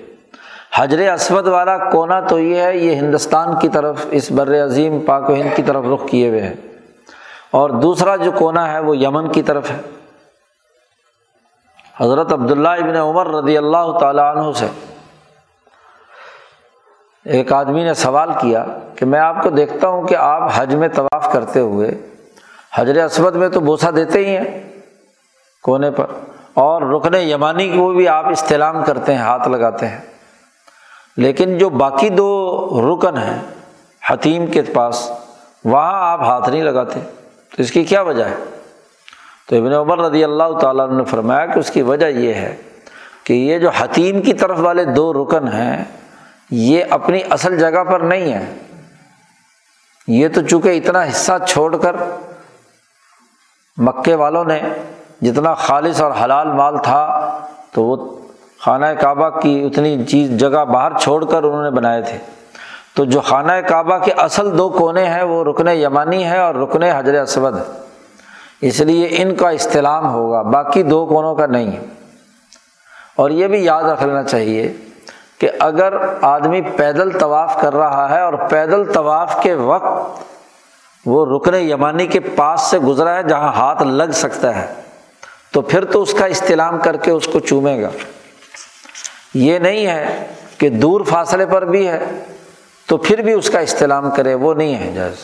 حجر 0.75 1.13
اسود 1.13 1.47
والا 1.47 1.77
کونا 1.77 2.19
تو 2.19 2.39
یہ 2.39 2.61
ہے، 2.61 2.77
یہ 2.77 2.95
ہندوستان 2.95 3.59
کی 3.59 3.69
طرف، 3.69 4.05
اس 4.11 4.31
بر 4.31 4.65
عظیم 4.65 4.99
پاک 4.99 5.29
و 5.29 5.33
ہند 5.33 5.55
کی 5.55 5.63
طرف 5.63 5.83
رخ 5.93 6.09
کیے 6.09 6.29
ہوئے 6.29 6.41
ہیں۔ 6.41 6.53
اور 7.51 7.69
دوسرا 7.69 8.15
جو 8.15 8.31
کونا 8.31 8.73
ہے 8.73 8.79
وہ 8.79 8.97
یمن 8.97 9.27
کی 9.27 9.41
طرف 9.41 9.71
ہے۔ 9.71 9.81
حضرت 11.97 12.33
عبداللہ 12.33 12.69
ابن 12.69 12.95
عمر 12.95 13.27
رضی 13.27 13.57
اللہ 13.57 13.97
تعالیٰ 13.99 14.37
عنہ 14.37 14.51
سے۔ 14.55 14.96
ایک 17.27 17.53
آدمی 17.53 17.83
نے 17.83 17.93
سوال 17.93 18.29
کیا 18.41 18.65
کہ 18.95 19.05
میں 19.05 19.19
آپ 19.19 19.43
کو 19.43 19.49
دیکھتا 19.49 19.87
ہوں 19.87 20.07
کہ 20.07 20.15
آپ 20.15 20.49
حج 20.53 20.75
میں 20.75 20.87
طواف 20.87 21.33
کرتے 21.33 21.59
ہوئے 21.59 21.91
حجر 22.75 23.05
اسود 23.05 23.35
میں 23.35 23.49
تو 23.49 23.59
بوسا 23.59 23.89
دیتے 23.95 24.19
ہی 24.19 24.37
ہیں 24.37 24.73
کونے 25.63 25.91
پر، 25.91 26.05
اور 26.53 26.81
رکن 26.81 27.15
یمانی 27.15 27.69
کو 27.69 27.91
بھی 27.91 28.07
آپ 28.07 28.27
استعلام 28.27 28.83
کرتے 28.83 29.11
ہیں، 29.11 29.19
ہاتھ 29.19 29.47
لگاتے 29.47 29.87
ہیں۔ 29.87 29.97
لیکن 31.17 31.57
جو 31.57 31.69
باقی 31.69 32.09
دو 32.09 32.29
رکن 32.81 33.17
ہیں 33.17 33.39
حتیم 34.09 34.45
کے 34.45 34.61
پاس، 34.61 35.11
وہاں 35.65 36.11
آپ 36.11 36.21
ہاتھ 36.21 36.49
نہیں 36.49 36.63
لگاتے۔ 36.63 36.99
تو 37.55 37.61
اس 37.63 37.71
کی 37.71 37.83
کیا 37.83 38.01
وجہ 38.01 38.23
ہے؟ 38.23 38.35
تو 39.49 39.55
ابن 39.55 39.73
عمر 39.73 39.99
رضی 39.99 40.23
اللہ 40.23 40.57
تعالیٰ 40.61 40.89
نے 40.89 41.03
فرمایا 41.03 41.45
کہ 41.45 41.59
اس 41.59 41.71
کی 41.71 41.81
وجہ 41.81 42.05
یہ 42.05 42.33
ہے 42.33 42.55
کہ 43.23 43.33
یہ 43.33 43.59
جو 43.59 43.69
حتیم 43.69 44.21
کی 44.21 44.33
طرف 44.33 44.59
والے 44.59 44.85
دو 44.85 45.13
رکن 45.13 45.47
ہیں 45.47 45.83
یہ 46.51 46.83
اپنی 46.89 47.19
اصل 47.29 47.59
جگہ 47.59 47.83
پر 47.83 47.99
نہیں 47.99 48.33
ہے۔ 48.33 48.53
یہ 50.07 50.27
تو 50.27 50.41
چونکہ 50.41 50.77
اتنا 50.77 51.03
حصہ 51.03 51.31
چھوڑ 51.47 51.77
کر 51.77 51.95
مکے 53.77 54.15
والوں 54.15 54.45
نے 54.45 54.59
جتنا 55.21 55.53
خالص 55.53 56.01
اور 56.01 56.11
حلال 56.23 56.51
مال 56.51 56.77
تھا، 56.77 57.37
تو 57.71 57.83
وہ 57.83 58.17
خانہ 58.59 58.85
کعبہ 58.85 59.29
کی 59.39 59.63
اتنی 59.65 60.05
چیز 60.05 60.31
جگہ 60.31 60.65
باہر 60.65 60.97
چھوڑ 60.97 61.25
کر 61.25 61.43
انہوں 61.43 61.63
نے 61.63 61.69
بنائے 61.69 62.01
تھے۔ 62.01 62.17
تو 62.95 63.05
جو 63.05 63.21
خانہ 63.21 63.51
کعبہ 63.69 63.97
کے 63.97 64.11
اصل 64.11 64.57
دو 64.57 64.69
کونے 64.69 65.05
ہیں، 65.05 65.23
وہ 65.23 65.43
رکن 65.43 65.67
یمانی 65.67 66.25
ہے 66.25 66.39
اور 66.39 66.55
رکن 66.55 66.83
حضر 66.83 67.21
اسود۔ 67.21 67.57
ہے 67.57 67.63
اس 68.61 68.81
لیے 68.81 69.07
ان 69.11 69.35
کا 69.35 69.49
استعلام 69.49 70.09
ہوگا، 70.09 70.41
باقی 70.41 70.83
دو 70.83 71.05
کونوں 71.05 71.35
کا 71.35 71.45
نہیں۔ 71.45 71.79
اور 73.15 73.29
یہ 73.29 73.47
بھی 73.47 73.63
یاد 73.63 73.83
رکھ 73.83 74.03
لینا 74.03 74.23
چاہیے 74.23 74.73
کہ 75.39 75.49
اگر 75.59 75.93
آدمی 76.21 76.61
پیدل 76.61 77.19
طواف 77.19 77.61
کر 77.61 77.75
رہا 77.75 78.09
ہے 78.09 78.21
اور 78.21 78.33
پیدل 78.33 78.93
طواف 78.93 79.37
کے 79.43 79.53
وقت 79.53 80.23
وہ 81.05 81.25
رکن 81.25 81.55
یمانی 81.55 82.07
کے 82.07 82.19
پاس 82.19 82.61
سے 82.61 82.79
گزرا 82.79 83.15
ہے 83.15 83.23
جہاں 83.23 83.53
ہاتھ 83.53 83.83
لگ 83.83 84.11
سکتا 84.13 84.55
ہے، 84.55 84.73
تو 85.51 85.61
پھر 85.61 85.85
تو 85.85 86.01
اس 86.01 86.13
کا 86.13 86.25
استعلام 86.25 86.79
کر 86.79 86.97
کے 86.97 87.11
اس 87.11 87.27
کو 87.27 87.39
چومے 87.39 87.81
گا۔ 87.81 87.89
یہ 89.33 89.59
نہیں 89.59 89.87
ہے 89.87 90.27
کہ 90.57 90.69
دور 90.69 91.01
فاصلے 91.01 91.45
پر 91.45 91.65
بھی 91.65 91.87
ہے، 91.87 92.05
تو 92.85 92.97
پھر 92.97 93.21
بھی 93.21 93.33
اس 93.33 93.49
کا 93.49 93.59
استعلام 93.59 94.11
کرے، 94.11 94.33
وہ 94.33 94.53
نہیں 94.53 94.75
ہے 94.75 94.91
جائز۔ 94.91 95.15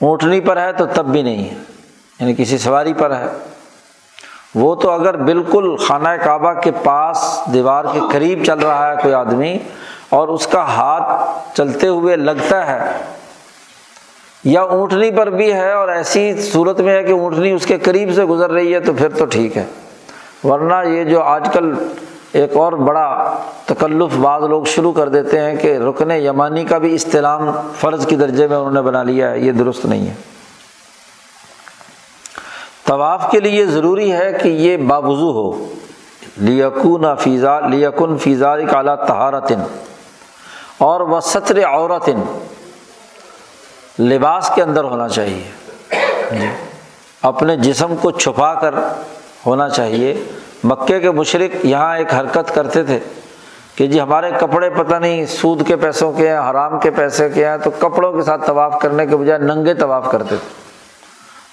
اونٹنی 0.00 0.40
پر 0.40 0.56
ہے 0.56 0.72
تو 0.72 0.86
تب 0.86 1.04
بھی 1.04 1.22
نہیں 1.22 1.48
ہے 1.48 1.54
یعنی 2.20 2.34
کسی 2.38 2.58
سواری 2.58 2.92
پر 2.92 3.16
ہے۔ 3.16 3.26
وہ 4.54 4.74
تو 4.74 4.90
اگر 4.90 5.16
بالکل 5.16 5.76
خانہ 5.76 6.08
کعبہ 6.24 6.52
کے 6.52 6.70
پاس 6.82 7.40
دیوار 7.52 7.84
کے 7.92 8.00
قریب 8.12 8.44
چل 8.44 8.58
رہا 8.58 8.90
ہے 8.90 8.96
کوئی 9.02 9.14
آدمی 9.14 9.58
اور 10.08 10.28
اس 10.28 10.46
کا 10.46 10.62
ہاتھ 10.62 11.28
چلتے 11.56 11.88
ہوئے 11.88 12.16
لگتا 12.16 12.66
ہے 12.66 12.92
یا 14.44 14.62
اونٹنی 14.62 15.10
پر 15.10 15.30
بھی 15.30 15.52
ہے 15.52 15.72
اور 15.72 15.88
ایسی 15.88 16.40
صورت 16.40 16.80
میں 16.80 16.94
ہے 16.94 17.02
کہ 17.02 17.12
اونٹنی 17.12 17.52
اس 17.52 17.66
کے 17.66 17.78
قریب 17.78 18.14
سے 18.14 18.24
گزر 18.24 18.50
رہی 18.50 18.74
ہے 18.74 18.80
تو 18.80 18.92
پھر 18.92 19.08
تو 19.08 19.24
ٹھیک 19.24 19.56
ہے۔ 19.56 19.64
ورنہ 20.44 20.88
یہ 20.88 21.04
جو 21.04 21.22
آج 21.22 21.48
کل 21.52 21.74
ایک 22.32 22.56
اور 22.56 22.72
بڑا 22.72 23.38
تکلف 23.64 24.16
بعض 24.16 24.42
لوگ 24.42 24.64
شروع 24.64 24.92
کر 24.92 25.08
دیتے 25.08 25.40
ہیں 25.40 25.56
کہ 25.56 25.76
رکن 25.76 26.10
یمانی 26.10 26.64
کا 26.64 26.78
بھی 26.78 26.94
استعلام 26.94 27.50
فرض 27.80 28.06
کی 28.06 28.16
درجے 28.16 28.46
میں 28.46 28.56
انہوں 28.56 28.72
نے 28.72 28.82
بنا 28.82 29.02
لیا 29.02 29.30
ہے، 29.30 29.38
یہ 29.38 29.52
درست 29.52 29.86
نہیں 29.86 30.06
ہے۔ 30.06 30.37
طواف 32.88 33.30
کے 33.30 33.40
لیے 33.40 33.66
ضروری 33.66 34.12
ہے 34.12 34.32
کہ 34.42 34.48
یہ 34.48 34.76
باوضو 34.76 35.30
ہو۔ 35.30 35.74
لیکن 36.36 37.16
فیضا 37.18 37.60
لیکن 37.60 38.18
فیضا 38.18 38.56
کالا 38.70 38.94
تہارتن 38.94 39.60
اور 40.78 41.00
وہ 41.00 41.20
سطر 41.20 41.64
عورتن۔ 41.64 42.46
لباس 44.04 44.50
کے 44.54 44.62
اندر 44.62 44.84
ہونا 44.84 45.08
چاہیے۔ 45.08 45.50
اپنے 47.22 47.56
جسم 47.56 47.96
کو 47.96 48.10
چھپا 48.10 48.54
کر 48.54 48.74
ہونا 49.46 49.68
چاہیے۔ 49.68 50.24
مکے 50.64 51.00
کے 51.00 51.10
مشرق 51.10 51.64
یہاں 51.64 51.98
ایک 51.98 52.14
حرکت 52.14 52.54
کرتے 52.54 52.82
تھے 52.82 52.98
کہ 53.74 53.86
جی 53.86 54.00
ہمارے 54.00 54.30
کپڑے 54.40 54.70
پتہ 54.70 54.94
نہیں 54.94 55.26
سود 55.26 55.66
کے 55.66 55.76
پیسوں 55.76 56.12
کے 56.12 56.28
ہیں، 56.28 56.50
حرام 56.50 56.80
کے 56.80 56.90
پیسے 56.90 57.28
کے 57.28 57.48
ہیں، 57.48 57.58
تو 57.58 57.70
کپڑوں 57.70 58.12
کے 58.12 58.22
ساتھ 58.22 58.46
طواف 58.46 58.78
کرنے 58.80 59.06
کے 59.06 59.16
بجائے 59.16 59.38
ننگے 59.38 59.74
طواف 59.74 60.10
کرتے 60.10 60.36
تھے۔ 60.36 60.67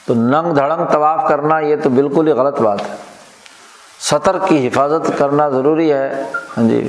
تو 0.08 0.14
ننگ 0.14 0.54
دھڑنگ 0.54 0.86
طواف 0.86 1.28
کرنا 1.28 1.60
یہ 1.60 1.76
تو 1.84 1.90
بالکل 1.90 2.28
ہی 2.28 2.32
غلط 2.32 2.62
بات 2.62 2.82
ہے۔ 2.82 2.96
سطر 4.00 4.38
کی 4.48 4.68
حفاظت 4.68 5.18
کرنا 5.18 5.50
ضروری 5.50 5.94
ہے۔ 5.94 6.24
ہاں 6.58 6.70
جی 6.70 6.88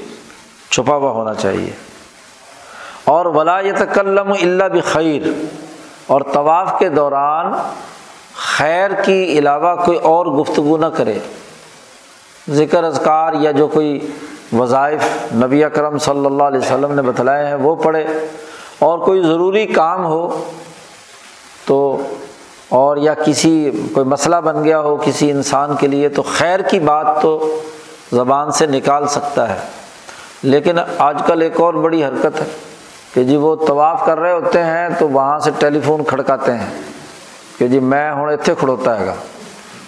چھپا 0.70 0.96
ہوا 0.96 1.10
ہونا 1.10 1.34
چاہیے۔ 1.34 1.70
اور 3.04 3.26
ولا 3.26 3.60
تکلم 3.60 4.32
اللہ 4.32 4.64
بخیر 4.64 5.22
اور 6.06 6.20
طواف 6.32 6.78
کے 6.78 6.88
دوران 6.88 7.52
خیر 8.34 8.90
کی 9.04 9.24
علاوہ 9.24 9.84
کوئی 9.84 9.98
اور 9.98 10.26
گفتگو 10.26 10.76
نہ 10.76 10.86
کرے۔ 10.86 11.18
ذکر 12.50 12.84
اذکار 12.84 13.32
یا 13.32 13.50
جو 13.50 13.68
کوئی 13.68 14.10
وظائف 14.58 15.32
نبی 15.34 15.64
اکرم 15.64 15.98
صلی 15.98 16.26
اللہ 16.26 16.42
علیہ 16.42 16.58
وسلم 16.58 16.92
نے 16.92 17.02
بتلائے 17.02 17.46
ہیں، 17.46 17.54
وہ 17.54 17.76
پڑھے۔ 17.76 18.06
اور 18.78 18.98
کوئی 18.98 19.22
ضروری 19.22 19.66
کام 19.66 20.04
ہو 20.04 20.44
تو 21.66 22.02
اور 22.68 22.96
یا 22.96 23.14
کسی 23.14 23.70
کوئی 23.92 24.06
مسئلہ 24.06 24.36
بن 24.36 24.64
گیا 24.64 24.80
ہو 24.80 24.96
کسی 24.96 25.30
انسان 25.30 25.76
کے 25.76 25.86
لیے 25.86 26.08
تو 26.08 26.22
خیر 26.22 26.60
کی 26.60 26.78
بات 26.78 27.06
تو 27.22 27.60
زبان 28.12 28.50
سے 28.50 28.66
نکال 28.66 29.06
سکتا 29.08 29.48
ہے۔ 29.48 29.58
لیکن 30.42 30.78
آج 30.98 31.22
کل 31.26 31.42
ایک 31.42 31.60
اور 31.60 31.74
بڑی 31.74 32.04
حرکت 32.04 32.40
ہے 32.40 32.46
کہ 33.14 33.24
جی 33.24 33.36
وہ 33.36 33.56
طواف 33.56 34.06
کر 34.06 34.18
رہے 34.20 34.32
ہوتے 34.32 34.62
ہیں 34.62 34.88
تو 34.98 35.08
وہاں 35.08 35.38
سے 35.38 35.50
ٹیلی 35.58 35.80
فون 35.80 36.04
کھڑکاتے 36.04 36.54
ہیں 36.54 36.70
کہ 37.58 37.68
جی 37.68 37.80
میں 37.80 38.12
ہوں 38.12 38.32
اتنے 38.32 38.54
کھڑوتا 38.58 39.00
ہے 39.00 39.06
گا۔ 39.06 39.14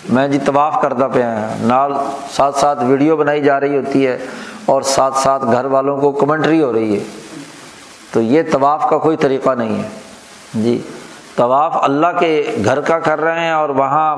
میں 0.08 0.28
جی 0.28 0.38
طواف 0.38 0.82
کرتا 0.82 1.08
پیا 1.08 1.38
ہیں 1.38 1.56
نال 1.60 1.92
ساتھ 2.30 2.58
ساتھ 2.58 2.84
ویڈیو 2.84 3.16
بنائی 3.16 3.42
جا 3.42 3.60
رہی 3.60 3.76
ہوتی 3.76 4.06
ہے 4.06 4.18
اور 4.66 4.82
ساتھ 4.82 5.18
ساتھ 5.18 5.44
گھر 5.44 5.64
والوں 5.64 6.00
کو 6.00 6.12
کمنٹری 6.12 6.62
ہو 6.62 6.72
رہی 6.72 6.98
ہے۔ 6.98 7.04
تو 8.12 8.20
یہ 8.20 8.42
طواف 8.52 8.90
کا 8.90 8.98
کوئی 8.98 9.16
طریقہ 9.16 9.50
نہیں 9.50 9.82
ہے۔ 9.82 9.88
جی۔ 10.54 10.82
طواف 11.38 11.76
اللہ 11.82 12.06
کے 12.18 12.56
گھر 12.64 12.80
کا 12.80 12.98
کر 12.98 13.20
رہے 13.20 13.40
ہیں 13.40 13.52
اور 13.52 13.68
وہاں 13.68 14.16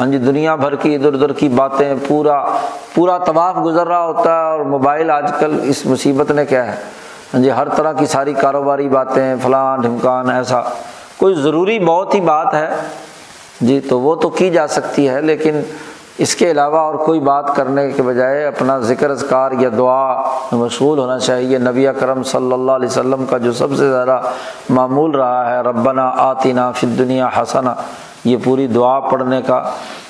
ہاں 0.00 0.06
جی 0.06 0.18
دنیا 0.18 0.54
بھر 0.54 0.74
کی 0.74 0.94
ادھر 0.94 1.14
ادھر 1.14 1.32
کی 1.32 1.48
باتیں، 1.48 1.94
پورا 2.08 2.44
پورا 2.94 3.18
طواف 3.18 3.56
گزر 3.64 3.86
رہا 3.86 4.04
ہوتا 4.04 4.30
ہے 4.30 4.44
اور 4.44 4.60
موبائل 4.60 5.10
آج 5.10 5.32
کل 5.40 5.58
اس 5.62 5.86
مصیبت 5.86 6.30
نے 6.30 6.46
کیا 6.46 6.66
ہے؟ 6.66 6.76
ہاں 7.34 7.40
جی 7.40 7.50
ہر 7.50 7.68
طرح 7.68 7.92
کی 7.92 8.06
ساری 8.06 8.32
کاروباری 8.32 8.88
باتیں 8.88 9.34
فلاں 9.42 9.76
ڈھمکان، 9.76 10.30
ایسا۔ 10.30 10.60
کوئی 11.16 11.34
ضروری 11.34 11.78
بہت 11.78 12.14
ہی 12.14 12.20
بات 12.20 12.54
ہے۔ 12.54 12.68
جی 13.60 13.80
تو 13.80 14.00
وہ 14.00 14.14
تو 14.14 14.28
کی 14.28 14.50
جا 14.50 14.66
سکتی 14.66 15.08
ہے، 15.08 15.20
لیکن 15.20 15.60
اس 16.18 16.34
کے 16.36 16.50
علاوہ 16.50 16.78
اور 16.78 16.94
کوئی 16.94 17.20
بات 17.20 17.56
کرنے 17.56 17.90
کے 17.90 18.02
بجائے 18.02 18.44
اپنا 18.44 18.78
ذکر 18.78 19.10
اذکار 19.10 19.50
یا 19.58 19.68
دعا 19.78 20.22
مشغول 20.52 20.98
ہونا 20.98 21.18
چاہیے۔ 21.18 21.58
نبی 21.58 21.86
کرم 22.00 22.22
صلی 22.22 22.52
اللہ 22.52 22.72
علیہ 22.72 22.88
وسلم 22.88 23.24
کا 23.30 23.38
جو 23.38 23.52
سب 23.52 23.68
سے 23.76 23.90
زیادہ 23.90 24.20
معمول 24.70 25.10
رہا 25.10 25.50
ہے، 25.50 25.60
ربنا 25.60 26.10
آتینہ 26.16 26.60
فل 26.74 26.98
دنیا 26.98 27.28
حسنا 27.36 27.74
یہ 28.24 28.36
پوری 28.44 28.66
دعا 28.66 29.00
پڑھنے 29.00 29.42
کا 29.42 29.62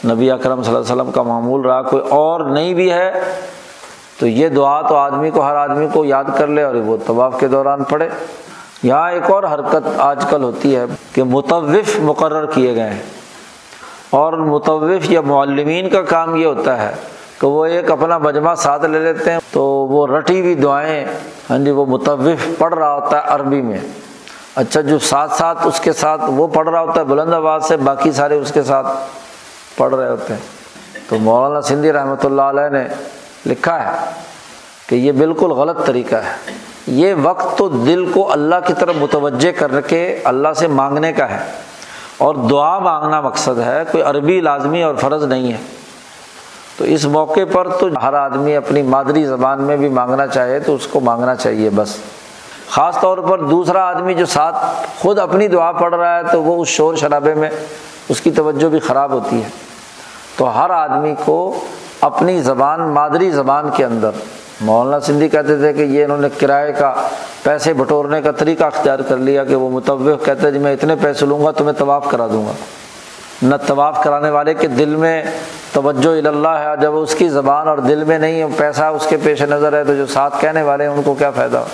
نبی 0.05 0.31
اکرم 0.31 0.63
صلی 0.63 0.75
اللہ 0.75 0.85
علیہ 0.85 0.95
وسلم 0.95 1.13
کا 1.13 1.23
معمول 1.23 1.61
رہا۔ 1.61 1.83
کوئی 1.83 2.03
اور 2.09 2.41
نہیں 2.41 2.75
بھی 2.75 2.93
ہے 2.93 3.13
تو 4.21 4.27
یہ 4.27 4.49
دعا 4.49 4.83
تو 4.83 4.97
آدمی 4.97 5.31
کو، 5.31 5.47
ہر 5.47 5.55
آدمی 5.55 5.87
کو 5.93 6.05
یاد 6.05 6.25
کر 6.37 6.47
لے 6.47 6.63
اور 6.63 6.75
وہ 6.75 6.97
طواف 7.07 7.41
کے 7.41 7.49
دوران 7.49 7.85
پڑھے۔ 7.85 8.09
یہاں 8.83 9.11
ایک 9.11 9.31
اور 9.31 9.43
حرکت 9.43 9.89
آج 9.99 10.25
کل 10.31 10.43
ہوتی 10.43 10.77
ہے 10.77 10.85
کہ 11.13 11.23
متوف 11.23 12.01
مقرر 12.01 12.47
کیے 12.47 12.75
گئے 12.75 12.91
ہیں۔ 12.91 13.18
اور 14.11 14.33
متوف 14.33 15.11
یا 15.11 15.21
معلمین 15.21 15.89
کا 15.89 16.03
کام 16.03 16.37
یہ 16.37 16.47
ہوتا 16.47 16.83
ہے 16.83 16.95
کہ 17.39 17.47
وہ 17.47 17.65
ایک 17.67 17.91
اپنا 17.91 18.19
مجمع 18.19 18.55
ساتھ 18.55 18.85
لے 18.85 18.99
لیتے 18.99 19.33
ہیں 19.33 19.39
تو 19.53 19.65
وہ 19.65 20.07
رٹی 20.07 20.41
ہوئی 20.41 20.55
دعائیں 20.55 21.05
ہاں 21.51 21.59
جی 21.59 21.71
وہ 21.71 21.87
متوف 21.87 22.59
پڑھ 22.59 22.75
رہا 22.75 22.95
ہوتا 22.95 23.17
ہے 23.17 23.23
عربی 23.27 23.63
میں۔ 23.63 23.79
اچھا 24.57 24.81
جو 24.81 24.99
ساتھ 24.99 25.33
ساتھ 25.33 25.67
اس 25.67 25.81
کے 25.81 25.93
ساتھ 25.93 26.21
وہ 26.27 26.47
پڑھ 26.47 26.69
رہا 26.69 26.81
ہوتا 26.81 27.01
ہے، 27.01 27.05
بلند 27.05 27.33
آباد 27.33 27.61
سے 27.61 27.77
باقی 27.77 28.13
سارے 28.13 28.35
اس 28.35 28.53
کے 28.53 28.63
ساتھ 28.63 28.87
پڑھ 29.77 29.95
رہے 29.95 30.09
ہوتے 30.09 30.35
ہیں۔ 30.35 30.41
تو 31.09 31.19
مولانا 31.19 31.61
سندھی 31.61 31.93
رحمۃ 31.93 32.25
اللہ 32.25 32.43
علیہ 32.43 32.69
نے 32.69 32.85
لکھا 33.47 33.85
ہے 33.85 34.11
کہ 34.87 34.95
یہ 34.95 35.13
بالکل 35.13 35.51
غلط 35.51 35.87
طریقہ 35.87 36.17
ہے۔ 36.17 36.53
یہ 36.87 37.15
وقت 37.23 37.59
تو 37.59 37.69
دل 37.69 38.13
کو 38.13 38.33
اللہ 38.33 38.55
کی 38.67 38.73
طرف 38.79 38.95
متوجہ 38.99 39.53
کر 39.53 39.81
کے 39.81 40.19
اللہ 40.25 40.49
سے 40.57 40.67
مانگنے 40.67 41.13
کا 41.13 41.31
ہے۔ 41.31 41.68
اور 42.19 42.35
دعا 42.35 42.79
مانگنا 42.79 43.21
مقصد 43.21 43.59
ہے، 43.59 43.83
کوئی 43.93 44.05
عربی 44.05 44.41
لازمی 44.41 44.83
اور 44.83 44.95
فرض 44.95 45.25
نہیں 45.25 45.53
ہے۔ 45.53 45.57
تو 46.77 46.85
اس 46.85 47.05
موقع 47.05 47.41
پر 47.53 47.69
تو 47.69 47.89
ہر 48.03 48.15
آدمی 48.15 48.57
اپنی 48.57 48.83
مادری 48.83 49.25
زبان 49.25 49.63
میں 49.63 49.77
بھی 49.77 49.89
مانگنا 49.89 50.27
چاہے 50.27 50.61
تو 50.61 50.75
اس 50.75 50.87
کو 50.87 51.01
مانگنا 51.01 51.35
چاہیے 51.35 51.71
بس۔ 51.71 51.97
خاص 52.71 53.01
طور 53.01 53.19
پر 53.19 53.39
دوسرا 53.39 53.89
آدمی 53.89 54.15
جو 54.15 54.27
ساتھ 54.27 54.57
خود 54.99 55.19
اپنی 55.19 55.49
دعا 55.49 55.73
پڑھ 55.73 55.95
رہا 55.95 56.17
ہے 56.17 56.23
تو 56.33 56.43
وہ 56.43 56.63
اس 56.63 56.69
شور 56.69 56.97
شرابے 56.97 57.35
میں 57.35 57.51
اس 58.09 58.21
کی 58.21 58.31
توجہ 58.31 58.69
بھی 58.69 58.79
خراب 58.79 59.13
ہوتی 59.13 59.45
ہے۔ 59.45 59.49
تو 60.37 60.61
ہر 60.61 60.71
آدمی 60.71 61.15
کو 61.25 61.61
اپنی 62.01 62.41
زبان، 62.41 62.89
مادری 62.89 63.31
زبان 63.31 63.71
کے 63.71 63.85
اندر 63.85 64.11
مولانا 64.61 65.01
سندھی 65.01 65.29
کہتے 65.29 65.57
تھے 65.57 65.73
کہ 65.73 65.83
یہ 65.83 66.05
انہوں 66.05 66.19
نے 66.19 66.29
کرائے 66.39 66.73
کا 66.73 67.09
پیسے 67.43 67.73
بٹورنے 67.73 68.23
کا 68.23 68.31
طریقہ 68.31 68.65
اختیار 68.65 68.99
کر 68.99 69.17
لیا 69.17 69.45
کہ 69.45 69.55
وہ 69.55 69.71
متوق 69.71 70.25
کہتے 70.25 70.51
جی 70.51 70.59
میں 70.59 70.73
اتنے 70.73 70.95
پیسے 71.03 71.27
لوں 71.27 71.45
گا 71.45 71.51
تو 71.51 71.65
میں 71.65 71.73
طواف 71.73 72.07
کرا 72.11 72.27
دوں 72.27 72.47
گا۔ 72.47 72.53
نہ 73.43 73.55
طواف 73.67 74.05
کرانے 74.05 74.31
والے 74.31 74.55
کے 74.55 74.67
دل 74.67 74.97
میں 74.97 75.23
توجہ 75.73 76.29
اللہ 76.29 76.49
ہے، 76.49 76.83
جب 76.83 76.97
اس 76.97 77.15
کی 77.15 77.29
زبان 77.29 77.69
اور 77.69 77.79
دل 77.79 78.05
میں 78.05 78.19
نہیں، 78.19 78.45
پیسہ 78.57 78.83
اس 78.83 79.07
کے 79.11 79.17
پیش 79.23 79.43
نظر 79.43 79.73
ہے 79.73 79.85
تو 79.85 79.95
جو 79.95 80.07
ساتھ 80.07 80.41
کہنے 80.41 80.63
والے 80.63 80.85
ہیں، 80.85 80.91
ان 80.91 81.03
کو 81.03 81.15
کیا 81.15 81.31
فائدہ؟ 81.31 81.65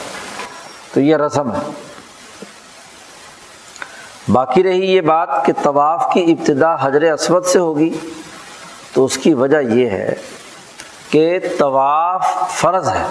تو 0.94 1.00
یہ 1.00 1.16
رسم 1.16 1.52
ہے۔ 1.52 1.70
باقی 4.32 4.62
رہی 4.62 4.94
یہ 4.94 5.00
بات 5.00 5.28
کہ 5.46 5.52
طواف 5.62 6.06
کی 6.14 6.32
ابتدا 6.32 6.76
حضر 6.80 7.12
اسود 7.12 7.44
سے 7.44 7.58
ہوگی۔ 7.58 7.98
تو 8.92 9.04
اس 9.04 9.18
کی 9.18 9.34
وجہ 9.34 9.60
یہ 9.60 9.90
ہے 9.90 10.14
کہ 11.10 11.38
طواف 11.58 12.26
فرض 12.50 12.88
ہے 12.88 13.06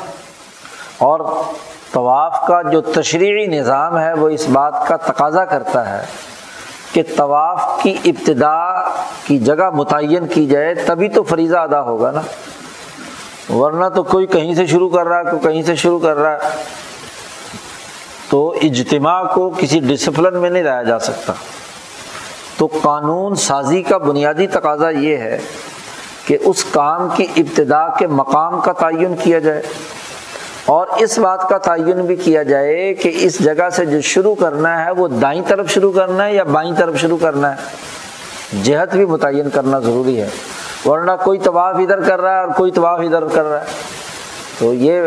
اور 0.98 1.20
طواف 1.92 2.38
کا 2.48 2.62
جو 2.62 2.82
تشریحی 2.82 3.60
نظام 3.60 4.00
ہے 4.00 4.14
وہ 4.14 4.30
اس 4.30 4.48
بات 4.48 4.88
کا 4.88 4.98
تقاضا 4.98 5.46
کرتا 5.46 5.98
ہے 5.98 6.06
کہ 6.94 7.04
طواف 7.18 7.84
کی 7.84 7.98
ابتدا 8.06 8.82
کی 9.24 9.40
جگہ 9.40 9.70
متعین 9.70 10.28
کی 10.28 10.46
جائے 10.46 10.74
تبھی 10.74 11.10
تو 11.10 11.24
فریضہ 11.24 11.58
ادا 11.58 11.82
ہوگا 11.82 12.12
نا۔ 12.12 12.22
ورنہ 13.54 13.86
تو 13.90 14.04
کوئی 14.04 14.28
کہیں 14.28 14.56
سے 14.56 14.66
شروع 14.66 14.90
کر 14.90 15.08
رہا 15.08 15.20
ہے، 15.20 15.24
کوئی 15.24 15.54
کہیں 15.54 15.64
سے 15.64 15.76
شروع 15.76 16.00
کر 16.00 16.16
رہا 16.16 16.32
ہے۔ 16.32 16.64
تو 18.30 18.56
اجتماع 18.64 19.24
کو 19.24 19.50
کسی 19.50 19.80
ڈسپلن 19.80 20.42
میں 20.42 20.50
نہیں 20.50 20.64
لایا 20.64 20.84
جا 20.84 21.00
سکتا۔ 21.00 21.34
تو 22.58 22.68
قانون 22.82 23.36
سازی 23.36 23.82
کا 23.82 23.98
بنیادی 23.98 24.48
تقاضا 24.48 24.90
یہ 24.90 25.18
ہے 25.18 25.38
کہ 26.26 26.38
اس 26.42 26.64
کام 26.64 27.08
کی 27.16 27.26
ابتدا 27.38 27.88
کے 27.88 28.08
مقام 28.08 28.62
کا 28.62 28.72
تعین 28.72 29.16
کیا 29.20 29.40
جائے 29.40 29.62
اور 30.66 30.88
اس 30.98 31.20
بات 31.20 31.50
کا 31.50 31.58
تعین 31.58 32.02
بھی 32.02 32.16
کیا 32.16 32.44
جائے 32.44 32.94
کہ 32.94 33.12
اس 33.16 33.40
جگہ 33.40 33.70
سے 33.70 33.86
جو 33.86 34.02
شروع 34.02 34.36
کرنا 34.36 34.86
ہے 34.86 34.92
وہ 34.92 35.08
دائیں 35.08 35.42
طرف 35.48 35.70
شروع 35.70 35.92
کرنا 35.92 36.26
ہے 36.26 36.34
یا 36.34 36.44
بائیں 36.44 36.74
طرف 36.78 36.96
شروع 36.96 37.18
کرنا 37.22 37.56
ہے؟ 37.56 37.56
جہت 38.64 38.96
بھی 38.96 39.06
متعین 39.06 39.50
کرنا 39.50 39.80
ضروری 39.80 40.22
ہے۔ 40.22 40.30
ورنہ 40.86 41.12
کوئی 41.24 41.40
طواف 41.40 41.76
ادھر 41.76 42.02
کر 42.02 42.22
رہا 42.22 42.34
ہے 42.34 42.40
اور 42.40 42.50
کوئی 42.58 42.72
طواف 42.72 43.00
ادھر 43.00 43.28
کر 43.28 43.46
رہا 43.46 43.60
ہے۔ 43.60 43.66
تو 44.60 44.74
یہ 44.74 45.02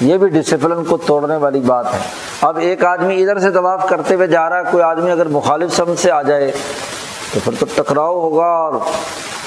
یہ 0.00 0.16
بھی 0.16 0.28
ڈسپلن 0.28 0.84
کو 0.84 0.96
توڑنے 0.96 1.36
والی 1.36 1.60
بات 1.60 1.94
ہے۔ 1.94 1.98
اب 2.40 2.58
ایک 2.58 2.84
آدمی 2.84 3.22
ادھر 3.22 3.38
سے 3.38 3.50
طواف 3.50 3.88
کرتے 3.88 4.14
ہوئے 4.14 4.26
جا 4.26 4.48
رہا 4.48 4.58
ہے، 4.58 4.62
کوئی 4.70 4.82
آدمی 4.82 5.10
اگر 5.10 5.28
مخالف 5.28 5.76
سمت 5.76 5.98
سے 5.98 6.10
آ 6.10 6.22
جائے 6.22 6.50
تو 7.34 7.40
پھر 7.44 7.52
تو 7.58 7.66
ٹکراؤ 7.74 8.20
ہوگا 8.20 8.46
اور 8.46 8.72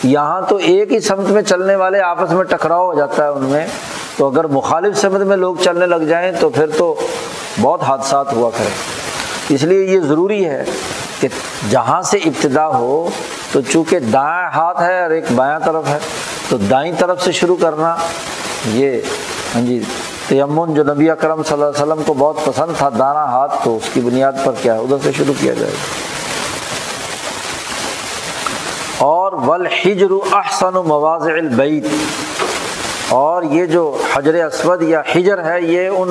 یہاں 0.04 0.42
تو 0.42 0.56
ایک 0.56 0.92
ہی 0.92 1.00
سمت 1.00 1.30
میں 1.30 1.42
چلنے 1.42 1.76
والے 1.76 2.00
آپس 2.00 2.32
میں 2.32 2.44
ٹکراؤ 2.44 2.86
ہو 2.86 2.94
جاتا 2.94 3.24
ہے 3.24 3.30
ان 3.30 3.44
میں۔ 3.44 3.68
تو 4.18 4.28
اگر 4.28 4.44
مخالف 4.44 4.98
سمت 4.98 5.22
میں 5.22 5.38
لوگ 5.38 5.56
چلنے 5.64 5.86
لگ 5.86 5.96
جائیں 5.96 6.32
تو 6.40 6.50
پھر 6.50 6.66
تو 6.78 6.96
بہت 7.62 7.84
حادثات 7.84 8.34
ہوا 8.34 8.50
کرے 8.58 8.70
اس 9.54 9.64
لیے 9.64 9.84
یہ 9.84 10.00
ضروری 10.00 10.46
ہے 10.46 10.64
کہ 11.20 11.28
جہاں 11.70 12.02
سے 12.02 12.18
ابتدا 12.18 12.68
ہو 12.68 13.10
تو 13.52 13.62
چونکہ 13.62 14.00
دائیں 14.00 14.50
ہاتھ 14.54 14.82
ہے 14.82 15.02
اور 15.02 15.10
ایک 15.10 15.24
بایاں 15.36 15.60
طرف 15.60 15.88
ہے، 15.88 15.98
تو 16.50 16.58
دائیں 16.58 16.94
طرف 16.98 17.24
سے 17.24 17.32
شروع 17.32 17.56
کرنا 17.62 17.96
یہ 18.74 19.02
ہاں 19.56 19.62
جی 19.62 19.82
تیمن 20.28 20.74
جو 20.74 20.84
نبی 20.84 21.10
اکرم 21.10 21.44
صلی 21.44 21.54
اللہ 21.54 21.66
علیہ 21.66 21.84
وسلم 21.84 22.04
کو 22.06 22.14
بہت 22.14 22.38
پسند 22.46 22.78
تھا 22.78 22.90
دانا 22.90 23.26
ہاتھ 23.26 23.52
تو 23.64 23.78
اس 23.78 23.90
کی 23.94 24.02
بنیاد 24.02 24.34
پر 24.44 24.52
کیا 24.62 24.74
ہے؟ 24.74 24.80
ادھر 24.80 24.98
سے 25.04 25.12
شروع 25.12 25.34
کیا 25.40 25.54
جائے۔ 25.54 25.72
گا 25.72 26.11
اور 29.42 30.34
احسن 30.34 30.76
و 30.76 30.84
مواز 30.84 31.22
البعید 31.28 31.88
اور 33.10 33.44
یہ 33.44 33.66
جو 33.66 33.98
حجر 34.14 34.46
اسود 34.46 34.82
یا 34.82 35.02
حجر 35.16 35.44
ہے، 35.44 35.62
یہ 35.62 35.88
ان 35.88 36.10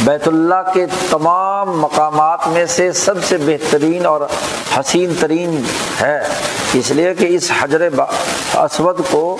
بیت 0.00 0.28
اللہ 0.28 0.70
کے 0.74 0.86
تمام 1.10 1.80
مقامات 1.80 2.48
میں 2.48 2.66
سے 2.66 2.92
سب 2.92 3.24
سے 3.24 3.36
بہترین 3.36 4.06
اور 4.06 4.20
حسین 4.80 5.12
ترین 5.20 5.62
ہے۔ 6.00 6.20
اس 6.74 6.90
لیے 6.90 7.14
کہ 7.14 7.26
اس 7.30 7.50
حجر 7.60 7.88
اسود 8.54 9.00
کو 9.10 9.36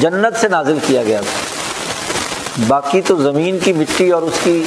جنت 0.00 0.40
سے 0.40 0.48
نازل 0.48 0.78
کیا 0.86 1.02
گیا۔ 1.02 1.20
تھا 1.20 2.64
باقی 2.68 3.00
تو 3.00 3.16
زمین 3.16 3.58
کی 3.58 3.72
مٹی 3.72 4.10
اور 4.10 4.22
اس 4.22 4.38
کی 4.44 4.64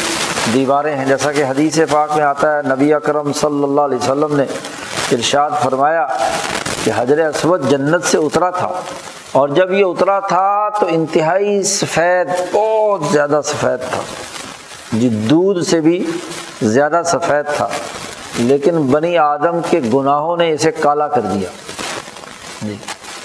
دیواریں 0.53 0.95
ہیں۔ 0.95 1.05
جیسا 1.05 1.32
کہ 1.32 1.43
حدیث 1.43 1.80
پاک 1.91 2.11
میں 2.15 2.23
آتا 2.23 2.57
ہے، 2.57 2.61
نبی 2.61 2.93
اکرم 2.93 3.34
صلی 3.34 3.63
اللہ 3.63 3.82
علیہ 3.82 3.97
وسلم 3.97 4.36
نے 4.36 4.45
ارشاد 5.11 5.49
فرمایا 5.63 6.07
کہ 6.88 6.91
حضر 6.95 7.27
اسود 7.27 7.69
جنت 7.69 8.03
سے 8.03 8.17
اترا 8.17 8.49
تھا 8.49 8.69
اور 9.31 9.49
جب 9.49 9.71
یہ 9.71 9.85
اترا 9.85 10.19
تھا 10.19 10.69
تو 10.79 10.85
انتہائی 10.89 11.63
سفید، 11.63 12.27
بہت 12.53 13.01
زیادہ 13.11 13.41
سفید 13.43 13.79
تھا۔ 13.91 14.01
جی 14.93 15.09
دودھ 15.09 15.65
سے 15.65 15.79
بھی 15.79 16.11
زیادہ 16.61 17.01
سفید 17.05 17.55
تھا۔ 17.55 17.67
لیکن 18.38 18.81
بنی 18.81 19.17
آدم 19.17 19.59
کے 19.69 19.79
گناہوں 19.93 20.38
نے 20.38 20.53
اسے 20.53 20.71
کالا 20.71 21.07
کر 21.07 21.21
دیا۔ 21.21 21.49
جی 22.61 22.75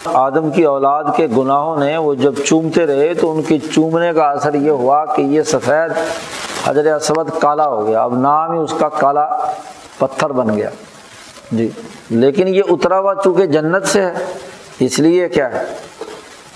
آدم 0.05 0.51
کی 0.51 0.63
اولاد 0.63 1.05
کے 1.17 1.27
گناہوں 1.37 1.77
نے 1.77 1.97
وہ 1.97 2.15
جب 2.15 2.35
چومتے 2.47 2.87
رہے 2.87 3.15
تو 3.15 3.31
ان 3.31 3.43
کی 3.43 3.59
چومنے 3.59 4.13
کا 4.13 4.31
اثر 4.31 4.55
یہ 4.55 4.71
ہوا 4.71 5.05
کہ 5.05 5.23
یہ 5.23 5.43
سفید 5.43 5.93
حضر 6.67 6.95
اسود 6.95 7.29
کالا 7.41 7.67
ہو 7.67 7.87
گیا۔ 7.87 8.03
اب 8.03 8.19
نام 8.19 8.53
ہی 8.53 8.59
اس 8.59 8.75
کا 8.79 8.89
کالا 8.89 9.29
پتھر 9.99 10.31
بن 10.31 10.57
گیا۔ 10.57 10.71
جی 11.53 11.69
لیکن 12.11 12.49
یہ 12.49 12.63
اترا 12.71 12.99
ہوا 12.99 13.15
چونکہ 13.25 13.47
جنت 13.47 13.87
سے 13.87 14.03
ہے، 14.03 14.13
اس 14.79 14.99
لیے 14.99 15.29
کیا 15.29 15.53
ہے؟ 15.53 15.65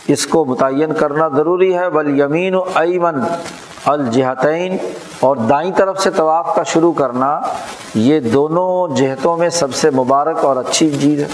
اس 0.09 0.26
کو 0.26 0.44
متعین 0.44 0.94
کرنا 0.94 1.28
ضروری 1.28 1.74
ہے 1.74 1.90
بل 1.90 2.20
یمین 2.20 2.55
و 2.55 2.62
ایمن 2.74 3.14
الجہتین 3.84 4.76
اور 5.20 5.36
دائیں 5.36 5.72
طرف 5.76 6.03
سے 6.03 6.11
طواف 6.11 6.55
کا 6.57 6.62
شروع 6.62 6.92
کرنا، 6.92 7.40
یہ 7.94 8.20
دونوں 8.20 8.97
جہتوں 8.97 9.36
میں 9.36 9.49
سب 9.49 9.74
سے 9.74 9.90
مبارک 9.90 10.44
اور 10.44 10.57
اچھی 10.57 10.99
چیز 11.01 11.20
ہے۔ 11.20 11.26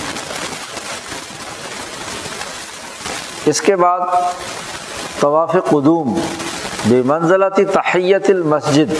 اس 3.47 3.61
کے 3.61 3.77
بعد 3.77 4.01
طواف 5.21 5.57
قدوم 5.71 6.21
بے 6.87 7.03
منزلتی 7.05 7.65
تحیت 7.65 8.31
المسجد۔ 8.31 8.95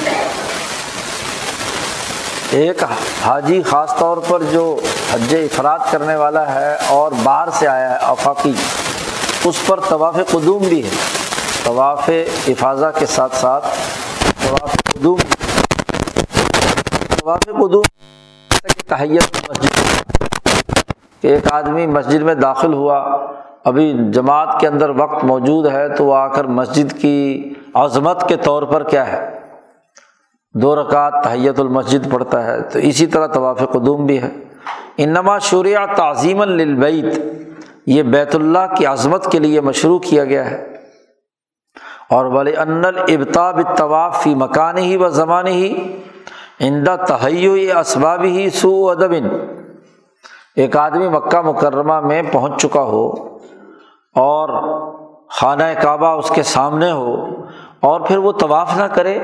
ایک 2.53 2.83
حاجی 3.25 3.63
خاص 3.63 3.95
طور 3.97 4.17
پر 4.29 4.43
جو 4.43 4.65
حج 5.13 5.35
افراد 5.35 5.79
کرنے 5.91 6.17
والا 6.17 6.55
ہے 6.55 6.77
اور 6.89 7.13
باہر 7.23 7.49
سے 7.51 7.69
آیا 7.69 7.91
ہے 7.91 7.97
آفاقی 8.01 8.53
اس 9.45 9.57
پر 9.67 9.81
طواف 9.89 10.17
قدوم 10.31 10.63
بھی 10.63 10.85
ہے۔ 10.85 10.91
طواف 11.65 12.11
افاظہ 12.49 12.87
کے 12.99 13.07
ساتھ 13.07 13.37
ساتھ 13.37 13.67
طواف 14.43 14.77
قدوم 14.93 15.17
طواف 17.17 17.45
قدوم 17.45 17.83
تحیت 18.87 19.51
مسجد 19.51 19.81
ایک 21.23 21.53
آدمی 21.53 21.87
مسجد 21.87 22.23
میں 22.23 22.35
داخل 22.35 22.73
ہوا، 22.75 22.99
ابھی 23.65 23.93
جماعت 24.13 24.61
کے 24.61 24.67
اندر 24.69 24.91
وقت 24.91 25.25
موجود 25.25 25.67
ہے، 25.67 25.89
تو 25.89 26.05
وہ 26.05 26.15
آ 26.15 26.27
کر 26.27 26.45
مسجد 26.45 27.01
کی 27.01 27.55
عظمت 27.75 28.29
کے 28.29 28.37
طور 28.37 28.63
پر 28.63 28.83
کیا 28.83 29.13
ہے؟ 29.13 29.42
دو 30.55 30.83
رکعت 30.83 31.13
تحیت 31.25 31.61
المسجد 31.61 32.13
پڑھتا 32.13 32.45
ہے، 32.45 32.63
تو 32.63 32.79
اسی 32.79 33.07
طرح 33.07 33.27
طواف 33.27 33.59
قدوم 33.73 34.07
بھی 34.07 34.23
ہے۔ 34.23 34.31
انما 34.97 35.39
شوریہ 35.39 35.79
تعظیم 35.97 36.41
البعید 36.41 37.21
یہ 37.87 38.03
بیت 38.03 38.35
اللہ 38.35 38.75
کی 38.77 38.87
عظمت 38.87 39.33
کے 39.33 39.39
لیے 39.39 39.61
مشروع 39.61 39.99
کیا 39.99 40.25
گیا 40.25 40.51
ہے۔ 40.51 40.73
اور 42.11 42.25
ولی 42.25 42.57
ان 42.57 42.85
البتاب 42.85 43.61
طواف 43.77 44.23
فی 44.23 44.35
مکان 44.35 44.79
ہی 44.79 44.97
و 44.97 45.09
زمان 45.09 45.47
ہی 45.47 45.99
اندہ 46.61 46.97
تحیع 47.09 47.79
اسباب 47.79 48.23
ہی 48.23 48.51
سو 48.51 48.91
ادبن 48.91 49.29
ایک 50.57 50.77
آدمی 50.77 51.09
مکہ 51.09 51.41
مکرمہ 51.41 52.01
میں 52.01 52.23
پہنچ 52.33 52.63
چکا 52.63 52.83
ہو 52.83 53.09
اور 54.15 54.49
خانہ 55.31 55.63
کعبہ 55.83 56.07
اس 56.07 56.33
کے 56.35 56.43
سامنے 56.43 56.91
ہو 56.91 57.15
اور 57.81 58.01
پھر 58.01 58.19
وہ 58.19 58.33
طواف 58.33 58.79
نہ 58.79 58.85
کرے 58.85 59.19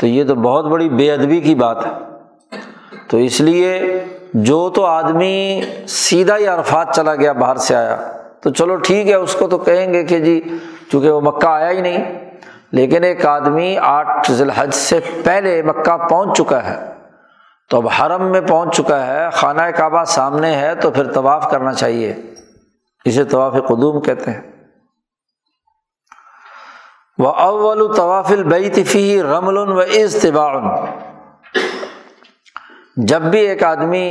تو 0.00 0.06
یہ 0.06 0.24
تو 0.24 0.34
بہت 0.34 0.64
بڑی 0.64 0.88
بے 0.88 1.12
ادبی 1.12 1.40
کی 1.40 1.54
بات 1.54 1.86
ہے۔ 1.86 1.90
تو 3.08 3.16
اس 3.16 3.40
لیے 3.40 4.04
جو 4.34 4.70
تو 4.70 4.84
آدمی 4.84 5.60
سیدھا 5.88 6.36
ہی 6.36 6.46
عرفات 6.46 6.94
چلا 6.94 7.14
گیا، 7.14 7.32
باہر 7.32 7.56
سے 7.56 7.76
آیا۔ 7.76 7.96
تو 8.40 8.50
چلو 8.50 8.76
ٹھیک 8.76 9.08
ہے، 9.08 9.14
اس 9.14 9.34
کو 9.34 9.48
تو 9.48 9.58
کہیں 9.58 9.92
گے 9.92 10.04
کہ 10.04 10.18
جی 10.18 10.40
چونکہ 10.92 11.10
وہ 11.10 11.20
مکہ 11.20 11.46
آیا 11.46 11.70
ہی 11.70 11.80
نہیں۔ 11.80 12.30
لیکن 12.72 13.04
ایک 13.04 13.26
آدمی 13.26 13.76
آٹھ 13.78 14.32
ذی 14.32 14.44
الحج 14.44 14.74
سے 14.74 15.00
پہلے 15.24 15.62
مکہ 15.62 15.96
پہنچ 15.96 16.38
چکا 16.38 16.64
ہے۔ 16.64 16.86
تو 17.70 17.76
اب 17.76 17.88
حرم 17.88 18.30
میں 18.30 18.40
پہنچ 18.40 18.76
چکا 18.76 19.06
ہے، 19.06 19.30
خانہ 19.32 19.62
کعبہ 19.62 20.04
سامنے 20.04 20.56
ہے، 20.56 20.74
تو 20.74 20.90
پھر 20.90 21.12
طواف 21.12 21.50
کرنا 21.50 21.72
چاہیے۔ 21.72 22.14
اسے 23.04 23.24
طواف 23.24 23.52
قدوم 23.52 24.00
کہتے 24.00 24.30
ہیں۔ 24.30 24.49
وہ 27.20 27.28
اول 27.28 27.80
طواف 27.94 28.30
البعیطفی 28.32 29.22
رمل 29.22 29.56
و 29.56 29.78
اجتباع 29.78 30.52
جب 32.96 33.22
بھی 33.22 33.38
ایک 33.38 33.62
آدمی 33.64 34.06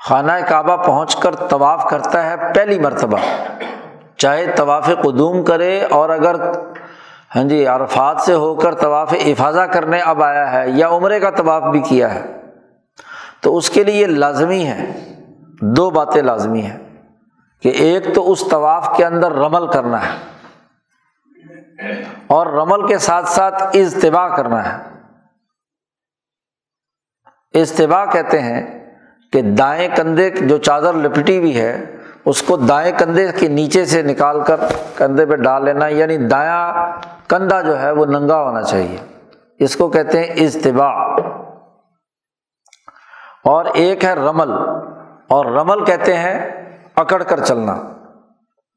خانہ 0.00 0.32
کعبہ 0.48 0.76
پہنچ 0.76 1.16
کر 1.16 1.34
طواف 1.34 1.84
کرتا 1.90 2.24
ہے، 2.24 2.52
پہلی 2.54 2.78
مرتبہ، 2.78 3.18
چاہے 4.16 4.46
طواف 4.56 4.88
قدوم 5.02 5.42
کرے 5.44 5.80
اور 5.90 6.10
اگر 6.10 6.40
ہاں 7.36 7.44
جی 7.44 7.66
عرفات 7.66 8.20
سے 8.20 8.34
ہو 8.34 8.54
کر 8.54 8.74
طواف 8.74 9.12
افاظہ 9.20 9.60
کرنے 9.72 10.00
اب 10.00 10.22
آیا 10.22 10.50
ہے 10.52 10.64
یا 10.70 10.88
عمرے 10.88 11.20
کا 11.20 11.30
طواف 11.30 11.62
بھی 11.72 11.80
کیا 11.80 12.14
ہے، 12.14 12.22
تو 13.42 13.56
اس 13.56 13.70
کے 13.70 13.84
لیے 13.84 13.94
یہ 13.94 14.06
لازمی 14.06 14.64
ہے، 14.66 14.92
دو 15.76 15.90
باتیں 15.90 16.22
لازمی 16.22 16.60
ہیں 16.60 16.78
کہ 17.62 17.68
ایک 17.68 18.14
تو 18.14 18.30
اس 18.32 18.44
طواف 18.50 18.96
کے 18.96 19.04
اندر 19.04 19.32
رمل 19.32 19.66
کرنا 19.66 20.06
ہے۔ 20.06 20.33
اور 22.26 22.46
رمل 22.46 22.86
کے 22.86 22.98
ساتھ 22.98 23.28
ساتھ 23.28 23.62
اجتباع 23.62 24.36
کرنا 24.36 24.72
ہے۔ 24.72 24.94
اجتباع 27.60 28.06
کہتے 28.06 28.42
ہیں 28.42 28.84
کہ 29.32 29.42
دائیں 29.42 29.88
کندھے 29.96 30.30
جو 30.30 30.58
چادر 30.58 30.92
لپٹی 30.92 31.38
ہوئی 31.38 31.60
ہے، 31.60 31.96
اس 32.24 32.42
کو 32.42 32.56
دائیں 32.56 32.98
کندھے 32.98 33.32
کے 33.40 33.48
نیچے 33.48 33.84
سے 33.84 34.02
نکال 34.02 34.44
کر 34.44 34.60
کندھے 34.96 35.26
پہ 35.26 35.36
ڈال 35.36 35.64
لینا 35.64 35.86
یعنی 35.86 36.16
دایاں 36.16 36.72
کندھا 37.28 37.60
جو 37.60 37.80
ہے 37.80 37.90
وہ 37.90 38.06
ننگا 38.06 38.42
ہونا 38.42 38.62
چاہیے۔ 38.62 38.96
اس 39.58 39.76
کو 39.76 39.88
کہتے 39.88 40.18
ہیں 40.18 40.34
اجتباع۔ 40.34 41.16
اور 43.44 43.64
ایک 43.74 44.04
ہے 44.04 44.12
رمل۔ 44.12 44.52
اور 45.28 45.46
رمل 45.46 45.84
کہتے 45.84 46.16
ہیں 46.16 46.50
اکڑ 46.96 47.22
کر 47.22 47.40
چلنا۔ 47.40 47.76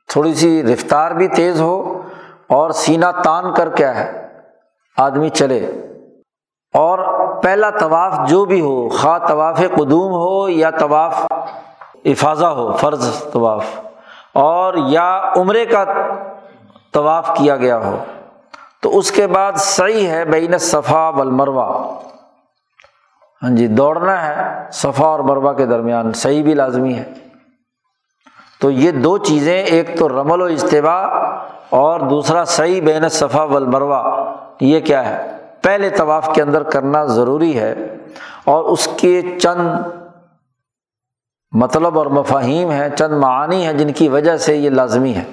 تھوڑی 0.07 0.33
سی 0.33 0.63
رفتار 0.63 1.11
بھی 1.11 1.27
تیز 1.27 1.61
ہو 1.61 1.96
اور 2.49 2.69
سینہ 2.69 3.21
تان 3.23 3.53
کر 3.53 3.69
کیا 3.69 3.95
ہے۔ 3.95 4.27
آدمی 4.97 5.29
چلے۔ 5.29 5.71
اور 6.73 6.99
پہلا 7.43 7.69
طواف 7.69 8.29
جو 8.29 8.45
بھی 8.45 8.61
ہو، 8.61 8.89
خواہ 8.89 9.17
طواف 9.17 9.57
قدوم 9.57 10.11
ہو 10.11 10.49
یا 10.49 10.69
طواف 10.69 11.25
افاظہ 12.05 12.45
ہو، 12.45 12.71
فرض 12.71 13.23
طواف، 13.33 13.65
اور 14.33 14.73
یا 14.73 15.21
عمرے 15.35 15.65
کا 15.65 15.83
طواف 16.93 17.31
کیا 17.37 17.55
گیا 17.55 17.77
ہو، 17.77 18.03
تو 18.81 18.97
اس 18.97 19.11
کے 19.11 19.27
بعد 19.27 19.53
صحیح 19.55 20.07
ہے، 20.07 20.25
بین 20.25 20.57
صفا 20.57 21.09
والمروا 21.09 21.99
ہاں 23.43 23.49
جی 23.49 23.67
دوڑنا 23.67 24.27
ہے 24.27 24.69
صفا 24.71 25.05
اور 25.05 25.19
مروا 25.19 25.53
کے 25.53 25.65
درمیان، 25.65 26.13
صحیح 26.13 26.43
بھی 26.43 26.53
لازمی 26.53 26.93
ہے۔ 26.93 27.13
تو 28.59 28.71
یہ 28.71 28.91
دو 28.91 29.17
چیزیں، 29.17 29.63
ایک 29.63 29.99
تو 29.99 30.09
رمل 30.09 30.41
و 30.41 30.45
اجتباع 30.45 31.07
اور 31.69 31.99
دوسرا، 31.99 32.43
صحیح 32.43 32.81
بین 32.81 33.09
صفا 33.09 33.43
والمروا 33.43 34.33
یہ 34.61 34.79
کیا 34.79 35.09
ہے؟ 35.09 35.37
پہلے 35.61 35.89
طواف 35.89 36.29
کے 36.33 36.41
اندر 36.41 36.63
کرنا 36.63 37.05
ضروری 37.05 37.59
ہے 37.59 37.97
اور 38.45 38.63
اس 38.63 38.87
کے 38.97 39.21
چند 39.41 39.69
مطلب 41.51 41.97
اور 41.97 42.05
مفاہیم 42.05 42.71
ہیں، 42.71 42.89
چند 42.89 43.13
معانی 43.13 43.65
ہیں 43.65 43.73
جن 43.73 43.93
کی 43.93 44.07
وجہ 44.09 44.37
سے 44.37 44.55
یہ 44.55 44.69
لازمی 44.69 45.13
ہے۔ 45.15 45.23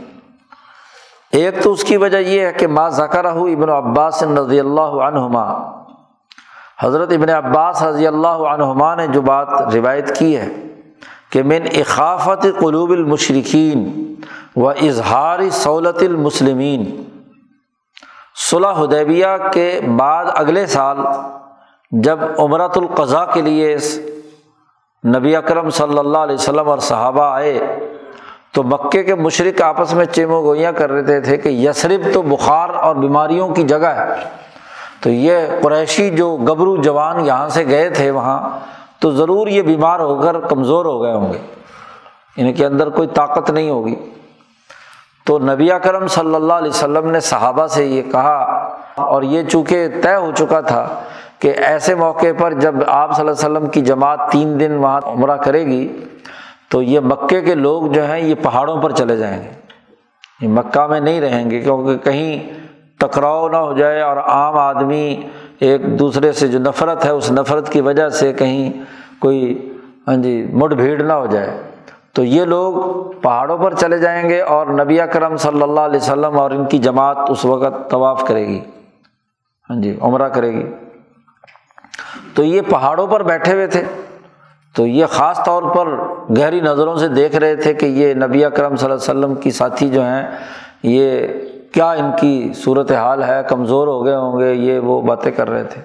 ایک 1.32 1.62
تو 1.62 1.72
اس 1.72 1.85
کی 1.85 1.97
وجہ 1.97 2.16
یہ 2.16 2.41
ہے 2.41 2.53
کہ 2.53 2.66
ماں 2.66 2.91
ذکر 2.91 3.24
ابن 3.24 3.70
عباس 3.70 4.22
رضی 4.22 4.61
اللہ 4.61 4.80
عنہما۔ 4.80 5.70
حضرت 6.82 7.12
ابن 7.12 7.30
عباس 7.30 7.82
رضی 7.82 8.07
اللہ 8.07 8.28
عنہما 8.28 8.95
نے 8.95 9.07
جو 9.07 9.22
بات 9.22 9.49
روایت 9.74 10.18
کی 10.18 10.37
ہے 10.37 10.49
کہ 11.35 11.43
من 11.43 11.66
اخافت 11.74 12.47
قلوب 12.59 12.91
المشرقین 12.91 14.14
و 14.57 14.68
اظہار 14.68 15.39
سولت 15.51 16.03
المسلمین۔ 16.03 16.85
صلح 18.51 18.68
حدیبیہ 18.68 19.26
کے 19.53 19.80
بعد 19.97 20.24
اگلے 20.35 20.66
سال 20.66 20.97
جب 21.91 22.18
عمرۃ 22.39 22.76
القضاء 22.76 23.24
کے 23.35 23.43
لیے 23.43 23.76
نبی 25.05 25.37
اکرم 25.37 25.70
صلی 25.70 25.99
اللہ 25.99 26.18
علیہ 26.18 26.35
وسلم 26.35 26.68
اور 26.68 26.78
صحابہ 26.78 27.22
آئے 27.22 27.59
تو 28.53 28.62
مکے 28.62 29.03
کے 29.03 29.14
مشرق 29.14 29.62
آپس 29.62 29.95
میں 29.95 30.05
چیمو 30.05 30.43
گوئیاں 30.43 30.72
کر 30.72 30.93
رہے 30.93 31.20
تھے 31.20 31.37
کہ 31.37 31.49
یسرف 31.49 32.14
تو 32.14 32.22
بخار 32.22 32.68
اور 32.68 32.97
بیماریوں 32.97 33.49
کی 33.49 33.62
جگہ 33.62 33.87
ہے۔ 33.87 34.14
تو 35.01 35.11
یہ 35.11 35.37
قریشی 35.62 36.11
جو 36.11 36.37
گبرو 36.37 36.76
جوان 36.76 37.26
یہاں 37.26 37.49
سے 37.49 37.66
گئے 37.66 37.91
تھے 37.91 38.11
وہاں 38.11 38.41
تو 39.05 39.11
ضرور 39.11 39.47
یہ 39.47 39.63
بیمار 39.63 40.01
ہو 40.01 40.15
کر 40.23 40.39
کمزور 40.41 40.85
ہو 40.85 41.03
گئے 41.03 41.13
ہوں 41.13 41.33
گے۔ 41.33 41.39
ان 42.37 42.53
کے 42.53 42.67
اندر 42.67 42.89
کوئی 42.89 43.09
طاقت 43.09 43.51
نہیں 43.51 43.71
ہوگی۔ 43.71 43.95
تو 45.27 45.39
نبی 45.39 45.69
کرم 45.83 46.07
صلی 46.07 46.35
اللہ 46.35 46.53
علیہ 46.53 46.69
وسلم 46.69 47.11
نے 47.11 47.21
صحابہ 47.21 47.67
سے 47.67 47.85
یہ 47.87 48.03
کہا، 48.03 48.39
اور 48.95 49.23
یہ 49.23 49.43
چونکہ 49.43 49.89
طے 50.03 50.15
ہو 50.15 50.31
چکا 50.33 50.61
تھا 50.61 50.87
کہ 51.39 51.53
ایسے 51.57 51.95
موقع 51.95 52.33
پر 52.39 52.53
جب 52.53 52.75
آپ 52.87 53.15
صلی 53.17 53.21
اللہ 53.21 53.31
علیہ 53.31 53.57
وسلم 53.57 53.71
کی 53.71 53.81
جماعت 53.81 54.21
تین 54.33 54.59
دن 54.61 54.77
وہاں 54.77 55.01
عمرہ 55.07 55.37
کرے 55.37 55.65
گی، 55.67 55.87
تو 56.71 56.83
یہ 56.83 57.01
مکے 57.01 57.41
کے 57.43 57.55
لوگ 57.55 57.87
جو 57.87 58.05
ہیں 58.07 58.21
یہ 58.21 58.35
پہاڑوں 58.43 58.83
پر 58.83 58.93
چلے 58.93 59.17
جائیں 59.17 59.43
گے۔ 59.43 59.51
یہ 60.41 60.49
مکہ 60.49 60.87
میں 60.87 61.01
نہیں 61.01 61.21
رہیں 61.21 61.51
گے 61.51 61.61
کیونکہ 61.61 61.97
کہیں 62.05 62.53
ٹکراؤ 63.01 63.49
نہ 63.49 63.57
ہو 63.57 63.73
جائے 63.73 64.01
اور 64.01 64.17
عام 64.17 64.59
آدمی 64.59 65.29
ایک 65.65 65.99
دوسرے 65.99 66.33
سے 66.33 66.49
جو 66.49 66.59
نفرت 66.59 67.05
ہے، 67.05 67.11
اس 67.11 67.33
نفرت 67.33 67.73
کی 67.73 67.81
وجہ 67.81 68.09
سے 68.09 68.33
کہیں 68.33 68.73
کوئی 69.19 69.71
ہاں 70.09 70.17
جی 70.17 70.47
مٹ 70.53 70.73
بھیڑ 70.73 71.03
نہ 71.03 71.12
ہو 71.12 71.27
جائے۔ 71.27 71.62
تو 72.12 72.25
یہ 72.25 72.45
لوگ 72.45 72.75
پہاڑوں 73.12 73.59
پر 73.59 73.75
چلے 73.75 73.99
جائیں 73.99 74.29
گے 74.29 74.41
اور 74.41 74.67
نبی 74.67 74.99
کرم 75.12 75.37
صلی 75.37 75.62
اللہ 75.62 75.81
علیہ 75.81 75.97
وسلم 75.97 76.39
اور 76.39 76.51
ان 76.51 76.65
کی 76.65 76.79
جماعت 76.79 77.17
اس 77.29 77.45
وقت 77.45 77.91
طواف 77.91 78.25
کرے 78.27 78.47
گی۔ 78.47 78.61
ہاں 79.71 79.83
جی 79.83 79.97
عمرہ 80.01 80.29
کرے 80.29 80.53
گی۔ 80.53 80.65
تو 82.35 82.43
یہ 82.43 82.61
پہاڑوں 82.71 83.07
پر 83.07 83.23
بیٹھے 83.23 83.53
ہوئے 83.53 83.67
تھے۔ 83.67 83.83
تو 84.77 84.87
یہ 84.87 85.07
خاص 85.07 85.41
طور 85.45 85.62
پر 85.62 85.87
گہری 86.39 86.61
نظروں 86.61 86.97
سے 86.97 87.09
دیکھ 87.09 87.37
رہے 87.37 87.57
تھے 87.57 87.75
کہ 87.75 87.87
یہ 87.87 88.15
نبی 88.15 88.45
اکرم 88.45 88.77
صلی 88.77 88.91
اللہ 88.91 89.11
علیہ 89.11 89.25
وسلم 89.25 89.35
کی 89.35 89.51
ساتھی 89.51 89.89
جو 89.89 90.03
ہیں، 90.03 90.27
یہ 90.83 91.27
کیا 91.75 91.91
ان 91.91 92.11
کی 92.20 92.53
صورت 92.55 92.93
حال 92.93 93.22
ہے؟ 93.22 93.43
کمزور 93.49 93.87
ہو 93.87 94.05
گئے 94.05 94.16
ہوں 94.16 94.41
گے، 94.41 94.53
یہ 94.53 94.79
وہ 94.79 95.03
باتیں 95.03 95.33
کر 95.33 95.51
رہے 95.51 95.64
تھے۔ 95.64 95.83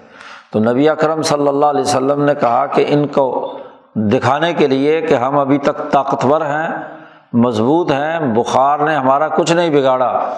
تو 0.54 0.60
نبی 0.60 0.90
اکرم 0.90 1.22
صلی 1.22 1.48
اللہ 1.48 1.66
علیہ 1.66 1.82
وسلم 1.82 2.24
نے 2.24 2.36
کہا 2.36 2.66
کہ 2.66 2.86
ان 2.88 3.08
کو 3.08 3.58
دکھانے 3.96 4.54
کے 4.54 4.68
لیے 4.68 5.02
کہ 5.02 5.14
ہم 5.14 5.40
ابھی 5.40 5.58
تک 5.58 5.92
طاقتور 5.92 6.42
ہیں، 6.42 6.68
مضبوط 7.34 7.92
ہیں، 7.92 8.20
بخار 8.20 8.80
نے 8.80 8.96
ہمارا 8.96 9.28
کچھ 9.28 9.54
نہیں 9.54 9.70
بگاڑا۔ 9.70 10.34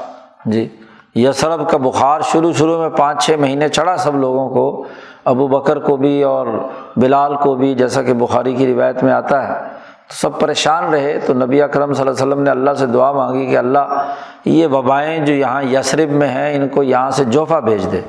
جی 0.46 0.68
یسرب 1.16 1.70
کا 1.70 1.78
بخار 1.78 2.22
شروع 2.22 2.52
شروع 2.52 2.78
میں 2.78 2.90
پانچ 2.90 3.26
چھ 3.26 3.32
مہینے 3.40 3.70
چڑھا 3.70 3.98
سب 3.98 4.16
لوگوں 4.16 4.50
کو۔ 4.50 4.84
ابو 5.26 5.48
بکر 5.48 5.80
کو 5.80 5.96
بھی 5.96 6.24
اور 6.24 6.48
بلال 6.96 7.36
کو 7.36 7.56
بھی، 7.56 7.76
جیسا 7.76 8.02
کہ 8.02 8.14
بخاری 8.14 8.54
کی 8.54 8.74
روایت 8.74 9.04
میں 9.04 9.14
آتا 9.14 9.48
ہے۔ 9.48 9.81
سب 10.12 10.40
پریشان 10.40 10.84
رہے 10.84 11.20
تو 11.26 11.34
نبی 11.34 11.62
اکرم 11.62 11.94
صلی 11.94 12.08
اللہ 12.08 12.24
علیہ 12.24 12.34
وسلم 12.34 12.44
نے 12.44 12.50
اللہ 12.50 12.74
سے 12.74 12.86
دعا 12.86 13.12
مانگی 13.12 13.46
کہ 13.46 13.58
اللہ 13.58 14.14
یہ 14.46 14.68
وبائیں 14.68 15.26
جو 15.26 15.34
یہاں 15.34 15.64
یسرب 15.64 16.12
میں 16.12 16.28
ہیں 16.28 16.56
ان 16.56 16.68
کو 16.68 16.84
یہاں 16.84 17.12
سے 17.12 17.24
جوفہ 17.24 17.60
بھیج 17.60 17.92
دے۔ 17.92 18.02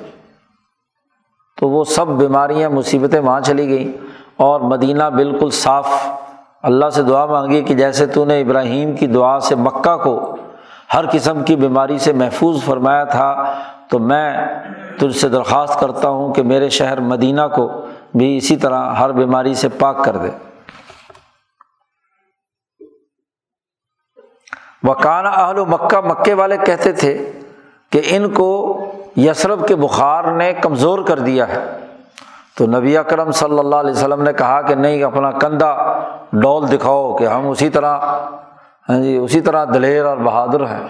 تو 1.61 1.69
وہ 1.69 1.85
سب 1.85 2.07
بیماریاں، 2.07 2.71
مصیبتیں 2.71 3.21
وہاں 3.21 3.41
چلی 3.41 3.69
گئیں 3.69 3.93
اور 4.37 4.61
مدینہ 4.61 5.05
بالکل 5.05 5.51
صاف۔ 5.51 5.89
اللہ 6.63 6.91
سے 6.91 7.03
دعا 7.03 7.27
مانگی 7.27 7.63
کہ 7.63 7.75
جیسے 7.75 8.07
تو 8.07 8.25
نے 8.25 8.41
ابراہیم 8.41 8.97
کی 8.97 9.07
دعا 9.07 9.41
سے 9.41 9.55
مکہ 9.55 9.97
کو 9.97 10.37
ہر 10.95 11.05
قسم 11.11 11.43
کی 11.43 11.57
بیماری 11.57 11.99
سے 11.99 12.13
محفوظ 12.13 12.65
فرمایا 12.65 13.05
تھا، 13.05 13.53
تو 13.89 13.99
میں 13.99 14.33
تجھ 14.99 15.17
سے 15.17 15.29
درخواست 15.29 15.81
کرتا 15.81 16.09
ہوں 16.09 16.35
کہ 16.35 16.43
میرے 16.43 16.69
شہر 16.69 17.01
مدینہ 17.01 17.41
کو 17.57 17.87
بھی 18.15 18.37
اسی 18.37 18.57
طرح 18.57 18.91
ہر 18.91 19.13
بیماری 19.13 19.55
سے 19.55 19.69
پاک 19.69 20.05
کر 20.05 20.17
دے۔ 20.17 20.52
وکانہ 24.85 25.29
اہل 25.29 25.59
و 25.59 25.67
مکہ، 25.67 26.01
مکے 26.01 26.35
والے 26.35 26.57
کہتے 26.57 26.93
تھے 26.93 27.33
کہ 27.91 28.01
ان 28.07 28.31
کو 28.31 28.79
یسرف 29.17 29.59
کے 29.69 29.77
بخار 29.77 30.25
نے 30.25 30.53
کمزور 30.53 30.99
کر 30.99 31.19
دیا 31.19 31.49
ہے۔ 31.49 31.65
تو 32.57 32.67
نبی 32.67 32.97
اکرم 32.97 33.31
صلی 33.31 33.59
اللہ 33.59 33.77
علیہ 33.77 33.91
وسلم 33.91 34.23
نے 34.23 34.33
کہا 34.33 34.63
کہ 34.63 34.75
نہیں، 34.75 35.03
اپنا 35.03 35.31
کندھا 35.31 36.01
ڈول 36.33 36.71
دکھاؤ 36.73 37.17
کہ 37.17 37.25
ہم 37.25 37.49
اسی 37.49 37.69
طرح 37.69 37.99
ہاں 38.89 39.03
جی 39.03 39.17
اسی 39.17 39.41
طرح 39.41 39.65
دلیر 39.75 40.05
اور 40.05 40.17
بہادر 40.17 40.61
ہیں۔ 40.61 40.89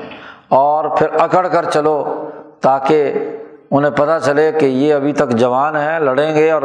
اور 0.49 0.85
پھر 0.85 1.07
اکڑ 1.19 1.49
کر 1.49 1.71
چلو 1.71 2.29
تاکہ 2.61 3.13
انہیں 3.71 3.91
پتہ 3.91 4.19
چلے 4.25 4.53
کہ 4.53 4.67
یہ 4.67 4.95
ابھی 4.95 5.13
تک 5.13 5.31
جوان 5.31 5.77
ہیں، 5.77 6.01
لڑیں 6.01 6.35
گے 6.35 6.51
اور 6.51 6.63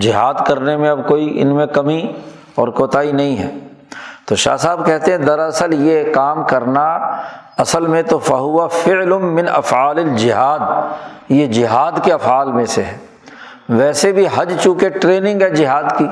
جہاد 0.00 0.34
کرنے 0.46 0.76
میں 0.76 0.90
اب 0.90 1.08
کوئی 1.08 1.42
ان 1.42 1.56
میں 1.56 1.66
کمی 1.66 2.12
اور 2.54 2.68
کوتاہی 2.68 3.12
نہیں 3.12 3.36
ہے۔ 3.36 3.65
تو 4.26 4.36
شاہ 4.36 4.56
صاحب 4.56 4.86
کہتے 4.86 5.10
ہیں، 5.10 5.18
دراصل 5.18 5.86
یہ 5.86 6.12
کام 6.12 6.44
کرنا 6.44 6.94
اصل 7.58 7.86
میں 7.86 8.02
تو 8.02 8.18
فہوا 8.18 8.66
فعلم 8.66 9.34
من 9.34 9.44
افعال 9.52 9.98
الجہاد۔ 9.98 10.58
یہ 11.28 11.46
جہاد 11.46 11.92
کے 12.02 12.12
افعال 12.12 12.52
میں 12.52 12.64
سے 12.64 12.82
ہے۔ 12.82 12.98
ویسے 13.68 14.12
بھی 14.12 14.26
حج 14.36 14.52
چونکہ 14.60 14.88
ٹریننگ 14.88 15.42
ہے 15.42 15.50
جہاد 15.50 15.82
کی، 15.98 16.06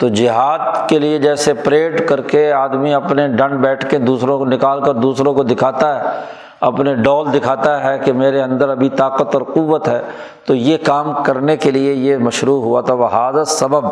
تو 0.00 0.08
جہاد 0.08 0.88
کے 0.88 0.98
لیے 0.98 1.18
جیسے 1.18 1.54
پریڈ 1.54 2.08
کر 2.08 2.20
کے 2.20 2.52
آدمی 2.52 2.94
اپنے 2.94 3.28
ڈنڈ 3.28 3.54
بیٹھ 3.54 3.90
کے 3.90 3.98
دوسروں 3.98 4.38
کو 4.38 4.44
نکال 4.44 4.84
کر 4.84 4.94
دوسروں 4.94 5.34
کو 5.34 5.42
دکھاتا 5.42 5.98
ہے، 5.98 6.20
اپنے 6.60 6.94
ڈول 6.94 7.32
دکھاتا 7.32 7.84
ہے 7.84 7.98
کہ 7.98 8.12
میرے 8.12 8.42
اندر 8.42 8.68
ابھی 8.68 8.88
طاقت 8.88 9.34
اور 9.34 9.42
قوت 9.42 9.88
ہے۔ 9.88 10.02
تو 10.46 10.54
یہ 10.54 10.76
کام 10.86 11.12
کرنے 11.22 11.56
کے 11.56 11.70
لیے 11.70 11.92
یہ 11.92 12.16
مشروع 12.16 12.62
ہوا 12.62 12.80
تھا۔ 12.80 12.94
وہ 12.94 13.06
حادث 13.06 13.48
سبب۔ 13.48 13.84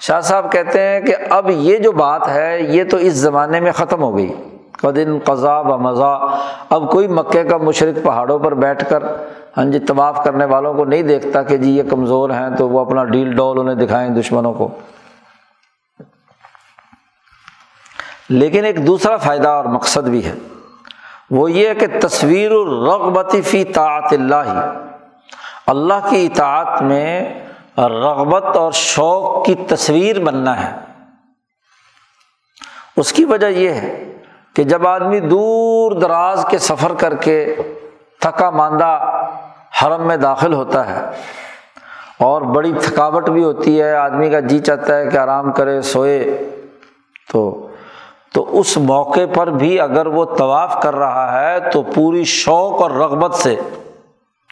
شاہ 0.00 0.20
صاحب 0.20 0.52
کہتے 0.52 0.80
ہیں 0.80 1.00
کہ 1.00 1.16
اب 1.30 1.50
یہ 1.50 1.78
جو 1.78 1.92
بات 1.92 2.28
ہے، 2.28 2.60
یہ 2.60 2.84
تو 2.84 2.96
اس 2.96 3.12
زمانے 3.12 3.60
میں 3.60 3.72
ختم 3.72 4.02
ہو 4.02 4.16
گئی۔ 4.16 4.34
قدن 4.72 5.18
قضا 5.24 5.60
و 5.60 5.78
مزہ 5.78 6.38
اب 6.70 6.90
کوئی 6.90 7.08
مکے 7.08 7.44
کا 7.44 7.56
مشرق 7.56 8.04
پہاڑوں 8.04 8.38
پر 8.38 8.54
بیٹھ 8.54 8.90
کر 8.90 9.02
ہاں 9.56 9.64
جی 9.64 9.78
طواف 9.78 10.24
کرنے 10.24 10.44
والوں 10.44 10.74
کو 10.74 10.84
نہیں 10.84 11.02
دیکھتا 11.02 11.42
کہ 11.42 11.56
جی 11.56 11.76
یہ 11.76 11.82
کمزور 11.90 12.30
ہیں، 12.30 12.56
تو 12.58 12.68
وہ 12.68 12.80
اپنا 12.80 13.04
ڈیل 13.04 13.36
ڈول 13.36 13.60
انہیں 13.60 13.86
دکھائیں 13.86 14.10
دشمنوں 14.10 14.52
کو۔ 14.52 14.68
لیکن 18.28 18.64
ایک 18.64 18.86
دوسرا 18.86 19.16
فائدہ 19.16 19.48
اور 19.48 19.64
مقصد 19.64 20.08
بھی 20.08 20.24
ہے۔ 20.24 20.34
وہ 21.30 21.50
یہ 21.50 21.74
کہ 21.74 21.86
تصویر 22.02 22.50
الرغبتی 22.50 23.40
فی 23.40 23.64
طاعت 23.64 24.12
اللہ۔ 24.12 24.72
اللہ 25.66 26.10
کی 26.10 26.26
اطاعت 26.26 26.82
میں 26.82 27.34
رغبت 27.78 28.56
اور 28.56 28.72
شوق 28.72 29.44
کی 29.46 29.54
تصویر 29.68 30.18
بننا 30.18 30.60
ہے۔ 30.60 30.74
اس 32.96 33.12
کی 33.12 33.24
وجہ 33.24 33.46
یہ 33.46 33.70
ہے 33.70 34.12
کہ 34.56 34.64
جب 34.64 34.86
آدمی 34.88 35.20
دور 35.20 35.92
دراز 35.92 36.46
کے 36.50 36.58
سفر 36.58 36.94
کر 36.94 37.14
کے 37.14 37.56
تھکا 38.20 38.50
ماندہ 38.50 39.20
حرم 39.82 40.06
میں 40.06 40.16
داخل 40.16 40.52
ہوتا 40.52 40.86
ہے 40.86 41.04
اور 42.18 42.42
بڑی 42.42 42.72
تھکاوٹ 42.72 43.28
بھی 43.30 43.44
ہوتی 43.44 43.80
ہے، 43.80 43.92
آدمی 43.92 44.30
کا 44.30 44.40
جی 44.40 44.58
چاہتا 44.58 44.96
ہے 44.96 45.06
کہ 45.06 45.16
آرام 45.18 45.52
کرے، 45.52 45.80
سوئے، 45.82 46.44
تو 47.32 47.66
تو 48.32 48.58
اس 48.58 48.76
موقع 48.76 49.26
پر 49.34 49.50
بھی 49.50 49.80
اگر 49.80 50.06
وہ 50.06 50.24
طواف 50.38 50.82
کر 50.82 50.94
رہا 50.94 51.42
ہے 51.42 51.70
تو 51.70 51.82
پوری 51.82 52.24
شوق 52.24 52.82
اور 52.82 52.90
رغبت 52.90 53.34
سے 53.34 53.56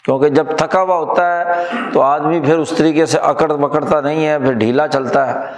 کیونکہ 0.05 0.29
جب 0.29 0.47
تھکا 0.57 0.83
ہوا 0.83 0.97
ہوتا 0.97 1.39
ہے 1.39 1.45
تو 1.93 2.01
آدمی 2.01 2.41
پھر 2.41 2.59
اس 2.59 2.71
طریقے 2.71 3.07
سے 3.07 3.19
اکڑ 3.19 3.57
پکڑتا 3.57 4.01
نہیں 4.01 4.27
ہے، 4.27 4.39
پھر 4.39 4.53
ڈھیلا 4.53 4.89
چلتا 4.89 5.35
ہے۔ 5.35 5.49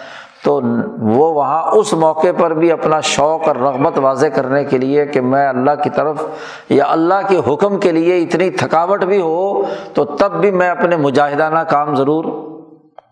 تو 0.45 0.61
وہ 0.99 1.35
وہاں 1.35 1.63
اس 1.63 1.93
موقع 1.93 2.27
پر 2.39 2.55
بھی 2.55 2.73
اپنا 2.73 3.01
شوق 3.01 3.49
اور 3.49 3.57
رغبت 3.57 3.99
واضح 3.99 4.27
کرنے 4.27 4.65
کے 4.65 4.79
لیے 4.79 5.07
کہ 5.07 5.21
میں 5.21 5.49
اللہ 5.49 5.71
کی 5.83 5.91
طرف 5.91 6.23
یا 6.69 6.85
اللہ 6.89 7.15
کے 7.29 7.53
حکم 7.53 7.81
کے 7.81 7.93
لیے 7.93 8.23
اتنی 8.23 8.51
تھکاوٹ 8.51 9.05
بھی 9.05 9.21
ہو 9.21 9.63
تو 9.95 10.05
تب 10.05 10.41
بھی 10.41 10.51
میں 10.51 10.71
اپنے 10.71 10.97
مجاہدانہ 10.97 11.59
کام 11.59 11.95
ضرور 11.95 12.25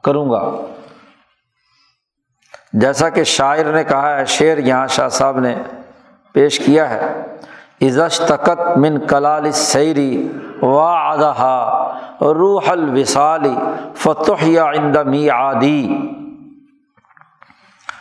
کروں 0.04 0.30
گا۔ 0.30 0.50
جیسا 2.72 3.08
کہ 3.08 3.24
شاعر 3.24 3.64
نے 3.64 3.84
کہا 3.84 4.18
ہے، 4.18 4.24
شعر 4.24 4.58
یہاں 4.58 4.86
شاہ 4.86 5.08
صاحب 5.08 5.38
نے 5.40 5.54
پیش 6.32 6.58
کیا 6.58 6.90
ہے۔ 6.90 7.22
عزش 7.82 8.20
تقت 8.20 8.76
من 8.76 9.06
کلال 9.06 9.50
سیری 9.52 10.28
وا 10.64 11.10
ادہا 11.10 11.58
روح 12.20 12.70
الوسالی 12.70 13.54
فتح 13.94 14.42
یا 14.42 14.64
می 15.06 15.28
عادی 15.28 15.96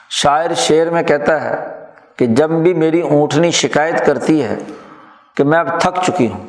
شاعر 0.10 0.54
شعر 0.54 0.90
میں 0.90 1.04
کہتا 1.04 1.42
ہے 1.42 1.86
کہ 2.18 2.26
جب 2.26 2.50
بھی 2.50 2.74
میری 2.74 3.02
اونٹنی 3.02 3.52
شکایت 3.52 4.06
کرتی 4.06 4.44
ہے 4.44 4.58
کہ 5.38 5.44
میں 5.44 5.60
اب 5.60 5.80
تھک 5.80 6.00
چکی 6.04 6.32
ہوں، 6.32 6.40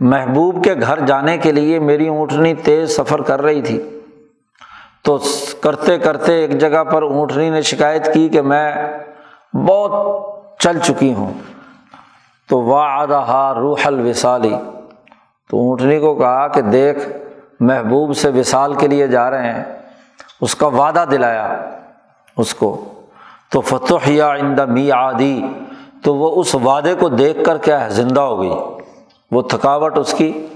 محبوب 0.00 0.64
کے 0.64 0.74
گھر 0.74 1.00
جانے 1.00 1.38
کے 1.38 1.52
لیے 1.52 1.78
میری 1.78 2.08
اونٹنی 2.08 2.54
تیز 2.54 2.96
سفر 2.96 3.22
کر 3.22 3.42
رہی 3.42 3.62
تھی۔ 3.62 4.00
تو 5.02 5.18
کرتے 5.60 5.98
کرتے 5.98 6.34
ایک 6.34 6.58
جگہ 6.58 6.84
پر 6.84 7.02
اونٹنی 7.02 7.50
نے 7.50 7.62
شکایت 7.62 8.14
کی 8.14 8.28
کہ 8.28 8.42
میں 8.42 8.72
بہت 9.54 9.92
چل 10.58 10.78
چکی 10.78 11.14
ہوں۔ 11.14 11.32
تو 12.48 12.62
وا 12.62 13.06
روح 13.54 13.86
الوسالی 13.86 14.54
تو 15.50 15.58
اونٹنی 15.58 15.98
کو 15.98 16.14
کہا 16.14 16.48
کہ 16.48 16.60
دیکھ، 16.60 17.08
محبوب 17.60 18.16
سے 18.16 18.28
وصال 18.28 18.74
کے 18.74 18.88
لیے 18.88 19.06
جا 19.06 19.30
رہے 19.30 19.52
ہیں۔ 19.52 19.64
اس 20.40 20.54
کا 20.54 20.66
وعدہ 20.66 21.04
دلایا 21.10 21.70
اس 22.36 22.54
کو۔ 22.54 22.84
تو 23.52 23.60
فتح 23.60 23.94
یا 24.06 24.28
آئندہ 24.28 24.64
می 24.64 24.90
عادی 24.90 25.42
تو 26.02 26.16
وہ 26.16 26.40
اس 26.40 26.54
وعدے 26.54 26.94
کو 26.94 27.08
دیکھ 27.08 27.44
کر 27.44 27.58
کیا 27.58 27.84
ہے؟ 27.84 27.90
زندہ 27.90 28.20
ہو 28.20 28.40
گئی۔ 28.40 28.54
وہ 29.30 29.42
تھکاوٹ 29.42 29.98
اس 29.98 30.14
کی 30.14 30.46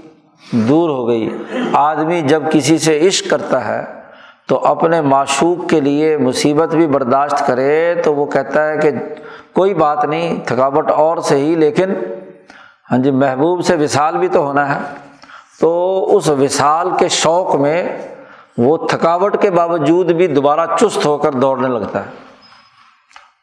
دور 0.51 0.89
ہو 0.89 1.07
گئی۔ 1.07 1.37
آدمی 1.73 2.21
جب 2.21 2.43
کسی 2.51 2.77
سے 2.77 3.07
عشق 3.07 3.29
کرتا 3.29 3.67
ہے، 3.67 3.85
تو 4.47 4.65
اپنے 4.65 5.01
معشوق 5.01 5.69
کے 5.69 5.79
لیے 5.79 6.17
مصیبت 6.17 6.75
بھی 6.75 6.87
برداشت 6.87 7.47
کرے 7.47 7.95
تو 8.05 8.15
وہ 8.15 8.25
کہتا 8.25 8.67
ہے 8.67 8.77
کہ 8.77 8.91
کوئی 9.53 9.73
بات 9.73 10.05
نہیں، 10.05 10.39
تھکاوٹ 10.45 10.91
اور 10.91 11.17
سے 11.17 11.35
ہی، 11.35 11.55
لیکن 11.55 11.93
ہاں 12.91 12.99
جی 12.99 13.11
محبوب 13.11 13.65
سے 13.65 13.75
وصال 13.75 14.17
بھی 14.17 14.27
تو 14.27 14.39
ہونا 14.39 14.75
ہے۔ 14.75 14.79
تو 15.59 15.69
اس 16.15 16.29
وصال 16.29 16.89
کے 16.99 17.07
شوق 17.07 17.55
میں 17.55 17.97
وہ 18.57 18.87
تھکاوٹ 18.87 19.41
کے 19.41 19.51
باوجود 19.51 20.11
بھی 20.11 20.27
دوبارہ 20.27 20.59
چست 20.79 21.05
ہو 21.05 21.17
کر 21.17 21.31
دوڑنے 21.31 21.67
لگتا 21.67 21.99
ہے۔ 21.99 22.09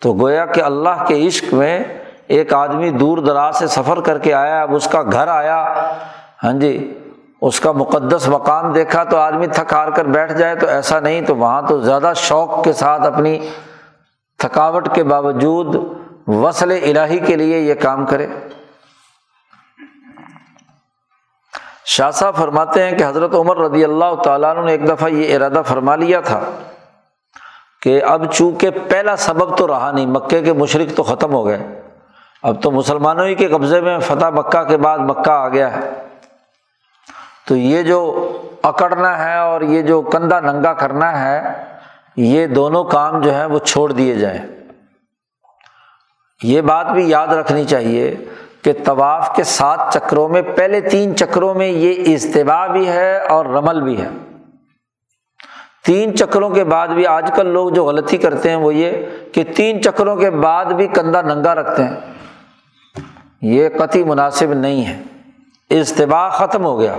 تو 0.02 0.12
گویا 0.12 0.46
کہ 0.46 0.60
اللہ 0.60 1.04
کے 1.06 1.26
عشق 1.26 1.54
میں 1.54 1.84
ایک 2.26 2.54
آدمی 2.54 2.90
دور 2.90 3.18
دراز 3.18 3.56
سے 3.56 3.66
سفر 3.66 4.00
کر 4.00 4.18
کے 4.18 4.34
آیا، 4.34 4.62
اب 4.62 4.74
اس 4.74 4.88
کا 4.88 5.02
گھر 5.02 5.28
آیا۔ 5.28 5.74
ہاں 6.44 6.52
جی 6.52 6.98
اس 7.40 7.60
کا 7.60 7.72
مقدس 7.72 8.28
مقام 8.28 8.72
دیکھا 8.72 9.04
تو 9.04 9.16
آدمی 9.16 9.46
تھک 9.46 9.72
ہار 9.72 9.88
کر 9.88 10.04
بیٹھ 10.04 10.32
جائے، 10.32 10.54
تو 10.54 10.66
ایسا 10.66 11.00
نہیں، 11.00 11.20
تو 11.20 11.36
وہاں 11.36 11.62
تو 11.62 11.80
زیادہ 11.80 12.12
شوق 12.16 12.64
کے 12.64 12.72
ساتھ 12.72 13.02
اپنی 13.02 13.38
تھکاوٹ 14.38 14.88
کے 14.94 15.04
باوجود 15.04 15.76
وصل 16.26 16.70
الہی 16.70 17.18
کے 17.18 17.36
لیے 17.36 17.58
یہ 17.58 17.74
کام 17.74 18.06
کرے۔ 18.06 18.26
شاہ 21.90 22.10
صاحب 22.10 22.36
فرماتے 22.36 22.82
ہیں 22.82 22.98
کہ 22.98 23.04
حضرت 23.04 23.34
عمر 23.34 23.56
رضی 23.56 23.84
اللہ 23.84 24.14
تعالیٰ 24.24 24.64
نے 24.64 24.72
ایک 24.72 24.88
دفعہ 24.88 25.08
یہ 25.08 25.36
ارادہ 25.36 25.62
فرما 25.66 25.96
لیا 25.96 26.20
تھا 26.20 26.40
کہ 27.82 28.04
اب 28.04 28.32
چونکہ 28.32 28.70
پہلا 28.88 29.16
سبب 29.16 29.56
تو 29.56 29.66
رہا 29.66 29.90
نہیں، 29.90 30.06
مکے 30.06 30.42
کے 30.42 30.52
مشرق 30.52 30.96
تو 30.96 31.02
ختم 31.02 31.32
ہو 31.32 31.46
گئے۔ 31.46 31.82
اب 32.42 32.62
تو 32.62 32.70
مسلمانوں 32.70 33.26
ہی 33.26 33.34
کے 33.34 33.46
قبضے 33.46 33.80
میں 33.80 33.98
فتح 33.98 34.30
مکہ 34.30 34.62
کے 34.62 34.76
بعد 34.76 34.98
مکہ 34.98 35.30
آ 35.30 35.48
گیا 35.48 35.76
ہے۔ 35.76 35.90
تو 37.46 37.56
یہ 37.56 37.82
جو 37.82 38.32
اکڑنا 38.62 39.24
ہے 39.24 39.38
اور 39.38 39.60
یہ 39.60 39.82
جو 39.82 40.02
کندھا 40.02 40.40
ننگا 40.40 40.72
کرنا 40.72 41.20
ہے، 41.20 41.64
یہ 42.16 42.46
دونوں 42.46 42.84
کام 42.84 43.20
جو 43.20 43.34
ہیں 43.34 43.46
وہ 43.46 43.58
چھوڑ 43.58 43.92
دیے 43.92 44.14
جائیں۔ 44.14 44.46
یہ 46.42 46.60
بات 46.60 46.86
بھی 46.86 47.08
یاد 47.08 47.28
رکھنی 47.28 47.64
چاہیے 47.64 48.16
کہ 48.64 48.72
طواف 48.84 49.30
کے 49.36 49.44
سات 49.44 49.80
چکروں 49.92 50.28
میں، 50.28 50.42
پہلے 50.42 50.80
تین 50.80 51.16
چکروں 51.16 51.54
میں 51.54 51.68
یہ 51.68 52.14
اجتباع 52.14 52.66
بھی 52.66 52.88
ہے 52.88 53.18
اور 53.18 53.46
رمل 53.46 53.82
بھی 53.82 54.02
ہے۔ 54.02 54.08
تین 55.86 56.16
چکروں 56.16 56.50
کے 56.50 56.64
بعد 56.64 56.88
بھی 56.88 57.06
آج 57.06 57.30
کل 57.36 57.46
لوگ 57.46 57.70
جو 57.70 57.84
غلطی 57.84 58.16
کرتے 58.16 58.48
ہیں 58.48 58.56
وہ 58.56 58.74
یہ 58.74 58.92
کہ 59.32 59.44
تین 59.56 59.82
چکروں 59.82 60.16
کے 60.16 60.30
بعد 60.30 60.64
بھی 60.64 60.86
کندھا 60.86 61.22
ننگا 61.22 61.54
رکھتے 61.54 61.84
ہیں۔ 61.84 61.96
یہ 63.42 63.68
قطعی 63.68 64.04
مناسب 64.04 64.54
نہیں 64.54 64.86
ہے۔ 64.86 65.02
اجتباع 65.70 66.28
ختم 66.28 66.64
ہو 66.64 66.80
گیا۔ 66.80 66.96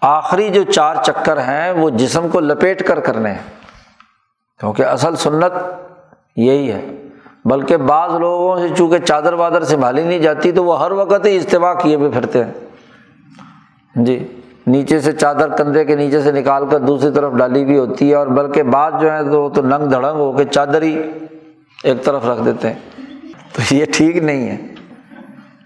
آخری 0.00 0.48
جو 0.48 0.62
چار 0.62 0.94
چکر 1.02 1.38
ہیں 1.38 1.70
وہ 1.70 1.90
جسم 1.90 2.28
کو 2.28 2.40
لپیٹ 2.40 2.86
کر 2.86 3.00
کرنے 3.00 3.30
ہیں۔ 3.30 3.60
کیونکہ 4.60 4.82
اصل 4.82 5.16
سنت 5.16 5.52
یہی 6.36 6.72
ہے۔ 6.72 7.03
بلکہ 7.44 7.76
بعض 7.76 8.14
لوگوں 8.14 8.56
سے 8.56 8.74
چونکہ 8.74 8.98
چادر 8.98 9.32
وادر 9.32 9.64
سنبھالی 9.64 10.02
نہیں 10.02 10.18
جاتی 10.18 10.52
تو 10.52 10.64
وہ 10.64 10.84
ہر 10.84 10.90
وقت 10.90 11.26
ہی 11.26 11.36
اجتباع 11.36 11.74
کیے 11.74 11.94
ہوئے 11.94 12.10
پھرتے 12.10 12.44
ہیں۔ 12.44 12.52
جی 13.94 14.40
نیچے 14.66 15.00
سے 15.00 15.12
چادر 15.12 15.48
کندھے 15.48 15.84
کے 15.84 15.96
نیچے 15.96 16.20
سے 16.20 16.32
نکال 16.32 16.68
کر 16.68 16.78
دوسری 16.78 17.10
طرف 17.10 17.32
ڈالی 17.32 17.64
بھی 17.64 17.78
ہوتی 17.78 18.10
ہے 18.10 18.14
اور 18.14 18.26
بلکہ 18.26 18.62
بعض 18.62 18.92
جو 19.00 19.12
ہے 19.12 19.30
تو 19.30 19.42
وہ 19.42 19.48
تو 19.48 19.62
ننگ 19.62 19.86
دھڑنگ 19.86 20.16
ہو 20.16 20.32
کے 20.32 20.44
چادر 20.44 20.82
ہی 20.82 21.02
ایک 21.84 22.04
طرف 22.04 22.26
رکھ 22.26 22.44
دیتے 22.44 22.68
ہیں۔ 22.68 22.78
تو 23.52 23.74
یہ 23.74 23.84
ٹھیک 23.94 24.16
نہیں 24.16 24.48
ہے۔ 24.48 24.56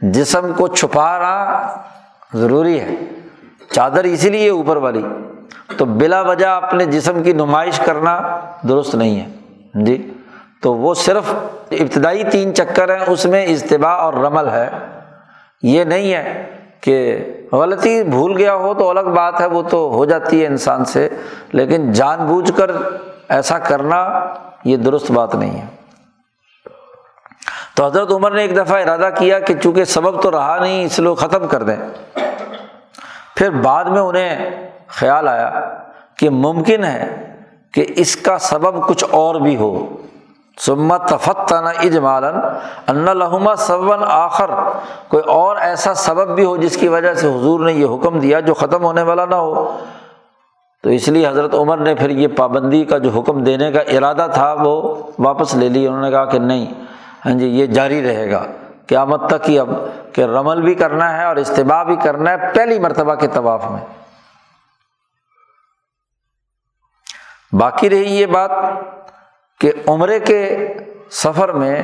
جسم 0.02 0.52
کو 0.56 0.68
چھپانا 0.68 1.62
ضروری 2.34 2.80
ہے۔ 2.80 2.94
چادر 3.70 4.04
اسی 4.04 4.28
لیے 4.28 4.48
اوپر 4.48 4.76
والی۔ 4.76 5.02
تو 5.76 5.84
بلا 5.84 6.22
وجہ 6.22 6.46
اپنے 6.46 6.84
جسم 6.84 7.22
کی 7.22 7.32
نمائش 7.32 7.78
کرنا 7.78 8.40
درست 8.68 8.94
نہیں 8.94 9.20
ہے۔ 9.20 9.26
جی۔ 9.74 10.12
تو 10.62 10.74
وہ 10.74 10.94
صرف 10.94 11.34
ابتدائی 11.70 12.24
تین 12.24 12.54
چکر 12.54 12.96
ہیں، 12.96 13.04
اس 13.06 13.24
میں 13.24 13.46
اجتباع 13.46 13.94
اور 13.94 14.14
رمل 14.14 14.48
ہے۔ 14.48 14.70
یہ 15.62 15.84
نہیں 15.84 16.14
ہے 16.14 16.56
کہ 16.80 17.24
غلطی 17.52 18.02
بھول 18.02 18.36
گیا 18.36 18.54
ہو 18.54 18.74
تو 18.74 18.90
الگ 18.90 19.00
بات 19.00 19.40
ہے، 19.40 19.46
وہ 19.46 19.62
تو 19.62 19.90
ہو 19.94 20.04
جاتی 20.04 20.42
ہے 20.42 20.46
انسان 20.46 20.84
سے۔ 20.84 21.08
لیکن 21.52 21.92
جان 21.92 22.26
بوجھ 22.26 22.52
کر 22.56 22.70
ایسا 23.28 23.58
کرنا 23.58 24.20
یہ 24.64 24.76
درست 24.76 25.10
بات 25.10 25.34
نہیں 25.34 25.60
ہے۔ 25.60 25.66
تو 27.76 27.86
حضرت 27.86 28.12
عمر 28.12 28.30
نے 28.30 28.42
ایک 28.42 28.56
دفعہ 28.56 28.82
ارادہ 28.82 29.10
کیا 29.18 29.38
کہ 29.38 29.54
چونکہ 29.54 29.84
سبب 29.84 30.22
تو 30.22 30.30
رہا 30.30 30.58
نہیں، 30.60 30.84
اس 30.84 30.98
لیے 30.98 31.14
ختم 31.14 31.46
کر 31.46 31.62
دیں۔ 31.62 31.76
پھر 33.36 33.50
بعد 33.50 33.84
میں 33.84 34.00
انہیں 34.00 34.50
خیال 34.88 35.28
آیا 35.28 35.74
کہ 36.18 36.30
ممکن 36.30 36.84
ہے 36.84 37.32
کہ 37.72 37.86
اس 37.88 38.16
کا 38.16 38.38
سبب 38.38 38.88
کچھ 38.88 39.04
اور 39.10 39.34
بھی 39.34 39.56
ہو۔ 39.56 39.96
سمت 40.60 41.08
تفتن 41.08 41.66
اجمالن 41.66 42.40
ان 42.86 43.18
لہما 43.18 43.56
سبن 43.56 43.98
آخر۔ 44.06 44.50
کوئی 45.08 45.22
اور 45.22 45.56
ایسا 45.56 45.94
سبب 45.94 46.34
بھی 46.34 46.44
ہو 46.44 46.56
جس 46.56 46.76
کی 46.76 46.88
وجہ 46.88 47.14
سے 47.14 47.26
حضور 47.26 47.60
نے 47.60 47.72
یہ 47.72 47.86
حکم 47.86 48.18
دیا 48.18 48.40
جو 48.40 48.54
ختم 48.54 48.84
ہونے 48.84 49.02
والا 49.02 49.26
نہ 49.26 49.34
ہو۔ 49.34 49.78
تو 50.82 50.90
اس 50.90 51.08
لیے 51.08 51.28
حضرت 51.28 51.54
عمر 51.54 51.76
نے 51.76 51.94
پھر 51.94 52.10
یہ 52.10 52.28
پابندی 52.28 52.84
کا 52.84 52.98
جو 52.98 53.10
حکم 53.10 53.44
دینے 53.44 53.72
کا 53.72 53.80
ارادہ 53.80 54.26
تھا 54.34 54.54
وہ 54.60 55.02
واپس 55.18 55.54
لے 55.54 55.68
لی۔ 55.68 55.86
انہوں 55.86 56.02
نے 56.02 56.10
کہا 56.10 56.24
کہ 56.24 56.38
نہیں 56.38 56.74
ہاں 57.26 57.32
جی 57.32 57.46
یہ 57.46 57.66
جاری 57.66 58.02
رہے 58.02 58.30
گا۔ 58.30 58.46
قیامت 58.86 59.30
تک 59.30 59.50
ہی 59.50 59.58
اب 59.58 59.68
کہ 60.12 60.22
رمل 60.22 60.62
بھی 60.62 60.74
کرنا 60.74 61.18
ہے 61.18 61.24
اور 61.24 61.36
اجتباع 61.36 61.82
بھی 61.82 61.96
کرنا 61.96 62.30
ہے 62.30 62.36
پہلی 62.54 62.78
مرتبہ 62.78 63.14
کے 63.14 63.26
طواف 63.26 63.64
میں۔ 63.70 63.80
باقی 67.52 67.90
رہی 67.90 68.20
یہ 68.20 68.26
بات 68.26 68.50
کہ 69.60 69.72
عمرے 69.86 70.20
کے 70.20 70.68
سفر 71.10 71.52
میں 71.52 71.82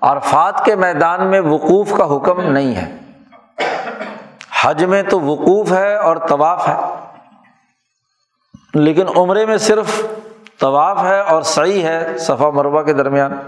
عرفات 0.00 0.64
کے 0.64 0.74
میدان 0.74 1.26
میں 1.26 1.40
وقوف 1.40 1.92
کا 1.96 2.16
حکم 2.16 2.40
نہیں 2.40 2.74
ہے۔ 2.74 2.96
حج 4.62 4.84
میں 4.84 5.02
تو 5.02 5.20
وقوف 5.20 5.72
ہے 5.72 5.94
اور 5.94 6.16
طواف 6.16 6.68
ہے۔ 6.68 6.74
لیکن 8.74 9.06
عمرے 9.16 9.46
میں 9.46 9.58
صرف 9.58 10.02
طواف 10.60 11.02
ہے 11.02 11.20
اور 11.20 11.42
صحیح 11.42 11.82
ہے 11.82 12.18
صفا 12.18 12.50
مربع 12.50 12.82
کے 12.82 12.92
درمیان۔ 12.92 13.38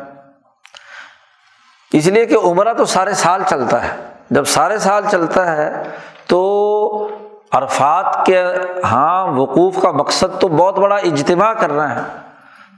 اس 1.93 2.07
لیے 2.07 2.27
کہ 2.27 2.37
عمرہ 2.45 2.75
تو 2.75 2.85
سارے 2.85 3.15
سال 3.15 3.43
چلتا 3.49 3.85
ہے۔ 3.85 3.97
جب 4.31 4.45
سارے 4.45 4.79
سال 4.79 5.05
چلتا 5.11 5.57
ہے 5.57 5.83
تو 6.27 7.09
عرفات 7.51 8.27
کے 8.27 8.43
ہاں 8.85 9.27
وقوف 9.27 9.83
کا 9.83 9.91
مقصد 9.91 10.41
تو 10.41 10.49
بہت 10.49 10.79
بڑا 10.79 10.97
اجتماع 10.97 11.53
کرنا 11.53 11.97
ہے 11.97 12.30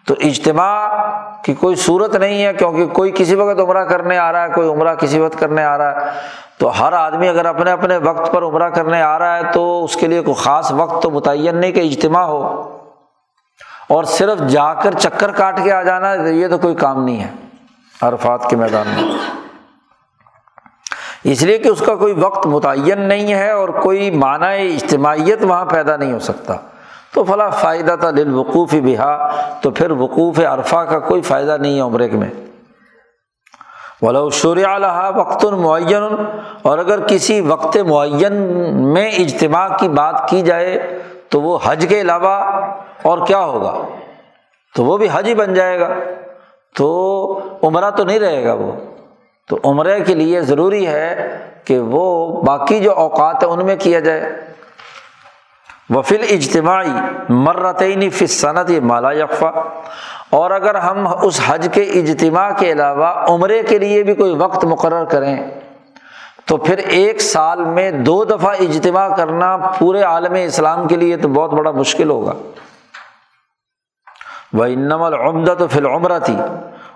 تو 0.06 0.14
اجتماع 0.20 0.88
کی 1.42 1.54
کوئی 1.54 1.76
صورت 1.76 2.16
نہیں 2.16 2.44
ہے 2.44 2.54
کیونکہ 2.54 2.86
کوئی 2.86 3.12
کسی 3.14 3.34
وقت 3.34 3.60
عمرہ 3.60 3.84
کرنے 3.84 4.18
آ 4.18 4.32
رہا 4.32 4.42
ہے، 4.42 4.48
کوئی 4.54 4.68
عمرہ 4.68 4.94
کسی 4.94 5.18
وقت 5.18 5.38
کرنے 5.38 5.64
آ 5.64 5.78
رہا 5.78 6.06
ہے۔ 6.06 6.10
تو 6.58 6.68
ہر 6.80 6.92
آدمی 6.92 7.28
اگر 7.28 7.46
اپنے 7.46 7.70
اپنے 7.70 7.96
وقت 7.96 8.32
پر 8.32 8.42
عمرہ 8.42 8.68
کرنے 8.68 9.02
آ 9.02 9.18
رہا 9.18 9.36
ہے 9.36 9.42
تو 9.52 9.84
اس 9.84 9.96
کے 9.96 10.06
لیے 10.06 10.20
کوئی 10.20 10.34
خاص 10.34 10.72
وقت 10.72 11.02
تو 11.02 11.10
متعین 11.10 11.56
نہیں 11.56 11.72
کہ 11.72 11.80
اجتماع 11.80 12.22
ہو۔ 12.22 12.78
اور 13.88 14.04
صرف 14.04 14.38
جا 14.38 14.74
کر 14.74 14.94
چکر 14.94 15.30
کاٹ 15.30 15.60
کے 15.64 15.72
آ 15.72 15.82
جانا، 15.82 16.14
یہ 16.14 16.48
تو 16.48 16.58
کوئی 16.58 16.74
کام 16.74 17.04
نہیں 17.04 17.20
ہے۔ 17.20 17.30
عرفات 18.02 18.50
کے 18.50 18.56
میدان 18.56 18.88
میں۔ 18.88 19.18
اس 21.24 21.42
لیے 21.42 21.58
کہ 21.58 21.68
اس 21.68 21.82
کا 21.86 21.94
کوئی 21.94 22.12
وقت 22.12 22.46
متعین 22.46 23.00
نہیں 23.00 23.34
ہے 23.34 23.50
اور 23.50 23.68
کوئی 23.68 24.10
معنی 24.10 24.74
اجتماعیت 24.74 25.44
وہاں 25.44 25.64
پیدا 25.64 25.96
نہیں 25.96 26.12
ہو 26.12 26.18
سکتا۔ 26.18 26.54
تو 27.14 27.24
فلاں 27.24 27.50
فائدہ 27.50 27.96
تھا 28.00 28.10
دل 28.10 28.34
وقوف 28.34 28.74
بہا، 28.74 29.30
تو 29.60 29.70
پھر 29.70 29.90
وقوف 29.90 30.40
عرفہ 30.40 30.76
کا 30.76 30.98
کوئی 30.98 31.22
فائدہ 31.22 31.56
نہیں 31.60 31.76
ہے 31.76 31.80
عمرے 31.80 32.08
میں۔ 32.12 32.30
ولو 34.02 34.30
شور 34.30 34.56
الحا 34.56 35.08
وقت 35.08 35.44
المعین 35.44 36.14
اور 36.62 36.78
اگر 36.78 37.00
کسی 37.06 37.40
وقت 37.40 37.76
معین 37.76 38.32
میں 38.94 39.10
اجتماع 39.10 39.68
کی 39.76 39.88
بات 39.88 40.28
کی 40.28 40.42
جائے، 40.42 40.98
تو 41.28 41.40
وہ 41.40 41.58
حج 41.64 41.86
کے 41.88 42.00
علاوہ 42.00 42.44
اور 43.02 43.26
کیا 43.26 43.44
ہوگا؟ 43.44 43.74
تو 44.76 44.84
وہ 44.84 44.98
بھی 44.98 45.08
حج 45.12 45.28
ہی 45.28 45.34
بن 45.34 45.54
جائے 45.54 45.80
گا۔ 45.80 45.88
تو 46.76 47.40
عمرہ 47.62 47.90
تو 47.90 48.04
نہیں 48.04 48.18
رہے 48.18 48.44
گا 48.44 48.52
وہ۔ 48.52 48.72
تو 49.48 49.58
عمرے 49.64 50.00
کے 50.00 50.14
لیے 50.14 50.40
ضروری 50.40 50.86
ہے 50.86 51.38
کہ 51.64 51.78
وہ 51.78 52.42
باقی 52.42 52.80
جو 52.80 52.92
اوقات 52.92 53.44
ہیں 53.44 53.50
ان 53.50 53.66
میں 53.66 53.76
کیا 53.76 54.00
جائے۔ 54.00 54.51
وفل 55.90 56.24
اجتماعی 56.30 56.90
مرتعینی 57.28 58.10
فصنت 58.10 58.70
یہ 58.70 58.80
مالا 58.80 59.12
یکفا 59.12 59.50
اور 60.30 60.50
اگر 60.50 60.74
ہم 60.74 61.08
اس 61.22 61.40
حج 61.46 61.68
کے 61.72 61.82
اجتماع 61.82 62.50
کے 62.58 62.72
علاوہ 62.72 63.06
عمرے 63.06 63.62
کے 63.62 63.78
لیے 63.78 64.02
بھی 64.02 64.14
کوئی 64.14 64.34
وقت 64.34 64.64
مقرر 64.64 65.04
کریں، 65.04 65.36
تو 66.44 66.56
پھر 66.56 66.78
ایک 66.78 67.20
سال 67.20 67.64
میں 67.64 67.90
دو 67.90 68.24
دفعہ 68.24 68.54
اجتماع 68.60 69.16
کرنا 69.16 69.56
پورے 69.56 70.02
عالم 70.02 70.34
اسلام 70.34 70.88
کے 70.88 70.96
لیے 70.96 71.16
تو 71.16 71.28
بہت 71.28 71.50
بڑا 71.50 71.70
مشکل 71.70 72.10
ہوگا۔ 72.10 72.32
وہ 74.52 74.64
انم 74.64 75.02
العمدہ 75.02 75.54
تو 75.58 75.68
فی 75.68 75.78
عمرہ 75.78 76.18
تھی 76.18 76.36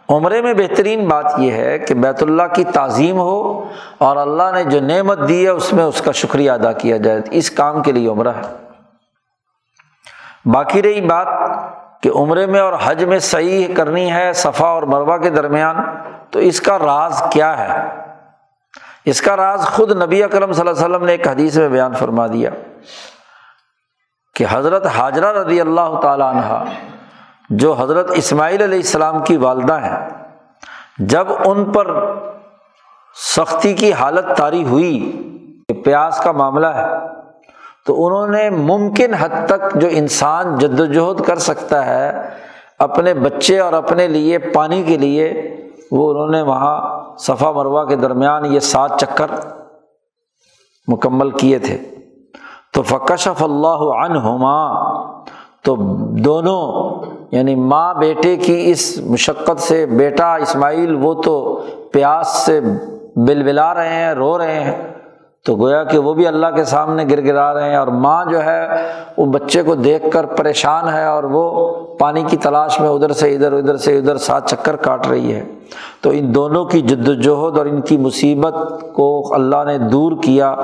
عمرے 0.09 0.43
میں 0.43 0.55
بہترین 0.55 1.09
بات 1.09 1.27
یہ 1.39 1.53
ہے 1.53 1.79
کہ 1.79 1.95
بیت 1.95 2.23
اللہ 2.23 2.43
کی 2.55 2.65
تعظیم 2.65 3.19
ہو 3.19 3.65
اور 3.99 4.17
اللہ 4.17 4.43
نے 4.55 4.65
جو 4.65 4.81
نعمت 4.81 5.29
دی 5.29 5.45
ہے، 5.45 5.51
اس 5.51 5.73
میں 5.73 5.85
اس 5.85 6.01
کا 6.01 6.13
شکریہ 6.13 6.51
ادا 6.51 6.73
کیا 6.73 6.97
جائے۔ 6.97 7.21
اس 7.31 7.51
کام 7.51 7.83
کے 7.83 7.93
لیے 7.93 8.09
عمرہ 8.09 8.29
ہے۔ 8.29 8.66
باقی 10.53 10.83
رہی 10.83 11.01
بات 11.01 11.29
کہ 12.03 12.11
عمرے 12.17 12.47
میں 12.47 12.61
اور 12.61 12.73
حج 12.83 13.05
میں 13.05 13.19
صحیح 13.19 13.75
کرنی 13.75 14.11
ہے 14.13 14.33
صفا 14.33 14.67
اور 14.67 14.83
مربع 14.93 15.17
کے 15.17 15.31
درمیان، 15.31 15.77
تو 16.31 16.39
اس 16.39 16.61
کا 16.61 16.79
راز 16.79 17.23
کیا 17.33 17.57
ہے؟ 17.59 17.81
اس 19.11 19.21
کا 19.23 19.37
راز 19.37 19.67
خود 19.67 19.91
نبی 20.03 20.23
اکرم 20.23 20.53
صلی 20.53 20.61
اللہ 20.61 20.71
علیہ 20.71 20.85
وسلم 20.85 21.05
نے 21.07 21.13
ایک 21.13 21.29
حدیث 21.29 21.57
میں 21.59 21.69
بیان 21.69 21.95
فرما 21.95 22.27
دیا 22.27 22.51
کہ 24.37 24.45
حضرت 24.51 24.87
حاجرہ 24.97 25.33
رضی 25.33 25.61
اللہ 25.61 25.99
تعالیٰ 26.03 26.35
عنہ، 26.35 26.65
جو 27.51 27.73
حضرت 27.73 28.11
اسماعیل 28.15 28.63
علیہ 28.63 28.79
السلام 28.79 29.23
کی 29.25 29.37
والدہ 29.37 29.81
ہیں، 29.81 29.99
جب 30.99 31.27
ان 31.45 31.65
پر 31.73 31.95
سختی 33.17 33.73
کی 33.75 33.93
حالت 33.93 34.37
طاری 34.37 34.65
ہوئی 34.65 34.99
کہ 35.69 35.83
پیاس 35.83 36.21
کا 36.21 36.33
معاملہ 36.33 36.67
ہے 36.67 36.85
تو 37.87 38.07
انہوں 38.07 38.27
نے 38.27 38.51
ممکن 38.51 39.15
حد 39.15 39.47
تک 39.49 39.75
جو 39.75 39.89
انسان 39.91 40.59
جد 40.59 40.81
وجہد 40.81 41.21
کر 41.21 41.37
سکتا 41.37 41.87
ہے، 41.87 42.13
اپنے 42.79 43.15
بچے 43.15 43.61
اور 43.61 43.73
اپنے 43.73 44.09
لیے، 44.09 44.39
پانی 44.39 44.83
کے 44.83 44.99
لیے، 44.99 45.57
وہ 45.91 46.11
انہوں 46.11 46.29
نے 46.29 46.43
وہاں 46.43 47.01
صفا 47.19 47.53
مروا 47.53 47.85
کے 47.85 47.97
درمیان 47.97 48.45
یہ 48.45 48.61
سات 48.61 49.01
چکر 49.01 49.31
مکمل 50.89 51.31
کیے 51.31 51.59
تھے۔ 51.59 51.79
تو 52.73 52.83
فکشف 52.83 53.43
اللہ 53.43 53.97
عنہما، 54.05 54.83
تو 55.63 55.77
دونوں 56.19 56.95
یعنی 57.31 57.55
ماں 57.55 57.95
بیٹے 57.95 58.37
کی 58.37 58.71
اس 58.71 58.99
مشقت 58.99 59.61
سے، 59.61 59.87
بیٹا 59.87 60.35
اسماعیل 60.35 60.97
وہ 61.01 61.15
تو 61.15 61.63
پیاس 61.93 62.29
سے 62.29 62.61
بل 63.17 63.43
بلا 63.43 63.75
رہے 63.75 63.95
ہیں، 63.95 64.15
رو 64.15 64.39
رہے 64.39 64.61
ہیں۔ 64.61 64.93
تو 65.47 65.57
گویا 65.57 65.85
کہ 65.85 65.99
وہ 65.99 66.15
بھی 66.15 66.27
اللہ 66.27 66.47
کے 66.57 66.65
سامنے 66.65 67.05
گر 67.11 67.25
گرا 67.25 67.55
رہے 67.55 67.71
ہیں 67.71 67.77
اور 67.77 67.87
ماں 67.87 68.25
جو 68.25 68.45
ہے، 68.45 68.69
وہ 69.17 69.27
بچے 69.27 69.63
کو 69.63 69.75
دیکھ 69.75 70.07
کر 70.13 70.27
پریشان 70.27 70.89
ہے 70.89 71.05
اور 71.05 71.25
وہ 71.25 71.73
پانی 71.97 72.23
کی 72.23 72.37
تلاش 72.37 72.81
میں 72.81 72.89
ادھر 72.89 73.13
سے 73.13 73.35
ادھر 73.35 73.53
ادھر 73.53 73.77
سے 73.77 73.99
ادھر 73.99 74.17
سات 74.17 74.51
چکر 74.51 74.77
کاٹ 74.77 75.07
رہی 75.07 75.35
ہے۔ 75.35 75.45
تو 76.01 76.11
ان 76.11 76.35
دونوں 76.35 76.65
کی 76.65 76.81
جد 76.81 77.09
وجہد 77.09 77.59
اور 77.59 77.67
ان 77.67 77.81
کی 77.81 77.97
مصیبت 77.97 78.55
کو 78.95 79.35
اللہ 79.35 79.65
نے 79.67 79.79
دور 79.79 80.13
کیا 80.23 80.57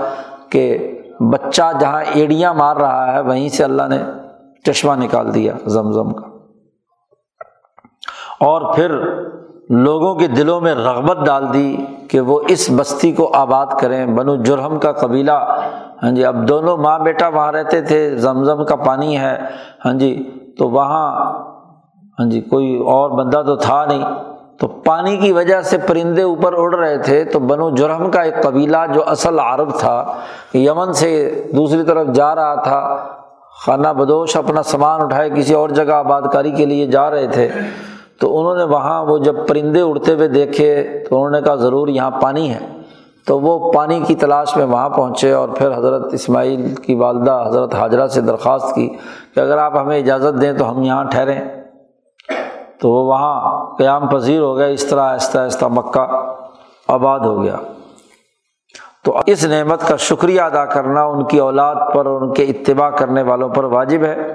کہ 0.51 0.93
بچہ 1.33 1.62
جہاں 1.80 2.03
ایڑیاں 2.14 2.55
مار 2.55 2.76
رہا 2.76 3.12
ہے، 3.12 3.20
وہیں 3.20 3.49
سے 3.49 3.64
اللہ 3.64 3.83
نے 3.89 3.99
چشمہ 4.64 4.93
نکال 5.05 5.35
دیا 5.35 5.53
زمزم 5.66 6.12
کا۔ 6.12 6.26
اور 8.41 8.74
پھر 8.74 8.99
لوگوں 9.70 10.14
کے 10.14 10.26
دلوں 10.26 10.60
میں 10.60 10.74
رغبت 10.74 11.24
ڈال 11.26 11.52
دی 11.54 11.76
کہ 12.10 12.20
وہ 12.20 12.40
اس 12.48 12.70
بستی 12.76 13.12
کو 13.12 13.30
آباد 13.34 13.66
کریں۔ 13.80 14.06
بنو 14.06 14.34
جرہم 14.36 14.78
کا 14.78 14.92
قبیلہ 14.92 15.32
ہاں 16.02 16.10
جی 16.10 16.24
اب 16.24 16.48
دونوں 16.48 16.76
ماں 16.76 16.98
بیٹا 16.98 17.28
وہاں 17.28 17.52
رہتے 17.52 17.80
تھے، 17.80 18.16
زمزم 18.16 18.64
کا 18.64 18.76
پانی 18.76 19.18
ہے 19.18 19.36
ہاں 19.84 19.92
جی 19.92 20.12
تو 20.58 20.68
وہاں 20.68 21.08
ہاں 22.18 22.30
جی 22.30 22.40
کوئی 22.40 22.76
اور 22.86 23.10
بندہ 23.10 23.42
تو 23.46 23.56
تھا 23.56 23.84
نہیں۔ 23.84 24.04
تو 24.58 24.66
پانی 24.66 25.16
کی 25.16 25.32
وجہ 25.32 25.60
سے 25.60 25.78
پرندے 25.78 26.22
اوپر 26.22 26.52
اڑ 26.56 26.74
رہے 26.74 26.98
تھے۔ 26.98 27.24
تو 27.24 27.38
بنو 27.38 27.70
جرہم 27.70 28.10
کا 28.10 28.22
ایک 28.22 28.42
قبیلہ 28.42 28.76
جو 28.94 29.02
اصل 29.06 29.38
عرب 29.38 29.70
تھا، 29.78 30.04
یمن 30.54 30.92
سے 30.92 31.42
دوسری 31.56 31.82
طرف 31.82 32.06
جا 32.06 32.34
رہا 32.34 32.54
تھا، 32.54 32.96
خانہ 33.64 33.88
بدوش 33.88 34.36
اپنا 34.36 34.62
سامان 34.62 35.02
اٹھائے 35.02 35.30
کسی 35.30 35.54
اور 35.54 35.68
جگہ 35.68 35.92
آباد 35.92 36.22
کاری 36.32 36.50
کے 36.50 36.66
لیے 36.66 36.86
جا 36.86 37.10
رہے 37.10 37.26
تھے۔ 37.26 37.48
تو 38.22 38.38
انہوں 38.38 38.56
نے 38.56 38.64
وہاں 38.64 39.04
وہ 39.04 39.18
جب 39.18 39.48
پرندے 39.48 39.80
اڑتے 39.80 40.14
ہوئے 40.14 40.28
دیکھے 40.28 41.02
تو 41.10 41.16
انہوں 41.16 41.30
نے 41.30 41.40
کہا 41.42 41.54
ضرور 41.54 41.88
یہاں 41.88 42.10
پانی 42.10 42.54
ہے۔ 42.54 42.58
تو 43.26 43.40
وہ 43.40 43.72
پانی 43.72 44.00
کی 44.06 44.14
تلاش 44.14 44.56
میں 44.56 44.64
وہاں 44.64 44.88
پہنچے 44.88 45.32
اور 45.32 45.48
پھر 45.48 45.78
حضرت 45.78 46.14
اسماعیل 46.14 46.74
کی 46.74 46.94
والدہ 46.94 47.44
حضرت 47.46 47.74
حاجرہ 47.74 48.06
سے 48.06 48.20
درخواست 48.20 48.74
کی 48.74 48.88
کہ 49.34 49.40
اگر 49.40 49.58
آپ 49.58 49.76
ہمیں 49.76 49.98
اجازت 49.98 50.40
دیں 50.40 50.52
تو 50.52 50.70
ہم 50.70 50.82
یہاں 50.82 51.04
ٹھہریں۔ 51.04 51.40
تو 52.80 52.90
وہ 52.90 53.08
وہاں 53.08 53.64
قیام 53.78 54.08
پذیر 54.08 54.40
ہو 54.40 54.56
گیا 54.56 54.66
اس 54.66 54.84
طرح، 54.84 55.00
آہستہ 55.00 55.38
آہستہ 55.38 55.64
مکہ 55.64 56.32
آباد 56.88 57.20
ہو 57.20 57.42
گیا۔ 57.42 57.56
تو 59.04 59.20
اس 59.26 59.44
نعمت 59.44 59.88
کا 59.88 59.96
شکریہ 59.96 60.40
ادا 60.40 60.64
کرنا 60.64 61.04
ان 61.04 61.24
کی 61.24 61.38
اولاد 61.38 61.74
پر 61.94 62.06
اور 62.06 62.20
ان 62.20 62.34
کے 62.34 62.42
اتباع 62.42 62.90
کرنے 62.90 63.22
والوں 63.22 63.48
پر 63.48 63.64
واجب 63.64 64.02
ہے۔ 64.02 64.32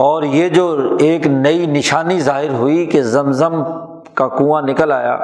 اور 0.00 0.22
یہ 0.22 0.48
جو 0.48 0.96
ایک 1.00 1.26
نئی 1.26 1.66
نشانی 1.66 2.20
ظاہر 2.20 2.50
ہوئی 2.50 2.86
کہ 2.86 3.02
زمزم 3.02 3.62
کا 4.14 4.28
کنواں 4.28 4.62
نکل 4.62 4.92
آیا، 4.92 5.18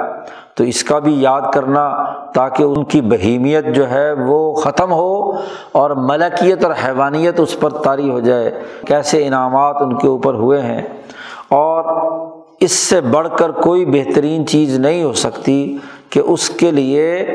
تو 0.55 0.65
اس 0.65 0.85
کا 0.85 0.99
بھی 0.99 1.23
یاد 1.23 1.41
کرنا 1.55 2.05
تاکہ 2.35 2.63
ان 2.63 2.85
کی 2.85 3.01
بہیمیت 3.01 3.67
جو 3.75 3.91
ہے 3.91 4.13
وہ 4.13 4.55
ختم 4.55 4.93
ہو 4.93 5.33
اور 5.73 5.91
ملکیت 5.91 6.65
اور 6.65 6.73
حیوانیت 6.85 7.41
اس 7.41 7.61
پر 7.61 7.71
طاری 7.71 8.11
ہو 8.11 8.21
جائے۔ 8.21 8.51
کیسے 8.87 9.27
انعامات 9.27 9.77
ان 9.81 9.99
کے 9.99 10.09
اوپر 10.09 10.35
ہوئے 10.35 10.61
ہیں؟ 10.61 10.83
اور 11.49 11.85
اس 12.61 12.73
سے 12.73 13.01
بڑھ 13.01 13.29
کر 13.39 13.51
کوئی 13.51 13.85
بہترین 13.85 14.47
چیز 14.47 14.79
نہیں 14.79 15.05
ہو 15.05 15.13
سکتی 15.13 15.79
کہ 16.11 16.21
اس 16.21 16.51
کے 16.51 16.71
لیے 16.71 17.27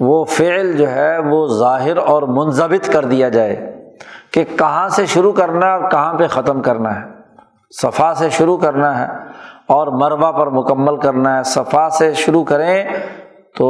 وہ 0.00 0.24
فعل 0.24 0.72
جو 0.72 0.90
ہے 0.90 1.18
وہ 1.18 1.46
ظاہر 1.46 1.96
اور 1.96 2.22
منظمت 2.22 2.92
کر 2.92 3.04
دیا 3.04 3.28
جائے۔ 3.28 3.79
کہ 4.32 4.44
کہاں 4.58 4.88
سے 4.88 5.06
شروع 5.06 5.32
کرنا 5.32 5.66
ہے 5.66 5.72
اور 5.72 5.90
کہاں 5.90 6.14
پہ 6.14 6.26
ختم 6.26 6.62
کرنا 6.62 7.00
ہے۔ 7.00 7.06
صفا 7.70 8.14
سے 8.14 8.30
شروع 8.30 8.56
کرنا 8.56 8.98
ہے 8.98 9.06
اور 9.66 9.86
مربع 9.86 10.30
پر 10.30 10.46
مکمل 10.46 10.96
کرنا 10.96 11.38
ہے۔ 11.38 11.42
صفا 11.42 11.90
سے 11.90 12.14
شروع 12.14 12.44
کریں 12.44 12.84
تو 13.56 13.68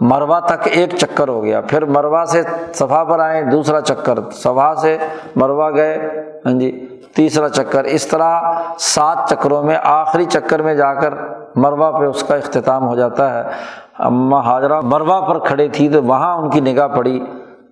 مروا 0.00 0.40
تک 0.40 0.68
ایک 0.70 0.96
چکر 0.96 1.28
ہو 1.28 1.44
گیا۔ 1.44 1.60
پھر 1.60 1.84
مروا 1.84 2.24
سے 2.24 2.42
صفا 2.74 3.04
پر 3.04 3.18
آئیں، 3.20 3.42
دوسرا 3.42 3.80
چکر۔ 3.80 4.18
صفا 4.32 4.74
سے 4.74 4.98
مروا 5.36 5.70
گئے 5.70 5.98
ہاں 6.46 6.52
جی 6.52 6.70
تیسرا 7.14 7.48
چکر۔ 7.48 7.84
اس 7.84 8.06
طرح 8.06 8.40
سات 8.78 9.18
چکروں 9.30 9.62
میں 9.62 9.76
آخری 9.82 10.24
چکر 10.24 10.62
میں 10.62 10.74
جا 10.74 10.94
کر 10.94 11.14
مروا 11.56 11.90
پہ 11.98 12.04
اس 12.04 12.22
کا 12.22 12.34
اختتام 12.34 12.86
ہو 12.88 12.94
جاتا 12.94 13.34
ہے۔ 13.34 13.50
اماں 13.98 14.42
حاضرہ 14.42 14.80
مروا 14.80 15.20
پر 15.20 15.38
کھڑے 15.38 15.68
تھی 15.68 15.88
تو 15.88 16.02
وہاں 16.02 16.36
ان 16.36 16.50
کی 16.50 16.60
نگاہ 16.60 16.88
پڑی۔ 16.88 17.20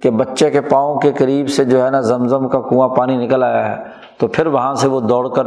کہ 0.02 0.10
بچے 0.10 0.50
کے 0.50 0.60
پاؤں 0.60 1.00
کے 1.00 1.12
قریب 1.12 1.48
سے 1.48 1.64
جو 1.64 1.84
ہے 1.84 1.90
نا 1.90 2.00
زمزم 2.00 2.48
کا 2.48 2.60
کنواں 2.60 2.88
پانی 2.88 3.26
نکل 3.26 3.42
آیا 3.42 3.70
ہے، 3.70 3.84
تو 4.18 4.26
پھر 4.26 4.46
وہاں 4.46 4.74
سے 4.74 4.88
وہ 4.88 5.00
دوڑ 5.00 5.28
کر 5.34 5.46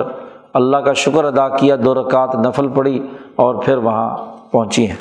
اللہ 0.54 0.78
کا 0.78 0.94
شکر 0.94 1.24
ادا 1.24 1.50
کیا، 1.50 1.76
دو 1.86 1.94
رکعت 1.94 2.36
نفل 2.36 2.68
پڑی 2.68 3.08
اور 3.36 3.56
پھر 3.56 3.78
وہاں 3.78 4.18
پہنچی 4.52 4.88
ہیں۔ 4.88 4.96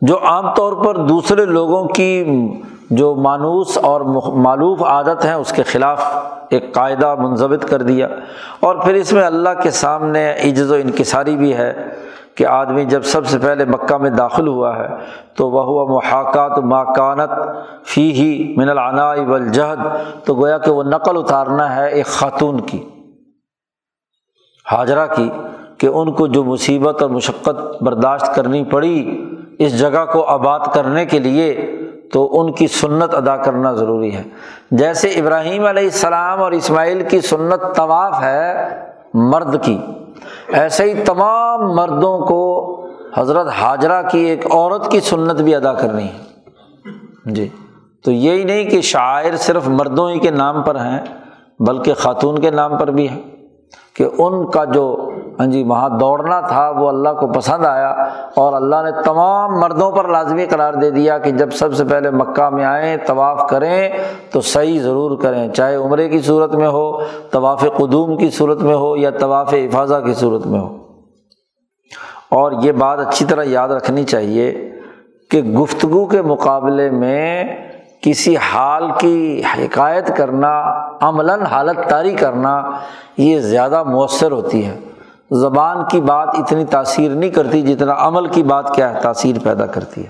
جو 0.00 0.18
عام 0.24 0.54
طور 0.54 0.72
پر 0.72 0.96
دوسرے 0.96 1.44
لوگوں 1.44 1.88
کی 1.88 2.24
جو 2.90 3.14
مانوس 3.14 3.78
اور 3.82 4.00
معلوف 4.34 4.82
عادت 4.82 5.24
ہیں، 5.24 5.34
اس 5.34 5.52
کے 5.52 5.62
خلاف 5.62 6.04
ایک 6.50 6.74
قاعدہ 6.74 7.14
منظمت 7.14 7.70
کر 7.70 7.82
دیا۔ 7.82 8.08
اور 8.60 8.76
پھر 8.76 8.94
اس 8.94 9.12
میں 9.12 9.24
اللہ 9.24 9.48
کے 9.62 9.70
سامنے 9.70 10.32
عجز 10.32 10.70
و 10.70 10.74
انکساری 10.74 11.36
بھی 11.36 11.54
ہے۔ 11.54 11.88
کہ 12.36 12.46
آدمی 12.46 12.84
جب 12.84 13.02
سب 13.04 13.26
سے 13.26 13.38
پہلے 13.38 13.64
مکہ 13.64 13.96
میں 13.96 14.10
داخل 14.10 14.48
ہوا 14.48 14.76
ہے 14.76 14.86
تو 15.36 15.48
وہ 15.50 15.64
ہوا 15.64 15.84
محاکات 15.90 16.58
ماکانت 16.64 17.30
فی 17.86 18.10
ہی 18.12 18.54
من 18.56 18.68
العنا 18.68 19.06
والجہد، 19.28 19.78
تو 20.24 20.34
گویا 20.34 20.58
کہ 20.58 20.70
وہ 20.70 20.82
نقل 20.82 21.18
اتارنا 21.18 21.74
ہے 21.76 21.86
ایک 21.88 22.06
خاتون 22.06 22.60
کی، 22.60 22.82
حاجرہ 24.66 25.06
کی، 25.06 25.28
کہ 25.78 25.86
ان 25.86 26.12
کو 26.12 26.26
جو 26.26 26.44
مصیبت 26.44 27.02
اور 27.02 27.10
مشقت 27.10 27.82
برداشت 27.82 28.34
کرنی 28.34 28.64
پڑی 28.64 29.24
اس 29.58 29.78
جگہ 29.78 30.04
کو 30.12 30.22
آباد 30.28 30.60
کرنے 30.74 31.04
کے 31.06 31.18
لیے، 31.18 31.54
تو 32.12 32.28
ان 32.40 32.52
کی 32.52 32.66
سنت 32.66 33.14
ادا 33.14 33.36
کرنا 33.36 33.72
ضروری 33.72 34.14
ہے۔ 34.14 34.22
جیسے 34.70 35.08
ابراہیم 35.20 35.64
علیہ 35.66 35.84
السلام 35.84 36.42
اور 36.42 36.52
اسماعیل 36.52 37.02
کی 37.08 37.20
سنت 37.20 37.62
طواف 37.76 38.22
ہے 38.22 38.68
مرد 39.14 39.62
کی 39.62 39.78
ایسے 40.48 40.84
ہی 40.84 41.04
تمام 41.04 41.72
مردوں 41.72 42.18
کو 42.18 42.70
حضرت 43.16 43.48
حاجرہ 43.48 44.02
کی 44.10 44.18
ایک 44.18 44.46
عورت 44.46 44.90
کی 44.90 45.00
سنت 45.00 45.40
بھی 45.40 45.54
ادا 45.54 45.72
کرنی 45.72 46.04
ہے۔ 46.04 46.18
جی۔ 47.24 47.48
تو 48.04 48.10
یہی 48.10 48.44
نہیں 48.44 48.64
کہ 48.64 48.80
شاعر 48.80 49.36
صرف 49.36 49.68
مردوں 49.68 50.10
ہی 50.10 50.18
کے 50.18 50.30
نام 50.30 50.62
پر 50.62 50.74
ہیں، 50.74 51.00
بلکہ 51.58 51.94
خاتون 51.94 52.38
کے 52.38 52.50
نام 52.50 52.78
پر 52.78 52.90
بھی 52.90 53.08
ہیں 53.08 53.22
کہ 53.96 54.06
ان 54.18 54.50
کا 54.50 54.64
جو 54.64 55.03
ہاں 55.38 55.46
جی 55.46 55.62
وہاں 55.62 55.88
دوڑنا 55.88 56.40
تھا، 56.40 56.70
وہ 56.70 56.88
اللہ 56.88 57.08
کو 57.08 57.26
پسند 57.26 57.66
آیا 57.66 57.90
اور 58.34 58.52
اللہ 58.52 58.76
نے 58.84 59.02
تمام 59.04 59.60
مردوں 59.60 59.90
پر 59.90 60.08
لازمی 60.08 60.46
قرار 60.46 60.74
دے 60.74 60.90
دیا 60.90 61.18
کہ 61.18 61.30
جب 61.30 61.52
سب 61.52 61.74
سے 61.74 61.84
پہلے 61.84 62.10
مکہ 62.10 62.50
میں 62.50 62.64
آئیں، 62.64 62.96
طواف 63.06 63.48
کریں 63.48 63.88
تو 64.32 64.40
صحیح 64.40 64.80
ضرور 64.82 65.18
کریں، 65.18 65.48
چاہے 65.48 65.76
عمرے 65.76 66.08
کی 66.08 66.20
صورت 66.20 66.54
میں 66.54 66.68
ہو، 66.68 66.98
طواف 67.30 67.64
قدوم 67.76 68.16
کی 68.16 68.30
صورت 68.30 68.60
میں 68.60 68.74
ہو 68.74 68.96
یا 68.96 69.10
طواف 69.10 69.54
حفاظہ 69.54 69.94
کی 69.94 70.14
صورت 70.14 70.46
میں 70.46 70.60
ہو۔ 70.60 70.76
اور 72.30 72.52
یہ 72.62 72.72
بات 72.72 72.98
اچھی 72.98 73.26
طرح 73.26 73.42
یاد 73.46 73.68
رکھنی 73.68 74.04
چاہیے 74.04 74.70
کہ 75.30 75.42
گفتگو 75.42 76.06
کے 76.06 76.22
مقابلے 76.22 76.90
میں 76.90 77.44
کسی 78.02 78.36
حال 78.36 78.84
کی 78.98 79.42
حکایت 79.58 80.16
کرنا، 80.16 80.62
عملاً 81.00 81.40
حالت 81.42 81.88
طاری 81.88 82.14
کرنا، 82.14 82.62
یہ 83.16 83.38
زیادہ 83.38 83.82
مؤثر 83.82 84.32
ہوتی 84.32 84.66
ہے۔ 84.66 84.80
زبان 85.34 85.76
کی 85.90 86.00
بات 86.00 86.28
اتنی 86.28 86.64
تاثیر 86.64 87.10
نہیں 87.10 87.30
کرتی 87.30 87.62
جتنا 87.62 87.94
عمل 87.98 88.26
کی 88.26 88.42
بات 88.42 88.74
کیا 88.74 88.94
ہے، 88.94 89.00
تاثیر 89.00 89.36
پیدا 89.42 89.66
کرتی 89.66 90.04
ہے۔ 90.04 90.08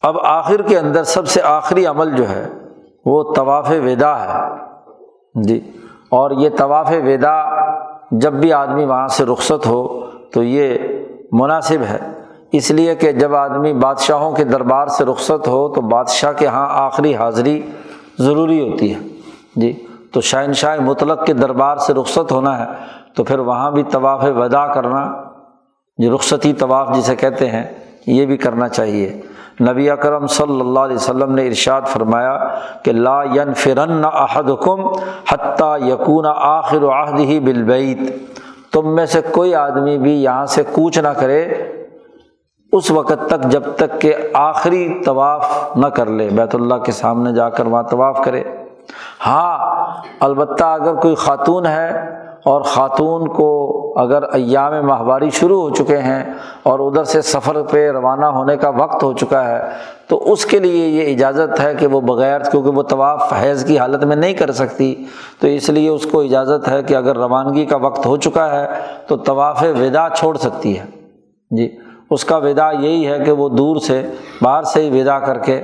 اب 0.00 0.16
آخر 0.22 0.62
کے 0.62 0.78
اندر 0.78 1.02
سب 1.02 1.28
سے 1.28 1.42
آخری 1.42 1.86
عمل 1.86 2.16
جو 2.16 2.28
ہے، 2.28 2.48
وہ 3.04 3.34
طواف 3.34 3.70
ودا 3.70 4.24
ہے۔ 4.24 4.56
جی 5.42 5.70
اور 6.10 6.30
یہ 6.30 6.48
طواف 6.58 6.90
ودا 6.90 7.66
جب 8.10 8.32
بھی 8.32 8.52
آدمی 8.52 8.84
وہاں 8.84 9.08
سے 9.08 9.24
رخصت 9.24 9.66
ہو 9.66 10.06
تو 10.34 10.42
یہ 10.42 10.78
مناسب 11.32 11.82
ہے۔ 11.82 11.98
اس 12.52 12.70
لیے 12.70 12.94
کہ 12.94 13.12
جب 13.12 13.34
آدمی 13.34 13.72
بادشاہوں 13.72 14.32
کے 14.32 14.44
دربار 14.44 14.86
سے 14.86 15.04
رخصت 15.04 15.48
ہو 15.48 15.68
تو 15.68 15.80
بادشاہ 15.80 16.32
کے 16.32 16.44
یہاں 16.44 16.66
آخری 16.70 17.14
حاضری 17.14 17.62
ضروری 18.18 18.70
ہوتی 18.70 18.94
ہے۔ 18.94 19.00
جی 19.56 19.85
تو 20.16 20.20
شہنشاہ 20.20 20.78
مطلق 20.80 21.24
کے 21.26 21.32
دربار 21.32 21.76
سے 21.76 21.94
رخصت 21.94 22.32
ہونا 22.32 22.58
ہے 22.58 22.64
تو 23.16 23.24
پھر 23.24 23.38
وہاں 23.38 23.70
بھی 23.70 23.82
طواف 23.82 24.24
ودا 24.36 24.66
کرنا، 24.66 25.02
جو 25.98 26.14
رخصتی 26.14 26.52
طواف 26.52 26.96
جسے 26.96 27.16
کہتے 27.16 27.50
ہیں، 27.50 27.64
یہ 28.06 28.26
بھی 28.26 28.36
کرنا 28.36 28.68
چاہیے۔ 28.68 29.20
نبی 29.60 29.90
اکرم 29.90 30.26
صلی 30.26 30.60
اللہ 30.60 30.80
علیہ 30.80 30.96
وسلم 30.96 31.34
نے 31.34 31.46
ارشاد 31.46 31.82
فرمایا 31.86 32.36
کہ 32.84 32.92
لا 32.92 33.22
ین 33.22 33.54
فرن 33.54 34.04
احد 34.12 34.50
حکم 34.50 34.80
حتیٰ 35.32 35.80
یقون 35.82 36.26
آخر 36.34 36.82
و 36.82 36.90
عہد 36.92 37.20
ہی 37.20 37.40
بالبعید 37.40 38.10
تم 38.72 38.94
میں 38.94 39.06
سے 39.06 39.20
کوئی 39.32 39.54
آدمی 39.54 39.98
بھی 39.98 40.22
یہاں 40.22 40.46
سے 40.46 40.62
کوچ 40.72 40.98
نہ 40.98 41.08
کرے، 41.08 41.42
اس 42.72 42.90
وقت 42.90 43.28
تک 43.28 43.50
جب 43.50 43.74
تک 43.76 44.00
کہ 44.00 44.14
آخری 44.34 44.88
طواف 45.06 45.76
نہ 45.76 45.86
کر 45.86 46.06
لے، 46.06 46.28
بیت 46.36 46.54
اللہ 46.54 46.74
کے 46.74 46.92
سامنے 46.92 47.32
جا 47.32 47.48
کر 47.48 47.66
وہاں 47.66 47.82
طواف 47.82 48.24
کرے۔ 48.24 48.44
ہاں 49.26 49.58
البتہ 50.20 50.64
اگر 50.64 50.94
کوئی 50.94 51.14
خاتون 51.14 51.66
ہے 51.66 52.16
اور 52.44 52.60
خاتون 52.60 53.28
کو 53.28 53.72
اگر 53.98 54.22
ایام 54.22 54.86
ماہواری 54.86 55.30
شروع 55.30 55.60
ہو 55.60 55.70
چکے 55.70 55.98
ہیں 55.98 56.24
اور 56.62 56.78
ادھر 56.78 57.04
سے 57.04 57.22
سفر 57.22 57.62
پہ 57.62 57.90
روانہ 57.90 58.26
ہونے 58.26 58.56
کا 58.56 58.68
وقت 58.68 59.02
ہو 59.02 59.12
چکا 59.12 59.48
ہے، 59.48 59.60
تو 60.08 60.32
اس 60.32 60.46
کے 60.46 60.58
لیے 60.58 60.86
یہ 60.88 61.14
اجازت 61.14 61.60
ہے 61.60 61.74
کہ 61.74 61.86
وہ 61.86 62.00
بغیر، 62.00 62.40
کیونکہ 62.40 62.70
وہ 62.70 62.82
طواف، 62.82 63.32
حیض 63.42 63.64
کی 63.64 63.78
حالت 63.78 64.04
میں 64.04 64.16
نہیں 64.16 64.34
کر 64.34 64.52
سکتی، 64.52 65.04
تو 65.40 65.46
اس 65.46 65.68
لیے 65.68 65.88
اس 65.88 66.06
کو 66.06 66.20
اجازت 66.20 66.68
ہے 66.68 66.82
کہ 66.82 66.94
اگر 66.94 67.16
روانگی 67.16 67.64
کا 67.64 67.76
وقت 67.76 68.06
ہو 68.06 68.16
چکا 68.16 68.50
ہے 68.50 68.66
تو 69.06 69.16
طواف 69.16 69.62
ودا 69.62 70.08
چھوڑ 70.16 70.36
سکتی 70.36 70.78
ہے۔ 70.78 70.84
جی 71.50 71.76
اس 72.10 72.24
کا 72.24 72.36
ودا 72.36 72.70
یہی 72.70 73.06
ہے 73.06 73.18
کہ 73.18 73.32
وہ 73.32 73.48
دور 73.48 73.76
سے، 73.76 74.06
باہر 74.42 74.62
سے 74.62 74.82
ہی 74.82 75.00
ودا 75.00 75.18
کر 75.18 75.38
کے 75.38 75.62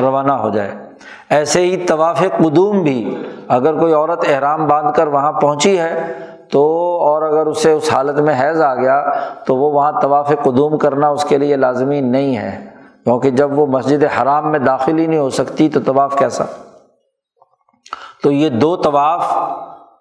روانہ 0.00 0.32
ہو 0.32 0.50
جائے۔ 0.50 0.91
ایسے 1.32 1.60
ہی 1.60 1.76
طواف 1.76 2.18
قدوم 2.18 2.82
بھی 2.82 3.22
اگر 3.48 3.78
کوئی 3.78 3.92
عورت 3.92 4.24
احرام 4.28 4.66
باندھ 4.66 4.96
کر 4.96 5.06
وہاں 5.06 5.32
پہنچی 5.32 5.78
ہے 5.78 6.12
تو 6.52 6.62
اور 7.02 7.22
اگر 7.22 7.46
اسے 7.46 7.72
اس 7.72 7.92
حالت 7.92 8.20
میں 8.20 8.34
حیض 8.40 8.60
آ 8.60 8.74
گیا 8.74 9.10
تو 9.46 9.56
وہ 9.56 9.72
وہاں 9.72 9.92
طواف 10.00 10.32
قدوم 10.44 10.78
کرنا 10.78 11.08
اس 11.08 11.24
کے 11.24 11.38
لیے 11.38 11.56
لازمی 11.56 12.00
نہیں 12.00 12.36
ہے۔ 12.36 12.66
کیونکہ 13.04 13.30
جب 13.30 13.58
وہ 13.58 13.66
مسجد 13.66 14.04
حرام 14.04 14.50
میں 14.50 14.58
داخل 14.58 14.98
ہی 14.98 15.06
نہیں 15.06 15.20
ہو 15.20 15.30
سکتی 15.30 15.68
تو 15.68 15.80
طواف 15.80 16.18
کیسا؟ 16.18 16.44
تو 18.22 18.30
یہ 18.30 18.48
دو 18.48 18.76
طواف 18.76 19.34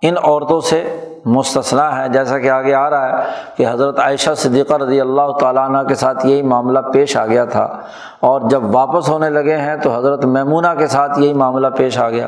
ان 0.02 0.16
عورتوں 0.24 0.62
سے 0.62 1.00
مستثنا 1.26 2.04
ہے، 2.04 2.10
جیسا 2.10 2.40
کہ 2.40 2.50
آگے 2.50 2.74
آ 2.74 2.90
رہا 2.90 3.20
ہے 3.20 3.24
کہ 3.58 3.66
حضرت 3.70 4.00
عائشہ 4.00 4.30
صدیقہ 4.38 4.74
رضی 4.74 5.02
اللہ 5.02 5.32
تعالیٰ 5.40 5.70
عنہ 5.70 5.88
کے 5.88 5.96
ساتھ 5.96 6.26
یہی 6.26 6.42
معاملہ 6.42 6.80
پیش 6.94 7.18
آ 7.18 7.26
گیا 7.26 7.46
تھا۔ 7.46 7.80
اور 8.20 8.42
جب 8.42 8.76
واپس 8.76 9.10
ہونے 9.10 9.30
لگے 9.30 9.58
ہیں 9.58 9.78
تو 9.78 9.98
حضرت 9.98 10.26
میمونہ 10.26 10.68
کے 10.78 10.88
ساتھ 10.88 11.20
یہی 11.20 11.34
معاملہ 11.34 11.68
پیش 11.78 11.98
آ 11.98 12.10
گیا۔ 12.10 12.28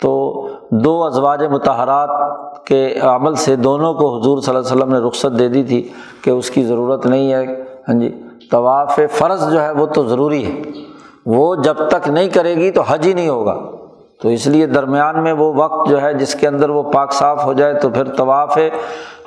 تو 0.00 0.42
دو 0.70 1.04
ازواج 1.04 1.44
متحرات 1.44 2.10
کے 2.66 2.98
عمل 3.02 3.34
سے 3.34 3.56
دونوں 3.56 3.94
کو 3.94 4.20
حضور 4.20 4.40
صلی 4.40 4.56
اللہ 4.56 4.68
علیہ 4.68 4.76
وسلم 4.76 4.92
نے 4.92 5.08
رخصت 5.08 5.38
دے 5.38 5.48
دی 5.48 5.62
تھی 5.62 5.88
کہ 6.24 6.30
اس 6.30 6.50
کی 6.50 6.64
ضرورت 6.64 7.06
نہیں 7.06 7.32
ہے۔ 7.32 7.46
ہاں 7.88 8.00
جی 8.00 8.22
طواف 8.50 9.00
فرض 9.12 9.52
جو 9.52 9.62
ہے 9.62 9.70
وہ 9.70 9.86
تو 9.86 10.04
ضروری 10.04 10.46
ہے۔ 10.46 10.62
وہ 11.26 11.54
جب 11.54 11.74
تک 11.88 12.08
نہیں 12.08 12.28
کرے 12.28 12.54
گی 12.54 12.70
تو 12.70 12.82
حج 12.82 13.06
ہی 13.06 13.12
نہیں 13.12 13.28
ہوگا۔ 13.28 13.56
تو 14.24 14.30
اس 14.30 14.46
لیے 14.46 14.66
درمیان 14.66 15.22
میں 15.22 15.32
وہ 15.32 15.52
وقت 15.56 15.90
جو 15.90 16.02
ہے 16.02 16.14
جس 16.14 16.34
کے 16.34 16.48
اندر 16.48 16.68
وہ 16.68 16.82
پاک 16.82 17.12
صاف 17.12 17.44
ہو 17.44 17.52
جائے 17.52 17.74
تو 17.74 17.88
پھر 17.88 18.04
طواف 18.04 18.58
ہے۔ 18.58 18.70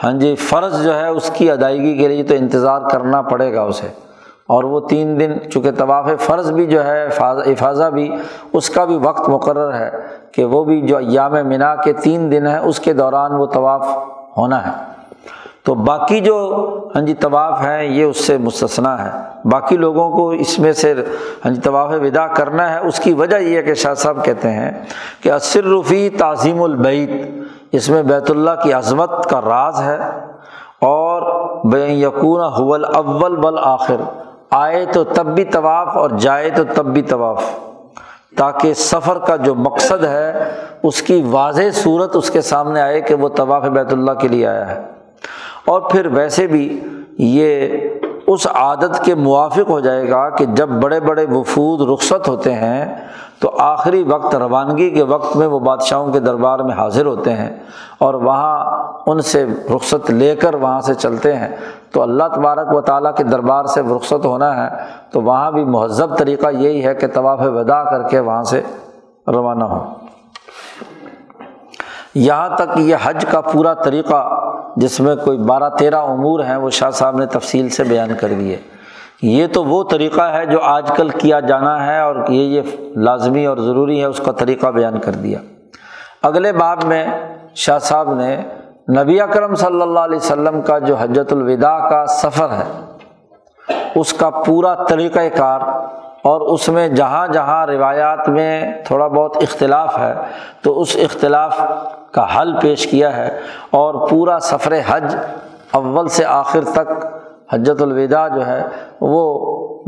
ہاں 0.04 0.12
جی 0.12 0.36
فرض 0.36 0.84
جو 0.84 0.96
ہے 0.96 1.08
اس 1.08 1.32
کی 1.34 1.52
ادائیگی 1.52 1.98
کے 1.98 2.08
لیے 2.08 2.24
تو 2.24 2.36
انتظار 2.36 2.82
کرنا 2.92 3.22
پڑے 3.22 3.54
گا 3.54 3.62
اسے۔ 3.62 3.88
اور 4.48 4.64
وہ 4.64 4.80
تین 4.80 5.20
دن، 5.20 5.50
چونکہ 5.54 5.72
طواف 5.72 6.06
فرض 6.20 6.52
بھی 6.52 6.66
جو 6.66 6.86
ہے 6.86 7.06
افاظہ 7.06 7.90
بھی، 7.90 8.16
اس 8.54 8.70
کا 8.70 8.86
بھی 8.86 8.98
وقت 8.98 9.30
مقرر 9.30 9.74
ہے 9.74 9.92
کہ 10.32 10.46
وہ 10.46 10.64
بھی 10.64 10.82
جو 10.82 10.98
ایام 10.98 11.32
منا 11.32 11.76
کے 11.76 11.94
تین 11.94 12.32
دن 12.32 12.48
ہیں، 12.48 12.60
اس 12.60 12.80
کے 12.80 12.94
دوران 12.94 13.32
وہ 13.34 13.46
طواف 13.46 13.88
ہونا 14.38 14.68
ہے۔ 14.68 14.97
تو 15.68 15.76
باقی 15.76 16.20
جو 16.20 16.68
ہاں 16.96 17.02
جی 17.02 17.14
طواف 17.14 17.62
ہیں، 17.62 17.84
یہ 17.84 18.04
اس 18.04 18.28
سے 18.28 18.38
مستثنا 18.38 19.06
ہے۔ 19.06 19.12
باقی 19.46 19.78
لوگوں 19.78 20.12
کو 20.12 20.30
اس 20.30 20.60
میں 20.60 20.74
سے 20.74 20.94
ہاں 21.46 21.52
جی 21.52 21.62
طواف 21.62 21.90
ودا 22.02 22.28
کرنا 22.28 22.74
ہے، 22.74 22.80
اس 22.80 23.00
کی 23.00 23.14
وجہ 23.14 23.36
یہ 23.36 23.58
ہے 23.58 23.64
کہ 23.64 23.74
شاہ 23.74 23.94
صاحب 23.94 24.26
کہتے 24.26 24.52
ہیں 24.52 24.72
کہ 25.22 25.32
رفی 25.56 26.10
تعظیم 26.10 26.62
البعید 26.62 27.44
اس 27.72 27.90
میں 27.90 28.04
بیت 28.04 28.32
اللہ 28.32 28.52
کی 28.64 28.74
عظمت 28.74 29.30
کا 29.30 29.42
راز 29.42 29.82
ہے۔ 29.82 29.98
اور 30.82 31.48
بے 31.72 31.88
یقون 31.88 32.42
حول 32.42 32.86
اول 32.96 33.36
بل 33.36 33.56
آخر 33.62 33.96
آئے 34.52 34.86
تو 34.86 35.04
تب 35.04 35.26
بھی 35.26 35.44
طواف 35.44 35.88
اور 35.88 36.10
جائے 36.10 36.50
تو 36.50 36.64
تب 36.76 36.86
بھی 36.86 37.02
طواف۔ 37.02 37.44
تاکہ 38.38 38.74
سفر 38.74 39.18
کا 39.18 39.36
جو 39.36 39.56
مقصد 39.56 40.04
ہے، 40.04 40.44
اس 40.84 41.02
کی 41.02 41.24
واضح 41.32 41.62
صورت 41.74 42.16
اس 42.16 42.32
کے 42.32 42.42
سامنے 42.42 42.82
آئے 42.82 43.02
کہ 43.02 43.16
وہ 43.16 43.30
طواف 43.30 43.64
بیت 43.64 43.94
اللہ 43.94 44.12
کے 44.12 44.28
لیے 44.28 44.48
آیا 44.48 44.76
ہے۔ 44.76 44.97
اور 45.68 45.82
پھر 45.82 46.06
ویسے 46.06 46.48
بھی 46.48 46.80
یہ 47.18 47.68
اس 48.28 48.48
عادت 48.48 49.04
کے 49.04 49.16
موافق 49.16 49.70
ہو 49.70 49.80
جائے 49.80 50.10
گا 50.10 50.30
کہ 50.30 50.46
جب 50.46 50.70
بڑے 50.70 51.00
بڑے 51.00 51.26
وفود 51.32 51.90
رخصت 51.90 52.28
ہوتے 52.28 52.54
ہیں 52.54 53.08
تو 53.40 53.52
آخری 53.60 54.04
وقت 54.04 54.36
روانگی 54.36 54.90
کے 54.90 55.04
وقت 55.04 55.38
میں 55.38 55.48
وہ 55.48 55.60
بادشاہوں 55.60 56.12
کے 56.12 56.20
دربار 56.20 56.60
میں 56.60 56.76
حاضر 56.76 57.06
ہوتے 57.06 57.34
ہیں 57.34 57.56
اور 57.98 58.14
وہاں 58.14 58.84
ان 59.06 59.22
سے 59.22 59.46
رخصت 59.76 60.12
لے 60.12 60.36
کر 60.36 60.54
وہاں 60.54 60.82
سے 60.82 60.94
چلتے 60.94 61.36
ہیں۔ 61.36 61.56
تو 61.92 62.02
اللہ 62.02 62.24
تبارک 62.36 62.76
و 62.76 62.82
تعالیٰ 62.82 63.16
کے 63.16 63.24
دربار 63.24 63.66
سے 63.66 63.82
رخصت 63.82 64.26
ہونا 64.26 64.64
ہے 64.64 64.76
تو 65.12 65.22
وہاں 65.22 65.52
بھی 65.52 65.66
مہذب 65.66 66.18
طریقہ 66.18 66.48
یہی 66.52 66.86
ہے 66.86 66.96
کہ 66.96 67.08
طواف 67.08 67.40
ودا 67.42 67.84
کر 67.84 68.10
کے 68.10 68.20
وہاں 68.20 68.44
سے 68.44 68.62
روانہ 69.28 69.64
ہو۔ 69.64 70.07
یہاں 72.18 72.58
تک 72.58 72.78
یہ 72.78 72.96
حج 73.04 73.26
کا 73.32 73.42
پورا 73.42 73.74
طریقہ 73.74 74.40
جس 74.76 75.00
میں 75.00 75.16
کوئی 75.16 75.38
بارہ 75.38 75.70
تیرہ 75.70 75.96
امور 75.96 76.40
ہیں، 76.40 76.56
وہ 76.56 76.70
شاہ 76.70 76.90
صاحب 76.90 77.18
نے 77.18 77.26
تفصیل 77.26 77.70
سے 77.70 77.84
بیان 77.84 78.10
کر 78.20 78.28
دیے۔ 78.28 78.58
یہ 79.22 79.48
تو 79.48 79.64
وہ 79.64 79.84
طریقہ 79.84 80.22
ہے 80.22 80.46
جو 80.46 80.62
آج 80.62 80.92
کل 80.96 81.10
کیا 81.10 81.40
جانا 81.40 81.86
ہے 81.86 82.00
اور 82.00 82.16
یہ 82.30 82.44
یہ 82.44 82.62
لازمی 82.96 83.46
اور 83.46 83.58
ضروری 83.58 84.00
ہے، 84.00 84.06
اس 84.06 84.22
کا 84.26 84.32
طریقہ 84.32 84.68
بیان 84.68 85.00
کر 85.00 85.12
دیا۔ 85.12 85.40
اگلے 86.22 86.52
باب 86.52 86.84
میں 86.84 87.06
شاہ 87.56 87.80
صاحب 87.80 88.14
نے 88.14 88.38
نبی 88.98 89.22
اکرم 89.22 89.56
صلی 89.56 89.82
اللہ 89.82 90.00
علیہ 90.00 90.18
وسلم 90.18 90.62
کا 90.62 90.80
جو 90.80 90.96
حجت 90.96 91.34
الوداع 91.34 91.90
کا 91.90 92.06
سفر 92.06 92.50
ہے، 92.50 92.96
اس 93.96 94.14
کا 94.14 94.30
پورا 94.30 94.76
طریقۂ 94.84 95.20
کار 95.38 95.62
اور 96.28 96.42
اس 96.54 96.68
میں 96.70 96.88
جہاں 96.90 97.28
جہاں 97.28 97.66
روایات 97.68 98.30
میں 98.30 98.52
تھوڑا 98.88 99.08
بہت 99.08 99.38
اختلاف 99.42 99.98
ہے، 100.00 100.14
تو 100.62 100.80
اس 100.82 100.96
اختلاف 101.04 101.60
کا 102.12 102.26
حل 102.36 102.54
پیش 102.62 102.88
کیا 102.88 103.16
ہے 103.18 103.28
اور 103.72 104.08
پورا 104.10 104.40
سفر 104.40 104.74
حج 104.88 105.16
اول 105.72 106.08
سے 106.08 106.26
آخر 106.26 106.64
تک 106.74 107.06
حجت 107.54 107.82
الوداع 107.82 108.28
جو 108.28 108.46
ہے 108.48 108.62
وہ 109.02 109.24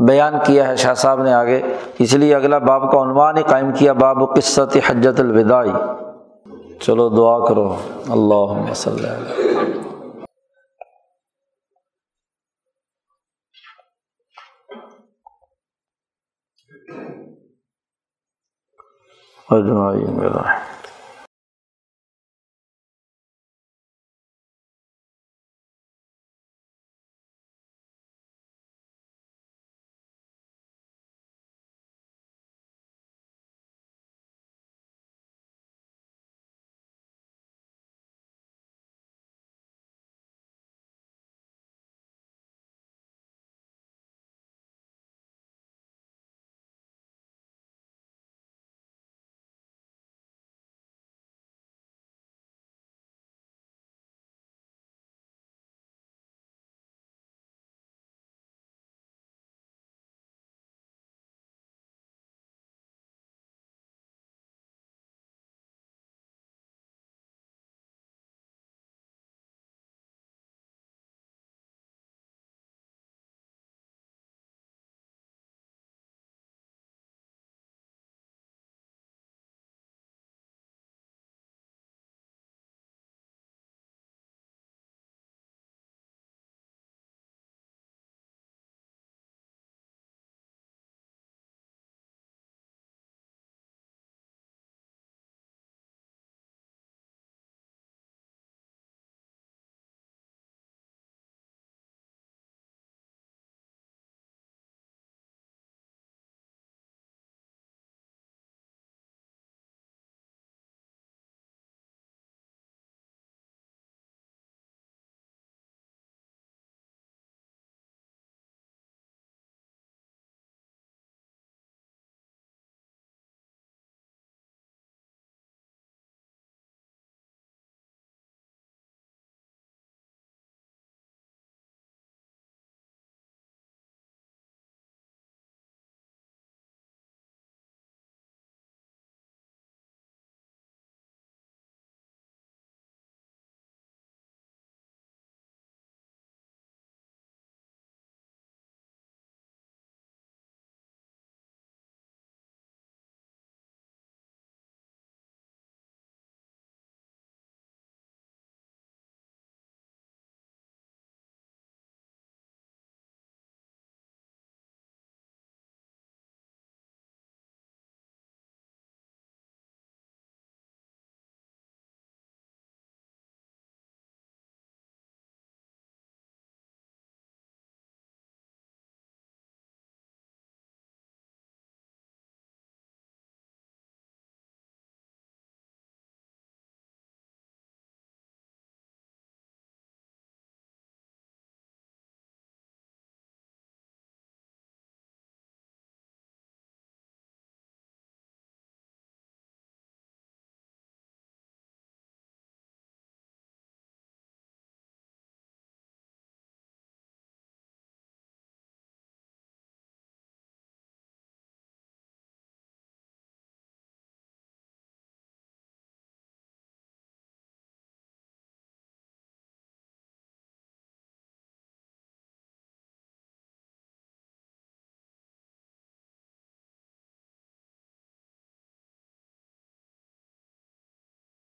بیان 0.06 0.34
کیا 0.44 0.66
ہے 0.68 0.76
شاہ 0.76 0.94
صاحب 0.94 1.22
نے 1.22 1.32
آگے۔ 1.34 1.60
اس 1.98 2.14
لیے 2.14 2.34
اگلا 2.34 2.58
باب 2.58 2.90
کا 2.92 3.02
عنوان 3.02 3.36
ہی 3.36 3.42
قائم 3.42 3.72
کیا، 3.78 3.92
باب 3.92 4.18
قصت 4.34 4.76
حجت 4.88 5.20
الوداعی 5.20 5.72
چلو 6.80 7.08
دعا 7.08 7.38
کرو۔ 7.46 7.68
اللہ 8.08 8.72
صلی 8.74 8.92
اللہ 8.94 9.79
اجمائی 19.52 20.04
میرا 20.04 20.44